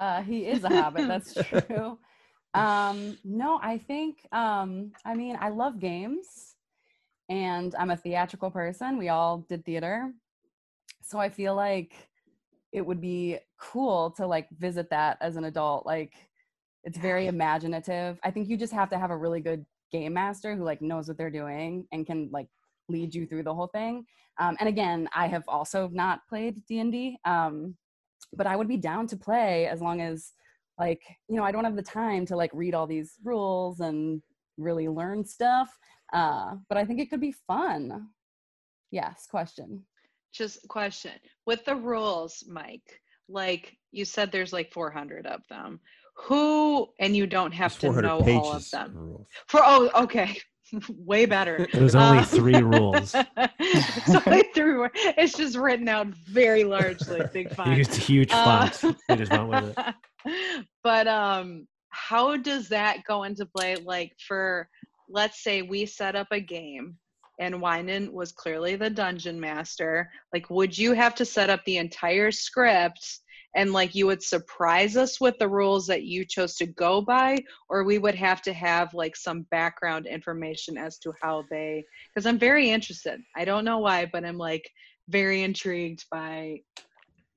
uh, 0.00 0.22
he 0.22 0.46
is 0.46 0.64
a 0.64 0.68
hobbit. 0.68 1.06
That's 1.06 1.34
true. 1.34 1.98
Um, 2.54 3.16
no, 3.24 3.58
I 3.62 3.78
think. 3.78 4.26
Um, 4.32 4.92
I 5.04 5.14
mean, 5.14 5.38
I 5.40 5.48
love 5.48 5.78
games 5.78 6.51
and 7.32 7.74
I'm 7.78 7.90
a 7.90 7.96
theatrical 7.96 8.50
person. 8.50 8.98
We 8.98 9.08
all 9.08 9.38
did 9.48 9.64
theater. 9.64 10.12
So 11.00 11.18
I 11.18 11.30
feel 11.30 11.54
like 11.54 11.94
it 12.72 12.84
would 12.84 13.00
be 13.00 13.38
cool 13.58 14.10
to 14.18 14.26
like 14.26 14.48
visit 14.58 14.90
that 14.90 15.16
as 15.22 15.36
an 15.36 15.44
adult. 15.44 15.86
Like 15.86 16.12
it's 16.84 16.98
very 16.98 17.28
imaginative. 17.28 18.20
I 18.22 18.30
think 18.30 18.50
you 18.50 18.58
just 18.58 18.74
have 18.74 18.90
to 18.90 18.98
have 18.98 19.10
a 19.10 19.16
really 19.16 19.40
good 19.40 19.64
game 19.90 20.12
master 20.12 20.54
who 20.54 20.62
like 20.62 20.82
knows 20.82 21.08
what 21.08 21.16
they're 21.16 21.30
doing 21.30 21.86
and 21.90 22.06
can 22.06 22.28
like 22.30 22.48
lead 22.90 23.14
you 23.14 23.26
through 23.26 23.44
the 23.44 23.54
whole 23.54 23.68
thing. 23.68 24.04
Um, 24.38 24.54
and 24.60 24.68
again, 24.68 25.08
I 25.16 25.26
have 25.26 25.44
also 25.48 25.88
not 25.90 26.20
played 26.28 26.62
D 26.66 26.80
and 26.80 26.92
D, 26.92 27.16
um, 27.24 27.76
but 28.34 28.46
I 28.46 28.56
would 28.56 28.68
be 28.68 28.76
down 28.76 29.06
to 29.06 29.16
play 29.16 29.68
as 29.68 29.80
long 29.80 30.02
as 30.02 30.32
like 30.78 31.02
you 31.30 31.36
know 31.36 31.44
I 31.44 31.52
don't 31.52 31.64
have 31.64 31.76
the 31.76 31.82
time 31.82 32.26
to 32.26 32.36
like 32.36 32.50
read 32.52 32.74
all 32.74 32.86
these 32.86 33.14
rules 33.24 33.80
and 33.80 34.20
really 34.58 34.88
learn 34.88 35.24
stuff. 35.24 35.78
Uh, 36.12 36.56
but 36.68 36.78
I 36.78 36.84
think 36.84 37.00
it 37.00 37.10
could 37.10 37.20
be 37.20 37.34
fun. 37.46 38.08
Yes, 38.90 39.26
question. 39.30 39.84
Just 40.32 40.66
question. 40.68 41.12
With 41.46 41.64
the 41.64 41.76
rules, 41.76 42.44
Mike, 42.46 43.00
like 43.28 43.76
you 43.92 44.04
said, 44.04 44.30
there's 44.30 44.52
like 44.52 44.72
400 44.72 45.26
of 45.26 45.40
them. 45.48 45.80
Who, 46.24 46.88
and 47.00 47.16
you 47.16 47.26
don't 47.26 47.52
have 47.52 47.78
to 47.80 47.90
know 47.90 48.20
all 48.20 48.52
of 48.52 48.70
them. 48.70 48.92
Rules. 48.94 49.26
For, 49.48 49.60
oh, 49.64 49.90
okay. 49.94 50.36
Way 50.88 51.26
better. 51.26 51.66
There's 51.72 51.94
only 51.94 52.18
um, 52.18 52.24
three 52.24 52.62
rules. 52.62 53.14
it's 53.58 54.26
only 54.26 54.44
three. 54.54 54.88
It's 54.94 55.34
just 55.34 55.56
written 55.56 55.86
out 55.88 56.06
very 56.06 56.64
largely, 56.64 57.20
big 57.32 57.54
font. 57.54 57.76
Used 57.76 57.94
huge 57.94 58.30
font. 58.30 58.82
Uh, 58.82 59.16
just 59.16 59.32
went 59.32 59.48
with 59.48 59.74
it. 59.78 60.66
But 60.82 61.08
um, 61.08 61.66
how 61.90 62.36
does 62.38 62.68
that 62.68 63.04
go 63.04 63.24
into 63.24 63.44
play? 63.44 63.76
Like 63.76 64.14
for 64.26 64.68
let's 65.08 65.42
say 65.42 65.62
we 65.62 65.86
set 65.86 66.16
up 66.16 66.28
a 66.30 66.40
game 66.40 66.96
and 67.40 67.56
Winand 67.56 68.12
was 68.12 68.32
clearly 68.32 68.76
the 68.76 68.90
dungeon 68.90 69.40
master, 69.40 70.10
like 70.32 70.48
would 70.50 70.76
you 70.76 70.92
have 70.92 71.14
to 71.16 71.24
set 71.24 71.50
up 71.50 71.64
the 71.64 71.78
entire 71.78 72.30
script 72.30 73.20
and 73.54 73.72
like 73.72 73.94
you 73.94 74.06
would 74.06 74.22
surprise 74.22 74.96
us 74.96 75.20
with 75.20 75.38
the 75.38 75.48
rules 75.48 75.86
that 75.86 76.04
you 76.04 76.24
chose 76.24 76.56
to 76.56 76.66
go 76.66 77.02
by 77.02 77.38
or 77.68 77.84
we 77.84 77.98
would 77.98 78.14
have 78.14 78.40
to 78.42 78.52
have 78.52 78.94
like 78.94 79.16
some 79.16 79.42
background 79.50 80.06
information 80.06 80.78
as 80.78 80.98
to 80.98 81.12
how 81.20 81.44
they 81.50 81.84
because 82.14 82.26
I'm 82.26 82.38
very 82.38 82.70
interested. 82.70 83.20
I 83.36 83.44
don't 83.44 83.64
know 83.64 83.78
why, 83.78 84.06
but 84.10 84.24
I'm 84.24 84.38
like 84.38 84.70
very 85.08 85.42
intrigued 85.42 86.04
by 86.10 86.60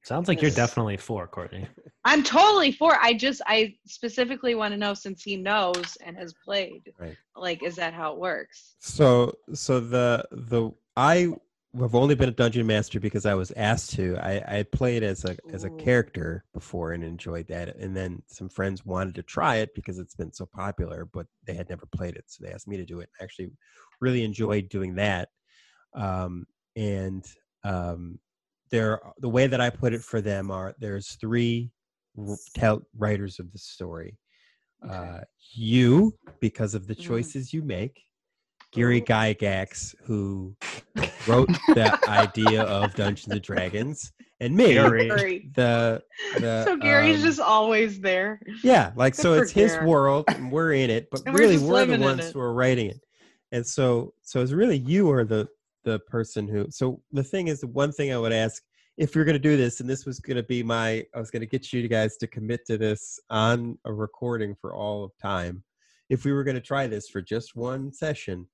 Sounds 0.06 0.28
like 0.28 0.40
you're 0.40 0.52
definitely 0.52 0.98
for 0.98 1.26
Courtney. 1.28 1.66
I'm 2.06 2.22
totally 2.22 2.72
for. 2.72 2.96
I 3.02 3.14
just 3.14 3.42
I 3.48 3.74
specifically 3.88 4.54
want 4.54 4.72
to 4.72 4.78
know 4.78 4.94
since 4.94 5.24
he 5.24 5.36
knows 5.36 5.98
and 6.06 6.16
has 6.16 6.32
played. 6.46 6.94
Right. 7.00 7.18
Like, 7.36 7.64
is 7.64 7.76
that 7.78 7.96
how 7.96 8.14
it 8.14 8.20
works? 8.20 8.76
So, 8.78 9.34
so 9.54 9.80
the 9.80 10.24
the 10.32 10.70
I 10.96 11.34
have 11.80 11.96
only 11.96 12.14
been 12.14 12.30
a 12.30 12.34
dungeon 12.34 12.68
master 12.68 13.00
because 13.00 13.26
I 13.26 13.34
was 13.34 13.52
asked 13.54 13.94
to. 13.96 14.16
I 14.18 14.60
I 14.60 14.64
played 14.64 15.02
as 15.02 15.26
a 15.26 15.36
as 15.52 15.64
a 15.64 15.72
character 15.72 16.46
before 16.54 16.94
and 16.94 17.04
enjoyed 17.04 17.48
that. 17.48 17.76
And 17.76 17.98
then 17.98 18.22
some 18.28 18.48
friends 18.48 18.86
wanted 18.86 19.16
to 19.16 19.24
try 19.24 19.56
it 19.56 19.74
because 19.74 19.98
it's 19.98 20.16
been 20.16 20.32
so 20.32 20.46
popular, 20.46 21.06
but 21.12 21.26
they 21.48 21.56
had 21.56 21.68
never 21.68 21.88
played 21.88 22.16
it, 22.16 22.26
so 22.28 22.44
they 22.44 22.54
asked 22.54 22.68
me 22.68 22.78
to 22.78 22.86
do 22.86 23.00
it. 23.00 23.10
I 23.20 23.24
actually 23.24 23.50
really 24.02 24.24
enjoyed 24.24 24.70
doing 24.70 24.94
that. 24.96 25.30
Um, 25.96 26.46
and 26.76 27.26
um, 27.64 28.20
there 28.76 29.00
the 29.20 29.30
way 29.30 29.48
that 29.48 29.62
I 29.62 29.70
put 29.70 29.94
it 29.94 30.02
for 30.02 30.20
them 30.20 30.52
are 30.52 30.76
there's 30.80 31.14
three 31.22 31.72
tell 32.54 32.82
writers 32.98 33.40
of 33.40 33.52
the 33.52 33.58
story. 33.58 34.18
Okay. 34.84 34.94
Uh, 34.94 35.20
you 35.54 36.14
because 36.42 36.76
of 36.76 36.86
the 36.86 36.96
mm. 36.96 37.02
choices 37.02 37.54
you 37.54 37.64
make. 37.64 38.02
Gary 38.74 39.02
oh. 39.02 39.06
Gygax, 39.06 39.96
who 40.04 40.54
wrote 41.28 41.48
the 41.70 41.98
idea 42.10 42.64
of 42.64 42.94
Dungeons 42.96 43.32
and 43.32 43.42
Dragons, 43.42 44.12
and 44.42 44.54
me, 44.54 44.74
Gary. 44.74 45.50
the 45.56 46.04
the. 46.38 46.66
So 46.66 46.76
Gary's 46.76 47.20
um, 47.20 47.24
just 47.24 47.40
always 47.40 48.02
there. 48.02 48.42
Yeah, 48.64 48.92
like 48.98 49.16
Good 49.16 49.22
so, 49.22 49.34
it's 49.36 49.54
Gary. 49.54 49.70
his 49.70 49.80
world, 49.88 50.26
and 50.28 50.52
we're 50.52 50.74
in 50.74 50.90
it, 50.90 51.08
but 51.10 51.22
really 51.28 51.58
we're, 51.58 51.88
we're 51.88 51.98
the 51.98 52.04
ones 52.04 52.32
who 52.32 52.42
are 52.42 52.54
writing 52.54 52.88
it, 52.88 53.00
and 53.54 53.66
so 53.66 54.14
so 54.24 54.42
it's 54.42 54.52
really 54.52 54.78
you 54.78 55.10
are 55.10 55.24
the 55.24 55.48
the 55.86 56.00
person 56.00 56.48
who. 56.48 56.68
So 56.70 57.02
the 57.12 57.24
thing 57.24 57.48
is, 57.48 57.62
the 57.62 57.68
one 57.68 57.92
thing 57.92 58.12
I 58.12 58.18
would 58.18 58.34
ask 58.34 58.62
if 58.98 59.14
you're 59.14 59.26
going 59.26 59.34
to 59.34 59.40
do 59.40 59.58
this, 59.58 59.80
and 59.80 59.90
this 59.90 60.06
was 60.06 60.20
going 60.20 60.38
to 60.38 60.44
be 60.44 60.64
my, 60.64 61.06
I 61.14 61.20
was 61.20 61.30
going 61.30 61.42
to 61.42 61.48
get 61.48 61.72
you 61.74 61.88
guys 61.88 62.18
to 62.18 62.28
commit 62.28 62.66
to 62.68 62.78
this 62.78 63.20
on 63.30 63.78
a 63.86 63.94
recording 63.94 64.56
for 64.56 64.74
all 64.74 65.04
of 65.04 65.12
time. 65.22 65.64
If 66.10 66.24
we 66.24 66.32
were 66.32 66.44
going 66.44 66.56
to 66.56 66.62
try 66.62 66.88
this 66.88 67.10
for 67.10 67.22
just 67.22 67.56
one 67.56 67.92
session, 67.92 68.48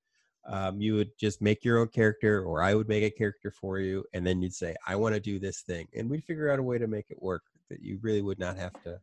um, 0.48 0.82
you 0.82 0.96
would 0.96 1.12
just 1.20 1.42
make 1.42 1.64
your 1.64 1.80
own 1.80 1.90
character, 1.90 2.44
or 2.44 2.64
I 2.64 2.74
would 2.74 2.88
make 2.88 3.04
a 3.04 3.12
character 3.12 3.52
for 3.52 3.80
you, 3.80 4.04
and 4.14 4.26
then 4.26 4.42
you'd 4.42 4.56
say, 4.56 4.76
"I 4.88 4.96
want 4.96 5.14
to 5.14 5.22
do 5.22 5.38
this 5.38 5.62
thing," 5.62 5.88
and 5.96 6.10
we'd 6.10 6.24
figure 6.24 6.50
out 6.50 6.58
a 6.58 6.64
way 6.64 6.80
to 6.80 6.88
make 6.88 7.06
it 7.10 7.22
work 7.22 7.44
that 7.70 7.82
you 7.82 8.00
really 8.02 8.24
would 8.24 8.40
not 8.40 8.58
have 8.58 8.74
to. 8.84 9.00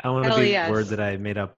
I 0.00 0.10
want 0.10 0.24
to 0.24 0.30
Hell 0.30 0.38
be 0.38 0.50
yes. 0.50 0.68
a 0.68 0.72
word 0.72 0.86
that 0.86 1.00
I 1.00 1.16
made 1.16 1.38
up 1.38 1.56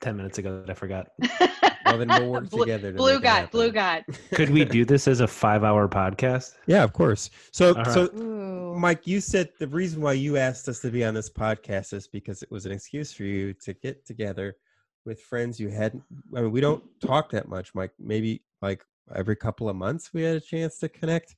ten 0.00 0.16
minutes 0.16 0.38
ago 0.38 0.60
that 0.60 0.70
I 0.70 0.74
forgot. 0.74 1.08
Well, 1.88 1.98
then 1.98 2.08
we'll 2.08 2.30
work 2.32 2.50
Blue- 2.50 2.60
together. 2.64 2.92
To 2.92 2.96
Blue 2.98 3.12
make 3.14 3.20
it 3.20 3.22
got, 3.22 3.50
blue 3.50 3.72
happen. 3.72 4.04
got. 4.08 4.20
Could 4.34 4.50
we 4.50 4.64
do 4.64 4.84
this 4.84 5.08
as 5.08 5.20
a 5.20 5.26
five-hour 5.26 5.88
podcast? 5.88 6.54
Yeah, 6.66 6.82
of 6.84 6.92
course. 6.92 7.30
So, 7.52 7.74
All 7.76 7.84
so 7.86 8.10
Ooh. 8.16 8.74
Mike, 8.78 9.06
you 9.06 9.20
said 9.20 9.50
the 9.58 9.68
reason 9.68 10.00
why 10.00 10.12
you 10.12 10.36
asked 10.36 10.68
us 10.68 10.80
to 10.80 10.90
be 10.90 11.04
on 11.04 11.14
this 11.14 11.30
podcast 11.30 11.92
is 11.92 12.06
because 12.06 12.42
it 12.42 12.50
was 12.50 12.66
an 12.66 12.72
excuse 12.72 13.12
for 13.12 13.24
you 13.24 13.52
to 13.64 13.72
get 13.74 14.06
together 14.06 14.56
with 15.04 15.20
friends 15.22 15.58
you 15.58 15.68
hadn't. 15.68 16.02
I 16.36 16.42
mean, 16.42 16.50
we 16.52 16.60
don't 16.60 16.84
talk 17.00 17.30
that 17.30 17.48
much, 17.48 17.74
Mike. 17.74 17.92
Maybe 17.98 18.42
like 18.62 18.84
every 19.14 19.36
couple 19.36 19.68
of 19.68 19.76
months 19.76 20.10
we 20.12 20.22
had 20.22 20.36
a 20.36 20.40
chance 20.40 20.78
to 20.80 20.88
connect, 20.88 21.34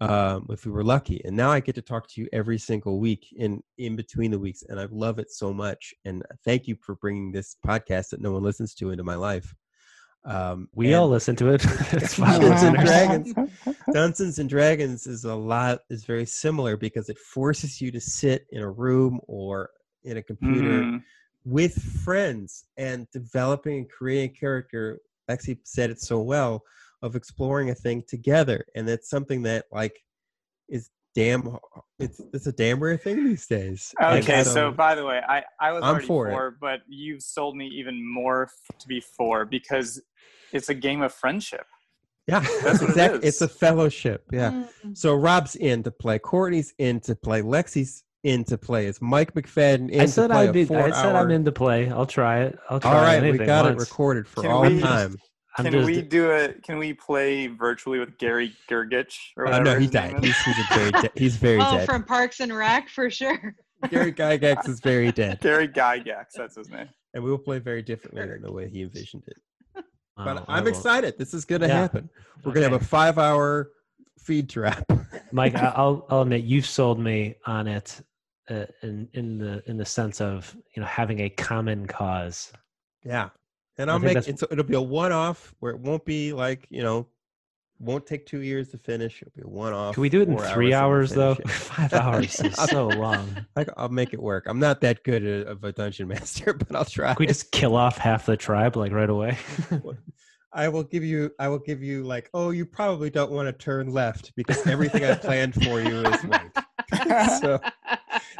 um, 0.00 0.46
if 0.50 0.66
we 0.66 0.72
were 0.72 0.84
lucky. 0.84 1.22
And 1.24 1.34
now 1.34 1.50
I 1.50 1.60
get 1.60 1.74
to 1.76 1.82
talk 1.82 2.08
to 2.10 2.20
you 2.20 2.28
every 2.32 2.58
single 2.58 2.98
week 3.00 3.28
in 3.36 3.62
in 3.78 3.96
between 3.96 4.30
the 4.30 4.38
weeks, 4.38 4.62
and 4.68 4.78
I 4.78 4.86
love 4.90 5.18
it 5.18 5.30
so 5.30 5.52
much. 5.54 5.94
And 6.04 6.22
thank 6.44 6.68
you 6.68 6.76
for 6.82 6.96
bringing 6.96 7.32
this 7.32 7.56
podcast 7.66 8.10
that 8.10 8.20
no 8.20 8.32
one 8.32 8.42
listens 8.42 8.74
to 8.74 8.90
into 8.90 9.04
my 9.04 9.14
life. 9.14 9.54
Um, 10.26 10.68
We 10.74 10.92
all 10.94 11.08
listen 11.08 11.36
to 11.36 11.50
it. 11.54 11.64
it's 11.92 12.14
five 12.14 12.40
Dungeons 12.40 12.62
and. 12.62 12.76
Dragons. 12.86 13.34
Dungeons 13.92 14.38
and 14.40 14.48
Dragons 14.50 15.06
is 15.06 15.24
a 15.24 15.34
lot 15.34 15.80
is 15.88 16.04
very 16.04 16.26
similar 16.26 16.76
because 16.76 17.08
it 17.08 17.18
forces 17.18 17.80
you 17.80 17.90
to 17.92 18.00
sit 18.00 18.46
in 18.50 18.60
a 18.60 18.70
room 18.70 19.20
or 19.28 19.70
in 20.04 20.16
a 20.16 20.22
computer 20.22 20.82
Mhm. 20.82 21.02
with 21.44 21.74
friends 22.04 22.64
and 22.76 23.06
developing 23.12 23.78
and 23.78 23.90
creating 23.90 24.30
a 24.36 24.38
character. 24.38 24.98
Lexi 25.30 25.58
said 25.64 25.90
it 25.90 26.00
so 26.00 26.20
well 26.20 26.62
of 27.02 27.14
exploring 27.16 27.70
a 27.70 27.74
thing 27.74 28.02
together, 28.08 28.64
and 28.74 28.86
that's 28.88 29.08
something 29.08 29.42
that 29.42 29.66
like 29.72 30.02
is 30.68 30.90
damn. 31.16 31.56
It's 31.98 32.20
it's 32.34 32.46
a 32.46 32.52
damn 32.52 32.78
rare 32.80 32.96
thing 32.98 33.24
these 33.24 33.46
days. 33.46 33.92
Okay, 34.00 34.44
so 34.44 34.70
by 34.70 34.94
the 34.94 35.04
way, 35.04 35.20
I, 35.26 35.42
I 35.58 35.72
was 35.72 35.82
I'm 35.82 35.90
already 35.92 36.06
for 36.06 36.30
for, 36.30 36.48
it. 36.48 36.54
but 36.60 36.80
you've 36.86 37.22
sold 37.22 37.56
me 37.56 37.66
even 37.68 37.96
more 38.14 38.44
f- 38.44 38.78
to 38.80 38.86
be 38.86 39.00
for 39.00 39.46
because 39.46 40.00
it's 40.52 40.68
a 40.68 40.74
game 40.74 41.00
of 41.00 41.14
friendship. 41.14 41.64
yeah, 42.28 42.40
that's 42.40 42.62
what 42.80 42.82
it 42.82 42.88
exactly. 42.90 43.18
is. 43.20 43.24
It's 43.24 43.40
a 43.40 43.48
fellowship. 43.48 44.24
Yeah. 44.30 44.64
Mm. 44.84 44.96
So 44.96 45.14
Rob's 45.14 45.56
in 45.56 45.82
to 45.84 45.90
play. 45.90 46.18
Courtney's 46.18 46.74
in 46.78 47.00
to 47.00 47.16
play. 47.16 47.40
Lexi's 47.40 48.04
in 48.22 48.44
to 48.44 48.58
play. 48.58 48.86
It's 48.86 49.00
Mike 49.00 49.32
McFadden 49.32 49.88
in 49.90 50.00
I 50.02 50.04
to 50.04 50.10
said 50.10 50.30
play 50.30 50.42
I'd 50.44 50.50
a 50.50 50.52
be. 50.52 50.64
four 50.66 50.82
I 50.82 50.90
said 50.90 51.16
I'm 51.16 51.30
in 51.30 51.44
to 51.46 51.52
play. 51.52 51.88
I'll 51.90 52.04
try 52.06 52.40
it. 52.42 52.58
I'll 52.68 52.80
try 52.80 52.90
All 52.92 53.00
right, 53.00 53.22
we 53.22 53.28
anything 53.30 53.46
got 53.46 53.70
it 53.70 53.78
recorded 53.78 54.28
for 54.28 54.42
Can 54.42 54.50
all 54.50 54.62
we- 54.62 54.80
time. 54.80 55.16
I'm 55.58 55.64
Can 55.64 55.72
just, 55.72 55.86
we 55.86 56.02
do 56.02 56.30
it? 56.30 56.62
Can 56.62 56.76
we 56.78 56.92
play 56.92 57.46
virtually 57.46 57.98
with 57.98 58.18
Gary 58.18 58.52
Gergich 58.68 59.14
or 59.36 59.46
Uh, 59.46 59.50
whatever? 59.58 59.64
no, 59.64 59.78
he 59.78 59.84
his 59.86 59.94
name 59.94 60.12
died. 60.12 60.24
He's, 60.24 60.36
he's 60.44 60.66
very 60.74 60.90
de- 60.92 61.10
he's 61.16 61.36
very 61.36 61.60
Oh, 61.60 61.76
dead. 61.78 61.86
from 61.86 62.04
Parks 62.04 62.40
and 62.40 62.54
Rec 62.54 62.88
for 62.88 63.08
sure. 63.10 63.54
Gary 63.90 64.12
Gygax 64.12 64.68
is 64.68 64.80
very 64.80 65.12
dead, 65.12 65.40
Gary 65.40 65.68
Gygax, 65.68 66.26
that's 66.34 66.56
his 66.56 66.68
name. 66.70 66.88
and 67.14 67.22
we 67.22 67.30
will 67.30 67.38
play 67.38 67.58
very 67.58 67.82
differently 67.82 68.26
than 68.26 68.42
the 68.42 68.50
way 68.52 68.68
he 68.68 68.82
envisioned 68.82 69.22
it. 69.26 69.36
Oh, 70.18 70.24
But 70.24 70.44
I 70.48 70.56
I'm 70.56 70.66
excited. 70.66 71.18
This 71.18 71.34
is 71.34 71.44
going 71.44 71.60
to 71.60 71.66
Yeah. 71.68 71.74
happen. 71.82 72.08
We're 72.42 72.54
going 72.54 72.64
to 72.66 72.70
have 72.72 72.80
a 72.80 72.84
five-hour 72.84 73.70
feed 74.18 74.48
trap. 74.48 74.82
Mike, 75.32 75.54
I- 75.56 75.74
I'll 75.76 76.06
I'll 76.08 76.22
admit 76.22 76.44
you've 76.44 76.64
sold 76.64 76.98
me 76.98 77.34
on 77.44 77.66
it 77.68 78.00
uh, 78.48 78.64
in 78.82 79.08
in 79.12 79.36
the 79.36 79.62
in 79.66 79.76
the 79.76 79.84
sense 79.84 80.22
of 80.22 80.56
you 80.74 80.80
know 80.80 80.86
having 80.88 81.20
a 81.20 81.28
common 81.28 81.86
cause. 81.86 82.50
yeah, 83.04 83.28
and 83.78 83.90
I'll 83.90 83.98
make 83.98 84.16
it. 84.16 84.38
So 84.38 84.46
It'll 84.50 84.64
be 84.64 84.74
a 84.74 84.80
one-off 84.80 85.54
where 85.60 85.72
it 85.72 85.80
won't 85.80 86.04
be 86.04 86.32
like 86.32 86.66
you 86.70 86.82
know, 86.82 87.06
won't 87.78 88.06
take 88.06 88.26
two 88.26 88.40
years 88.40 88.70
to 88.70 88.78
finish. 88.78 89.22
It'll 89.22 89.32
be 89.34 89.42
a 89.42 89.48
one-off. 89.48 89.94
Can 89.94 90.00
we 90.00 90.08
do 90.08 90.22
it 90.22 90.28
in 90.28 90.38
three 90.38 90.72
hours 90.72 91.12
hours 91.12 91.16
though? 91.16 91.26
we'll 91.28 91.34
finish 91.36 91.56
it. 91.56 91.60
Five 91.62 91.92
hours 91.94 92.40
is 92.40 92.54
so 92.70 92.88
long. 92.88 93.46
I, 93.56 93.66
I'll 93.76 93.88
make 93.88 94.12
it 94.12 94.22
work. 94.22 94.44
I'm 94.46 94.58
not 94.58 94.80
that 94.80 95.04
good 95.04 95.24
of 95.46 95.64
a 95.64 95.72
dungeon 95.72 96.08
master, 96.08 96.52
but 96.54 96.74
I'll 96.74 96.84
try. 96.84 97.14
Can 97.14 97.20
we 97.20 97.26
just 97.26 97.52
kill 97.52 97.76
off 97.76 97.98
half 97.98 98.26
the 98.26 98.36
tribe 98.36 98.76
like 98.76 98.92
right 98.92 99.10
away? 99.10 99.38
I 100.52 100.68
will 100.68 100.84
give 100.84 101.04
you. 101.04 101.32
I 101.38 101.48
will 101.48 101.58
give 101.58 101.82
you 101.82 102.02
like, 102.02 102.30
oh, 102.32 102.50
you 102.50 102.64
probably 102.64 103.10
don't 103.10 103.30
want 103.30 103.46
to 103.46 103.52
turn 103.52 103.92
left 103.92 104.34
because 104.36 104.66
everything 104.66 105.04
I 105.04 105.14
planned 105.14 105.54
for 105.54 105.80
you 105.80 106.00
is 106.00 106.24
right. 106.24 107.40
so 107.40 107.60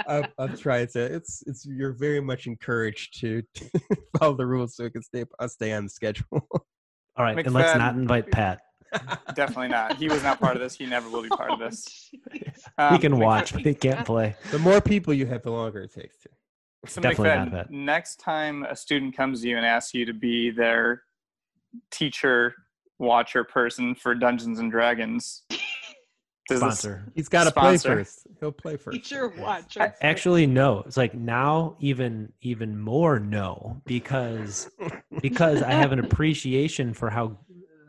I'll, 0.09 0.27
I'll 0.39 0.57
try 0.57 0.79
it. 0.79 0.95
It's 0.95 1.43
it's 1.47 1.67
you're 1.67 1.93
very 1.93 2.21
much 2.21 2.47
encouraged 2.47 3.21
to, 3.21 3.43
follow 4.19 4.35
the 4.37 4.47
rules 4.47 4.77
so 4.77 4.85
we 4.85 4.91
can 4.91 5.03
stay 5.03 5.25
I'll 5.41 5.49
stay 5.49 5.73
on 5.73 5.85
the 5.85 5.91
schedule. 5.91 6.25
All 6.33 7.25
right, 7.25 7.39
and 7.45 7.55
let's 7.55 7.77
not 7.79 7.95
invite 7.95 8.31
Pat. 8.31 8.61
Definitely 9.35 9.69
not. 9.69 9.97
He 9.97 10.09
was 10.09 10.23
not 10.23 10.39
part 10.39 10.55
of 10.57 10.63
this. 10.63 10.75
He 10.77 10.87
never 10.87 11.09
will 11.09 11.23
be 11.23 11.29
part 11.29 11.51
of 11.51 11.59
this. 11.67 12.11
he 12.33 12.43
Um, 12.79 12.99
can 12.99 13.19
watch, 13.19 13.53
but 13.53 13.63
he 13.63 13.75
can't 13.75 14.07
play. 14.07 14.37
the 14.51 14.59
more 14.59 14.81
people 14.81 15.13
you 15.13 15.27
have, 15.27 15.43
the 15.43 15.51
longer 15.51 15.81
it 15.81 15.93
takes 15.93 16.17
to. 16.23 16.29
So 16.87 17.01
Definitely 17.01 17.29
not 17.37 17.51
that. 17.53 17.71
next 17.71 18.17
time 18.21 18.63
a 18.65 18.77
student 18.77 19.17
comes 19.17 19.41
to 19.43 19.49
you 19.49 19.57
and 19.57 19.67
asks 19.67 19.93
you 19.93 20.05
to 20.05 20.13
be 20.13 20.51
their 20.51 21.03
teacher, 21.91 22.55
watcher 22.99 23.43
person 23.45 23.95
for 23.95 24.15
Dungeons 24.15 24.61
and 24.61 24.71
Dragons, 24.71 25.43
does 26.49 26.61
this- 26.61 26.79
Sponsor. 26.81 27.13
He's 27.15 27.29
got 27.29 27.45
to 27.45 27.51
play 27.51 27.77
Sponsor. 27.77 27.97
first. 28.05 28.27
He'll 28.41 28.53
play 28.53 28.77
first. 28.77 28.95
Teacher 28.97 29.33
Yes. 29.35 29.43
watcher. 29.45 29.95
Actually, 30.03 30.47
no. 30.47 30.81
It's 30.87 30.97
like 30.97 31.15
now 31.15 31.77
even 31.81 32.33
even 32.43 32.79
more 32.79 33.19
no 33.19 33.81
because 33.87 34.71
because 35.23 35.63
I 35.63 35.73
have 35.73 35.93
an 35.93 35.99
appreciation 36.05 36.95
for 36.95 37.11
how 37.11 37.39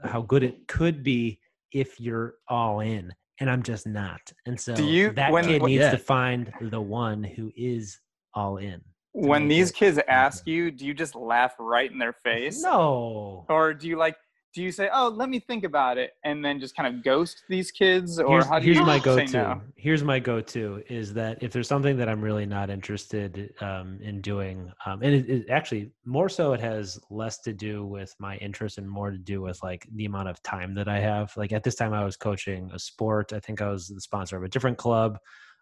how 0.03 0.21
good 0.21 0.43
it 0.43 0.67
could 0.67 1.03
be 1.03 1.39
if 1.71 1.99
you're 1.99 2.35
all 2.47 2.79
in, 2.79 3.13
and 3.39 3.49
I'm 3.49 3.61
just 3.63 3.85
not. 3.85 4.31
And 4.45 4.59
so 4.59 4.75
Do 4.75 4.85
you- 4.85 5.11
that 5.11 5.31
when- 5.31 5.45
kid 5.45 5.61
when- 5.61 5.71
needs 5.71 5.81
Yeah. 5.81 5.91
to 5.91 5.97
find 5.97 6.51
the 6.61 6.79
one 6.81 7.23
who 7.23 7.51
is 7.55 7.99
all 8.33 8.57
in. 8.57 8.81
when 9.13 9.47
these 9.47 9.71
it 9.71 9.75
kids 9.75 9.99
ask 10.07 10.45
you, 10.45 10.69
do 10.69 10.85
you 10.85 10.93
just 10.93 11.15
laugh 11.15 11.55
right 11.59 11.91
in 11.91 11.97
their 11.97 12.13
face? 12.13 12.61
No. 12.61 13.45
Or 13.49 13.73
do 13.73 13.87
you 13.87 13.97
like, 13.97 14.15
do 14.57 14.63
you 14.63 14.71
say, 14.71 14.89
oh, 14.91 15.09
let 15.09 15.29
me 15.29 15.39
think 15.39 15.63
about 15.63 15.99
it, 15.99 16.13
and 16.23 16.43
then 16.43 16.59
just 16.59 16.75
kind 16.75 16.91
of 16.91 17.03
ghost 17.03 17.43
these 17.47 17.69
kids? 17.69 18.19
Or 18.19 18.37
here's, 18.37 18.45
how 18.47 18.57
do 18.57 18.65
here's 18.65 18.77
you 18.77 18.85
my 18.87 18.97
go-to. 18.97 19.31
no? 19.31 19.61
Here's 19.75 20.03
my 20.03 20.17
go-to 20.17 20.81
is 20.89 21.13
that 21.13 21.37
if 21.43 21.51
there's 21.53 21.67
something 21.67 21.95
that 21.97 22.09
I'm 22.09 22.19
really 22.19 22.47
not 22.47 22.71
interested 22.71 23.53
um, 23.61 23.99
in 24.01 24.19
doing, 24.19 24.71
um, 24.87 25.03
and 25.03 25.13
it, 25.13 25.29
it 25.29 25.49
actually 25.51 25.91
more 26.05 26.27
so 26.27 26.53
it 26.53 26.59
has 26.59 26.99
less 27.11 27.37
to 27.41 27.53
do 27.53 27.85
with 27.85 28.15
my 28.17 28.37
interest 28.37 28.79
and 28.79 28.89
more 28.89 29.11
to 29.11 29.19
do 29.19 29.41
with 29.41 29.61
like 29.61 29.87
the 29.93 30.05
amount 30.05 30.27
of 30.27 30.41
time 30.41 30.73
that 30.73 30.87
I 30.87 31.01
have. 31.01 31.31
Like 31.37 31.51
at 31.51 31.63
this 31.63 31.75
time, 31.75 31.93
I 31.93 32.03
was 32.03 32.17
coaching 32.17 32.71
a 32.73 32.79
sport. 32.79 33.33
I 33.33 33.39
think 33.39 33.61
I 33.61 33.69
was 33.69 33.89
the 33.89 34.01
sponsor 34.01 34.37
of 34.37 34.43
a 34.43 34.49
different 34.49 34.79
club. 34.79 35.19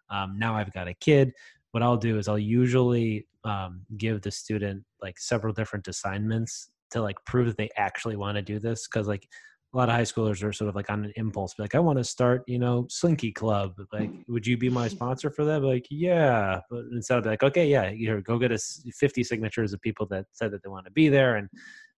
Um, 0.08 0.38
now 0.38 0.56
I've 0.56 0.72
got 0.72 0.88
a 0.88 0.94
kid. 0.94 1.34
What 1.72 1.82
I'll 1.82 1.98
do 1.98 2.16
is 2.16 2.28
I'll 2.28 2.38
usually 2.38 3.26
um, 3.44 3.82
give 3.98 4.22
the 4.22 4.30
student 4.30 4.84
like 5.02 5.18
several 5.18 5.52
different 5.52 5.86
assignments 5.86 6.70
to 6.90 7.02
like 7.02 7.16
prove 7.24 7.46
that 7.46 7.56
they 7.56 7.70
actually 7.76 8.16
want 8.16 8.36
to 8.36 8.42
do 8.42 8.58
this 8.58 8.86
because 8.86 9.06
like 9.08 9.28
a 9.74 9.76
lot 9.76 9.88
of 9.88 9.94
high 9.94 10.02
schoolers 10.02 10.42
are 10.42 10.52
sort 10.52 10.68
of 10.68 10.74
like 10.74 10.88
on 10.90 11.04
an 11.04 11.12
impulse, 11.16 11.54
be 11.54 11.62
like, 11.62 11.74
I 11.74 11.80
want 11.80 11.98
to 11.98 12.04
start, 12.04 12.44
you 12.46 12.58
know, 12.58 12.86
Slinky 12.88 13.32
Club. 13.32 13.74
Like, 13.92 14.10
would 14.28 14.46
you 14.46 14.56
be 14.56 14.70
my 14.70 14.88
sponsor 14.88 15.30
for 15.30 15.44
that? 15.44 15.62
Like, 15.62 15.86
yeah. 15.90 16.60
But 16.70 16.84
instead 16.92 17.18
of 17.18 17.26
like, 17.26 17.42
okay, 17.42 17.66
yeah, 17.66 17.90
here, 17.90 18.20
go 18.22 18.38
get 18.38 18.52
us 18.52 18.82
50 18.98 19.22
signatures 19.24 19.72
of 19.72 19.80
people 19.82 20.06
that 20.06 20.26
said 20.32 20.50
that 20.52 20.62
they 20.62 20.70
want 20.70 20.86
to 20.86 20.92
be 20.92 21.08
there 21.08 21.36
and 21.36 21.48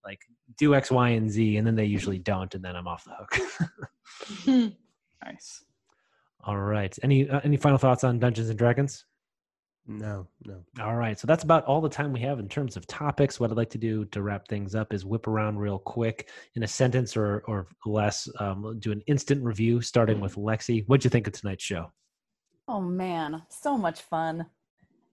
like 0.05 0.21
do 0.57 0.75
X, 0.75 0.91
Y, 0.91 1.11
and 1.11 1.31
Z. 1.31 1.57
And 1.57 1.67
then 1.67 1.77
they 1.77 1.85
usually 1.85 2.19
don't. 2.19 2.53
And 2.55 2.65
then 2.65 2.75
I'm 2.75 2.89
off 2.89 3.05
the 3.05 3.15
hook. 3.15 4.73
Nice. 5.25 5.65
All 6.45 6.59
right. 6.59 6.97
Any, 7.03 7.29
uh, 7.29 7.41
any 7.43 7.57
final 7.57 7.77
thoughts 7.77 8.05
on 8.05 8.21
Dungeons 8.21 8.49
and 8.51 8.59
Dragons? 8.59 9.05
No, 9.91 10.27
no. 10.45 10.63
All 10.83 10.97
right. 10.97 11.19
So 11.19 11.27
that's 11.27 11.45
about 11.45 11.65
all 11.65 11.81
the 11.81 11.89
time 11.89 12.13
we 12.13 12.21
have 12.21 12.39
in 12.39 12.47
terms 12.47 12.77
of 12.77 12.87
topics. 12.87 13.41
What 13.41 13.51
I'd 13.51 13.57
like 13.57 13.71
to 13.71 13.79
do 13.79 14.05
to 14.07 14.21
wrap 14.21 14.47
things 14.47 14.75
up 14.75 14.93
is 14.93 15.07
whip 15.07 15.27
around 15.27 15.59
real 15.59 15.79
quick 15.79 16.29
in 16.57 16.63
a 16.63 16.69
sentence 16.69 17.17
or, 17.17 17.43
or 17.49 17.69
less, 17.87 18.29
um, 18.39 18.79
do 18.81 18.93
an 18.93 19.01
instant 19.07 19.43
review 19.43 19.81
starting 19.81 20.21
with 20.21 20.35
Lexi. 20.37 20.85
What'd 20.87 21.05
you 21.05 21.11
think 21.11 21.27
of 21.27 21.33
tonight's 21.33 21.65
show? 21.65 21.91
Oh 22.69 22.83
man, 22.83 23.43
so 23.49 23.79
much 23.79 24.03
fun. 24.03 24.45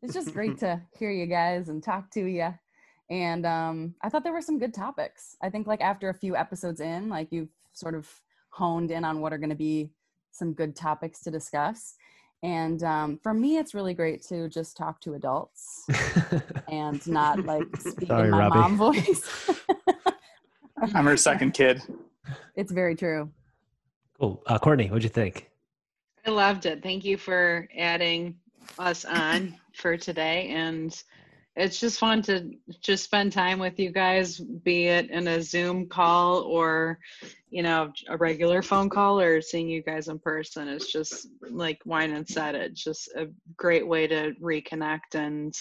It's 0.01 0.13
just 0.13 0.33
great 0.33 0.57
to 0.59 0.81
hear 0.99 1.09
you 1.09 1.25
guys 1.25 1.69
and 1.69 1.81
talk 1.81 2.11
to 2.11 2.25
you. 2.25 2.53
And 3.09 3.45
um, 3.45 3.95
I 4.01 4.09
thought 4.09 4.23
there 4.23 4.33
were 4.33 4.41
some 4.41 4.59
good 4.59 4.73
topics. 4.73 5.37
I 5.41 5.49
think 5.49 5.67
like 5.67 5.79
after 5.79 6.09
a 6.09 6.13
few 6.13 6.35
episodes 6.35 6.81
in, 6.81 7.07
like 7.07 7.31
you've 7.31 7.53
sort 7.71 7.95
of 7.95 8.09
honed 8.49 8.91
in 8.91 9.05
on 9.05 9.21
what 9.21 9.31
are 9.31 9.37
going 9.37 9.49
to 9.51 9.55
be 9.55 9.91
some 10.31 10.51
good 10.53 10.75
topics 10.75 11.21
to 11.21 11.31
discuss. 11.31 11.95
And 12.43 12.83
um, 12.83 13.19
for 13.23 13.33
me, 13.33 13.57
it's 13.57 13.73
really 13.73 13.93
great 13.93 14.21
to 14.27 14.47
just 14.49 14.77
talk 14.77 15.01
to 15.01 15.13
adults 15.15 15.85
and 16.69 17.05
not 17.07 17.43
like 17.45 17.65
speak 17.79 18.07
Sorry, 18.09 18.25
in 18.25 18.31
my 18.31 18.39
Robbie. 18.39 18.59
mom 18.59 18.77
voice. 18.93 19.49
I'm 20.93 21.05
her 21.05 21.17
second 21.17 21.53
kid. 21.53 21.81
it's 22.55 22.71
very 22.71 22.95
true. 22.95 23.29
Cool. 24.19 24.43
Uh, 24.45 24.59
Courtney, 24.59 24.87
what'd 24.87 25.03
you 25.03 25.09
think? 25.09 25.49
I 26.25 26.29
loved 26.31 26.65
it. 26.65 26.81
Thank 26.83 27.03
you 27.05 27.17
for 27.17 27.67
adding 27.77 28.35
us 28.79 29.05
on 29.05 29.55
for 29.73 29.97
today. 29.97 30.47
And 30.49 31.01
it's 31.55 31.79
just 31.79 31.99
fun 31.99 32.21
to 32.23 32.51
just 32.81 33.05
spend 33.05 33.31
time 33.31 33.59
with 33.59 33.79
you 33.79 33.91
guys, 33.91 34.39
be 34.39 34.87
it 34.87 35.09
in 35.09 35.27
a 35.27 35.41
Zoom 35.41 35.87
call 35.87 36.41
or, 36.41 36.99
you 37.49 37.63
know, 37.63 37.93
a 38.09 38.17
regular 38.17 38.61
phone 38.61 38.89
call 38.89 39.19
or 39.19 39.41
seeing 39.41 39.69
you 39.69 39.81
guys 39.81 40.09
in 40.09 40.19
person. 40.19 40.67
It's 40.67 40.91
just 40.91 41.27
like 41.49 41.79
Winand 41.87 42.27
said, 42.27 42.55
it's 42.55 42.83
just 42.83 43.09
a 43.15 43.27
great 43.55 43.87
way 43.87 44.05
to 44.07 44.33
reconnect 44.41 45.15
and 45.15 45.53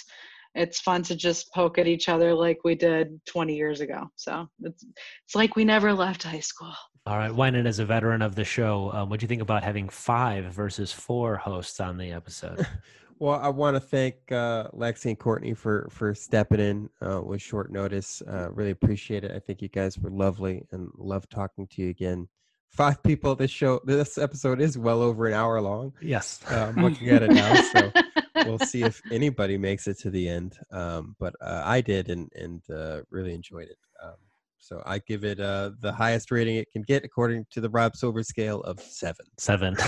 it's 0.57 0.81
fun 0.81 1.03
to 1.03 1.17
just 1.17 1.53
poke 1.53 1.79
at 1.79 1.87
each 1.87 2.09
other 2.09 2.35
like 2.35 2.59
we 2.65 2.75
did 2.75 3.21
20 3.27 3.55
years 3.55 3.81
ago. 3.81 4.09
So 4.17 4.49
it's 4.63 4.85
it's 5.27 5.35
like 5.35 5.57
we 5.57 5.65
never 5.65 5.93
left 5.93 6.23
high 6.23 6.41
school. 6.41 6.73
All 7.07 7.19
right, 7.19 7.31
Winand, 7.31 7.67
as 7.67 7.81
a 7.81 7.85
veteran 7.85 8.23
of 8.23 8.35
the 8.35 8.45
show, 8.45 8.91
um, 8.95 9.11
what 9.11 9.21
do 9.21 9.25
you 9.25 9.29
think 9.29 9.43
about 9.43 9.63
having 9.63 9.91
five 9.91 10.47
versus 10.47 10.91
four 10.91 11.37
hosts 11.37 11.79
on 11.79 11.99
the 11.99 12.13
episode? 12.13 12.67
Well, 13.19 13.39
I 13.41 13.49
want 13.49 13.77
to 13.77 13.81
thank 13.81 14.15
uh, 14.33 14.69
Lexi 14.73 15.07
and 15.07 15.19
Courtney 15.19 15.55
for 15.55 15.89
for 15.91 16.15
stepping 16.15 16.61
in 16.61 16.91
uh, 17.01 17.23
with 17.23 17.41
short 17.41 17.71
notice. 17.73 18.23
Uh, 18.23 18.51
really 18.51 18.71
appreciate 18.73 19.25
it. 19.25 19.31
I 19.31 19.39
think 19.39 19.63
you 19.63 19.69
guys 19.69 19.99
were 19.99 20.11
lovely 20.11 20.65
and 20.73 20.91
love 20.97 21.29
talking 21.29 21.67
to 21.69 21.83
you 21.83 21.91
again. 21.91 22.29
Five 22.71 23.03
people. 23.05 23.37
This 23.37 23.53
show, 23.53 23.81
this 23.85 24.19
episode 24.19 24.61
is 24.61 24.77
well 24.77 25.01
over 25.01 25.27
an 25.29 25.35
hour 25.35 25.61
long. 25.61 25.93
yes. 26.03 26.41
Uh, 26.51 26.73
I'm 26.77 26.83
looking 26.83 27.09
at 27.11 27.23
it 27.23 27.31
now, 27.31 27.55
so 27.73 27.93
we'll 28.47 28.59
see 28.59 28.83
if 28.83 29.01
anybody 29.13 29.57
makes 29.57 29.87
it 29.87 29.97
to 30.01 30.11
the 30.11 30.29
end. 30.29 30.59
Um, 30.73 31.15
but 31.21 31.35
uh, 31.41 31.63
I 31.65 31.81
did, 31.81 32.11
and 32.11 32.29
and 32.35 32.63
uh, 32.69 33.03
really 33.11 33.33
enjoyed 33.33 33.69
it. 33.69 33.79
Um, 34.03 34.17
so 34.59 34.83
I 34.85 34.99
give 34.99 35.25
it 35.25 35.39
uh, 35.39 35.71
the 35.81 35.93
highest 35.93 36.33
rating 36.33 36.57
it 36.57 36.69
can 36.73 36.83
get 36.83 37.05
according 37.05 37.47
to 37.53 37.61
the 37.61 37.71
Rob 37.71 37.95
Silver 37.95 38.25
scale 38.25 38.61
of 38.63 38.81
seven. 38.81 39.27
Seven. 39.39 39.77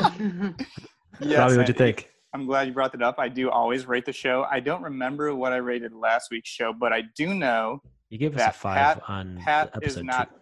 Yes, 1.22 1.38
Robbie, 1.38 1.56
what'd 1.58 1.68
you 1.68 1.74
I- 1.74 1.92
think? 1.92 2.08
I'm 2.32 2.46
glad 2.46 2.68
you 2.68 2.72
brought 2.72 2.92
that 2.92 3.02
up. 3.02 3.16
I 3.18 3.28
do 3.28 3.50
always 3.50 3.86
rate 3.86 4.04
the 4.04 4.12
show. 4.12 4.46
I 4.50 4.60
don't 4.60 4.82
remember 4.82 5.34
what 5.34 5.52
I 5.52 5.56
rated 5.56 5.92
last 5.92 6.30
week's 6.30 6.48
show, 6.48 6.72
but 6.72 6.92
I 6.92 7.02
do 7.16 7.34
know 7.34 7.82
You 8.08 8.18
gave 8.18 8.34
us 8.36 8.40
a 8.42 8.44
that 8.44 8.54
five 8.56 8.76
Pat- 8.76 9.02
on 9.08 9.38
Pat 9.44 9.70
is 9.82 9.96
not 10.02 10.30
two. 10.30 10.36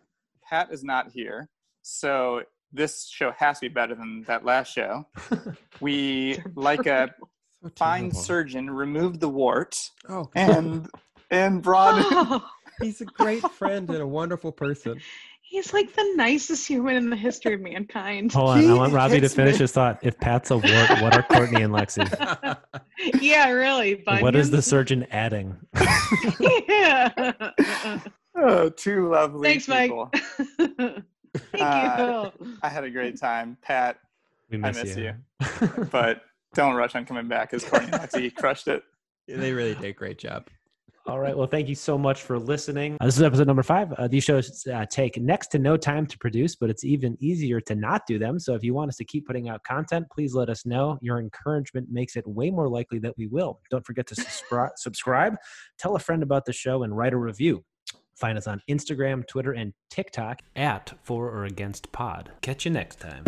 Pat 0.48 0.68
is 0.70 0.84
not 0.84 1.10
here. 1.12 1.48
So 1.82 2.42
this 2.72 3.08
show 3.08 3.32
has 3.32 3.58
to 3.60 3.68
be 3.68 3.72
better 3.72 3.94
than 3.94 4.22
that 4.26 4.44
last 4.44 4.72
show. 4.72 5.06
We 5.80 6.38
like 6.56 6.86
a 6.86 7.14
So 7.62 7.70
fine 7.76 8.12
surgeon 8.12 8.68
removed 8.70 9.20
the 9.20 9.28
wart 9.28 9.76
Oh, 10.08 10.28
and 10.34 10.88
and 11.30 11.62
brought 11.62 12.04
Oh, 12.10 12.44
he's 12.82 13.00
a 13.00 13.04
great 13.04 13.42
friend 13.52 13.88
and 13.90 14.00
a 14.02 14.06
wonderful 14.06 14.50
person. 14.52 15.00
he's 15.48 15.72
like 15.72 15.94
the 15.94 16.12
nicest 16.16 16.66
human 16.68 16.96
in 16.96 17.10
the 17.10 17.16
history 17.16 17.54
of 17.54 17.60
mankind. 17.60 18.32
Hold 18.32 18.50
on, 18.50 18.70
I 18.70 18.74
want 18.74 18.92
Robbie 18.92 19.20
to 19.20 19.28
finish 19.28 19.54
me. 19.54 19.60
his 19.60 19.72
thought. 19.72 19.98
If 20.02 20.18
Pat's 20.18 20.50
a 20.50 20.58
wart, 20.58 21.00
what 21.02 21.16
are 21.16 21.22
Courtney 21.22 21.62
and 21.62 21.72
Lexi? 21.72 22.04
Yeah, 23.20 23.50
really. 23.50 24.02
what 24.06 24.34
is 24.34 24.50
the 24.50 24.60
surgeon 24.60 25.06
adding? 25.12 25.56
yeah. 26.68 27.32
oh, 28.36 28.68
two 28.70 29.08
lovely 29.10 29.48
Thanks, 29.48 29.68
Mike. 29.68 29.90
people. 29.90 30.10
Thank 31.52 31.62
Uh, 31.62 32.30
you. 32.40 32.56
I 32.62 32.68
had 32.68 32.82
a 32.84 32.90
great 32.90 33.18
time. 33.20 33.56
Pat, 33.62 33.98
We 34.50 34.56
I 34.58 34.72
miss, 34.72 34.82
miss 34.82 34.96
you. 34.96 35.14
but 35.92 36.22
don't 36.54 36.74
rush 36.74 36.94
on 36.96 37.04
coming 37.06 37.28
back 37.28 37.50
because 37.52 37.64
Courtney 37.68 37.90
and 37.92 38.02
Lexi 38.02 38.34
crushed 38.34 38.66
it. 38.66 38.82
they 39.28 39.52
really 39.52 39.74
did 39.76 39.84
a 39.84 39.92
great 39.92 40.18
job. 40.18 40.48
All 41.08 41.18
right. 41.18 41.34
Well, 41.34 41.46
thank 41.46 41.70
you 41.70 41.74
so 41.74 41.96
much 41.96 42.20
for 42.20 42.38
listening. 42.38 42.98
Uh, 43.00 43.06
this 43.06 43.16
is 43.16 43.22
episode 43.22 43.46
number 43.46 43.62
five. 43.62 43.90
Uh, 43.94 44.08
these 44.08 44.24
shows 44.24 44.66
uh, 44.66 44.84
take 44.84 45.18
next 45.18 45.46
to 45.48 45.58
no 45.58 45.78
time 45.78 46.06
to 46.06 46.18
produce, 46.18 46.54
but 46.54 46.68
it's 46.68 46.84
even 46.84 47.16
easier 47.18 47.62
to 47.62 47.74
not 47.74 48.02
do 48.06 48.18
them. 48.18 48.38
So 48.38 48.54
if 48.54 48.62
you 48.62 48.74
want 48.74 48.90
us 48.90 48.96
to 48.96 49.06
keep 49.06 49.26
putting 49.26 49.48
out 49.48 49.64
content, 49.64 50.06
please 50.12 50.34
let 50.34 50.50
us 50.50 50.66
know. 50.66 50.98
Your 51.00 51.18
encouragement 51.18 51.88
makes 51.90 52.14
it 52.16 52.26
way 52.26 52.50
more 52.50 52.68
likely 52.68 52.98
that 52.98 53.16
we 53.16 53.26
will. 53.26 53.58
Don't 53.70 53.86
forget 53.86 54.06
to 54.08 54.14
subscribe, 54.16 54.72
subscribe, 54.76 55.36
tell 55.78 55.96
a 55.96 55.98
friend 55.98 56.22
about 56.22 56.44
the 56.44 56.52
show, 56.52 56.82
and 56.82 56.94
write 56.94 57.14
a 57.14 57.18
review. 57.18 57.64
Find 58.14 58.36
us 58.36 58.46
on 58.46 58.60
Instagram, 58.68 59.26
Twitter, 59.26 59.52
and 59.52 59.72
TikTok 59.88 60.42
at 60.56 60.92
For 61.04 61.30
or 61.30 61.44
Against 61.44 61.90
Pod. 61.90 62.32
Catch 62.42 62.66
you 62.66 62.70
next 62.70 63.00
time. 63.00 63.24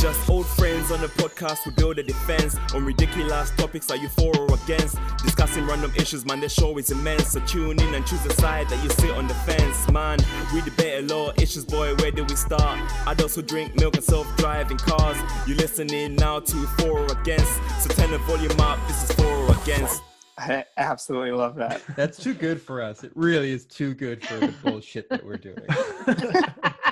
Just 0.00 0.30
old 0.30 0.46
friends 0.46 0.90
on 0.90 1.02
the 1.02 1.08
podcast, 1.08 1.66
we 1.66 1.72
build 1.72 1.98
a 1.98 2.02
defense 2.02 2.56
on 2.74 2.86
ridiculous 2.86 3.50
topics 3.50 3.84
that 3.88 4.00
you 4.00 4.08
for 4.08 4.34
or 4.34 4.54
against. 4.54 4.96
Discussing 5.22 5.66
random 5.66 5.92
issues, 5.94 6.24
man, 6.24 6.40
the 6.40 6.48
show 6.48 6.78
is 6.78 6.90
immense. 6.90 7.32
So 7.32 7.40
tune 7.40 7.78
in 7.78 7.94
and 7.94 8.06
choose 8.06 8.24
a 8.24 8.32
side 8.32 8.70
that 8.70 8.82
you 8.82 8.88
sit 8.88 9.10
on 9.10 9.28
the 9.28 9.34
fence, 9.34 9.90
man. 9.90 10.18
We 10.54 10.62
debate 10.62 11.04
a 11.04 11.14
lot 11.14 11.36
of 11.36 11.42
issues, 11.42 11.66
boy. 11.66 11.94
Where 11.96 12.10
do 12.10 12.24
we 12.24 12.34
start? 12.34 12.80
Adults 13.08 13.34
who 13.34 13.42
drink 13.42 13.78
milk 13.78 13.94
and 13.94 14.02
self-driving 14.02 14.78
cars. 14.78 15.18
You 15.46 15.54
listening 15.56 16.14
now 16.14 16.40
to 16.40 16.56
for 16.78 17.00
or 17.00 17.12
against. 17.20 17.52
So 17.80 17.90
turn 17.90 18.10
the 18.10 18.18
volume 18.20 18.58
up. 18.58 18.78
This 18.88 19.10
is 19.10 19.12
for 19.16 19.26
or 19.26 19.52
against. 19.62 20.02
I 20.38 20.64
absolutely 20.78 21.32
love 21.32 21.56
that. 21.56 21.82
That's 21.94 22.16
too 22.16 22.32
good 22.32 22.62
for 22.62 22.80
us. 22.80 23.04
It 23.04 23.12
really 23.14 23.50
is 23.50 23.66
too 23.66 23.92
good 23.92 24.26
for 24.26 24.38
the 24.38 24.54
bullshit 24.64 25.10
that 25.10 25.22
we're 25.22 25.36
doing. 25.36 25.58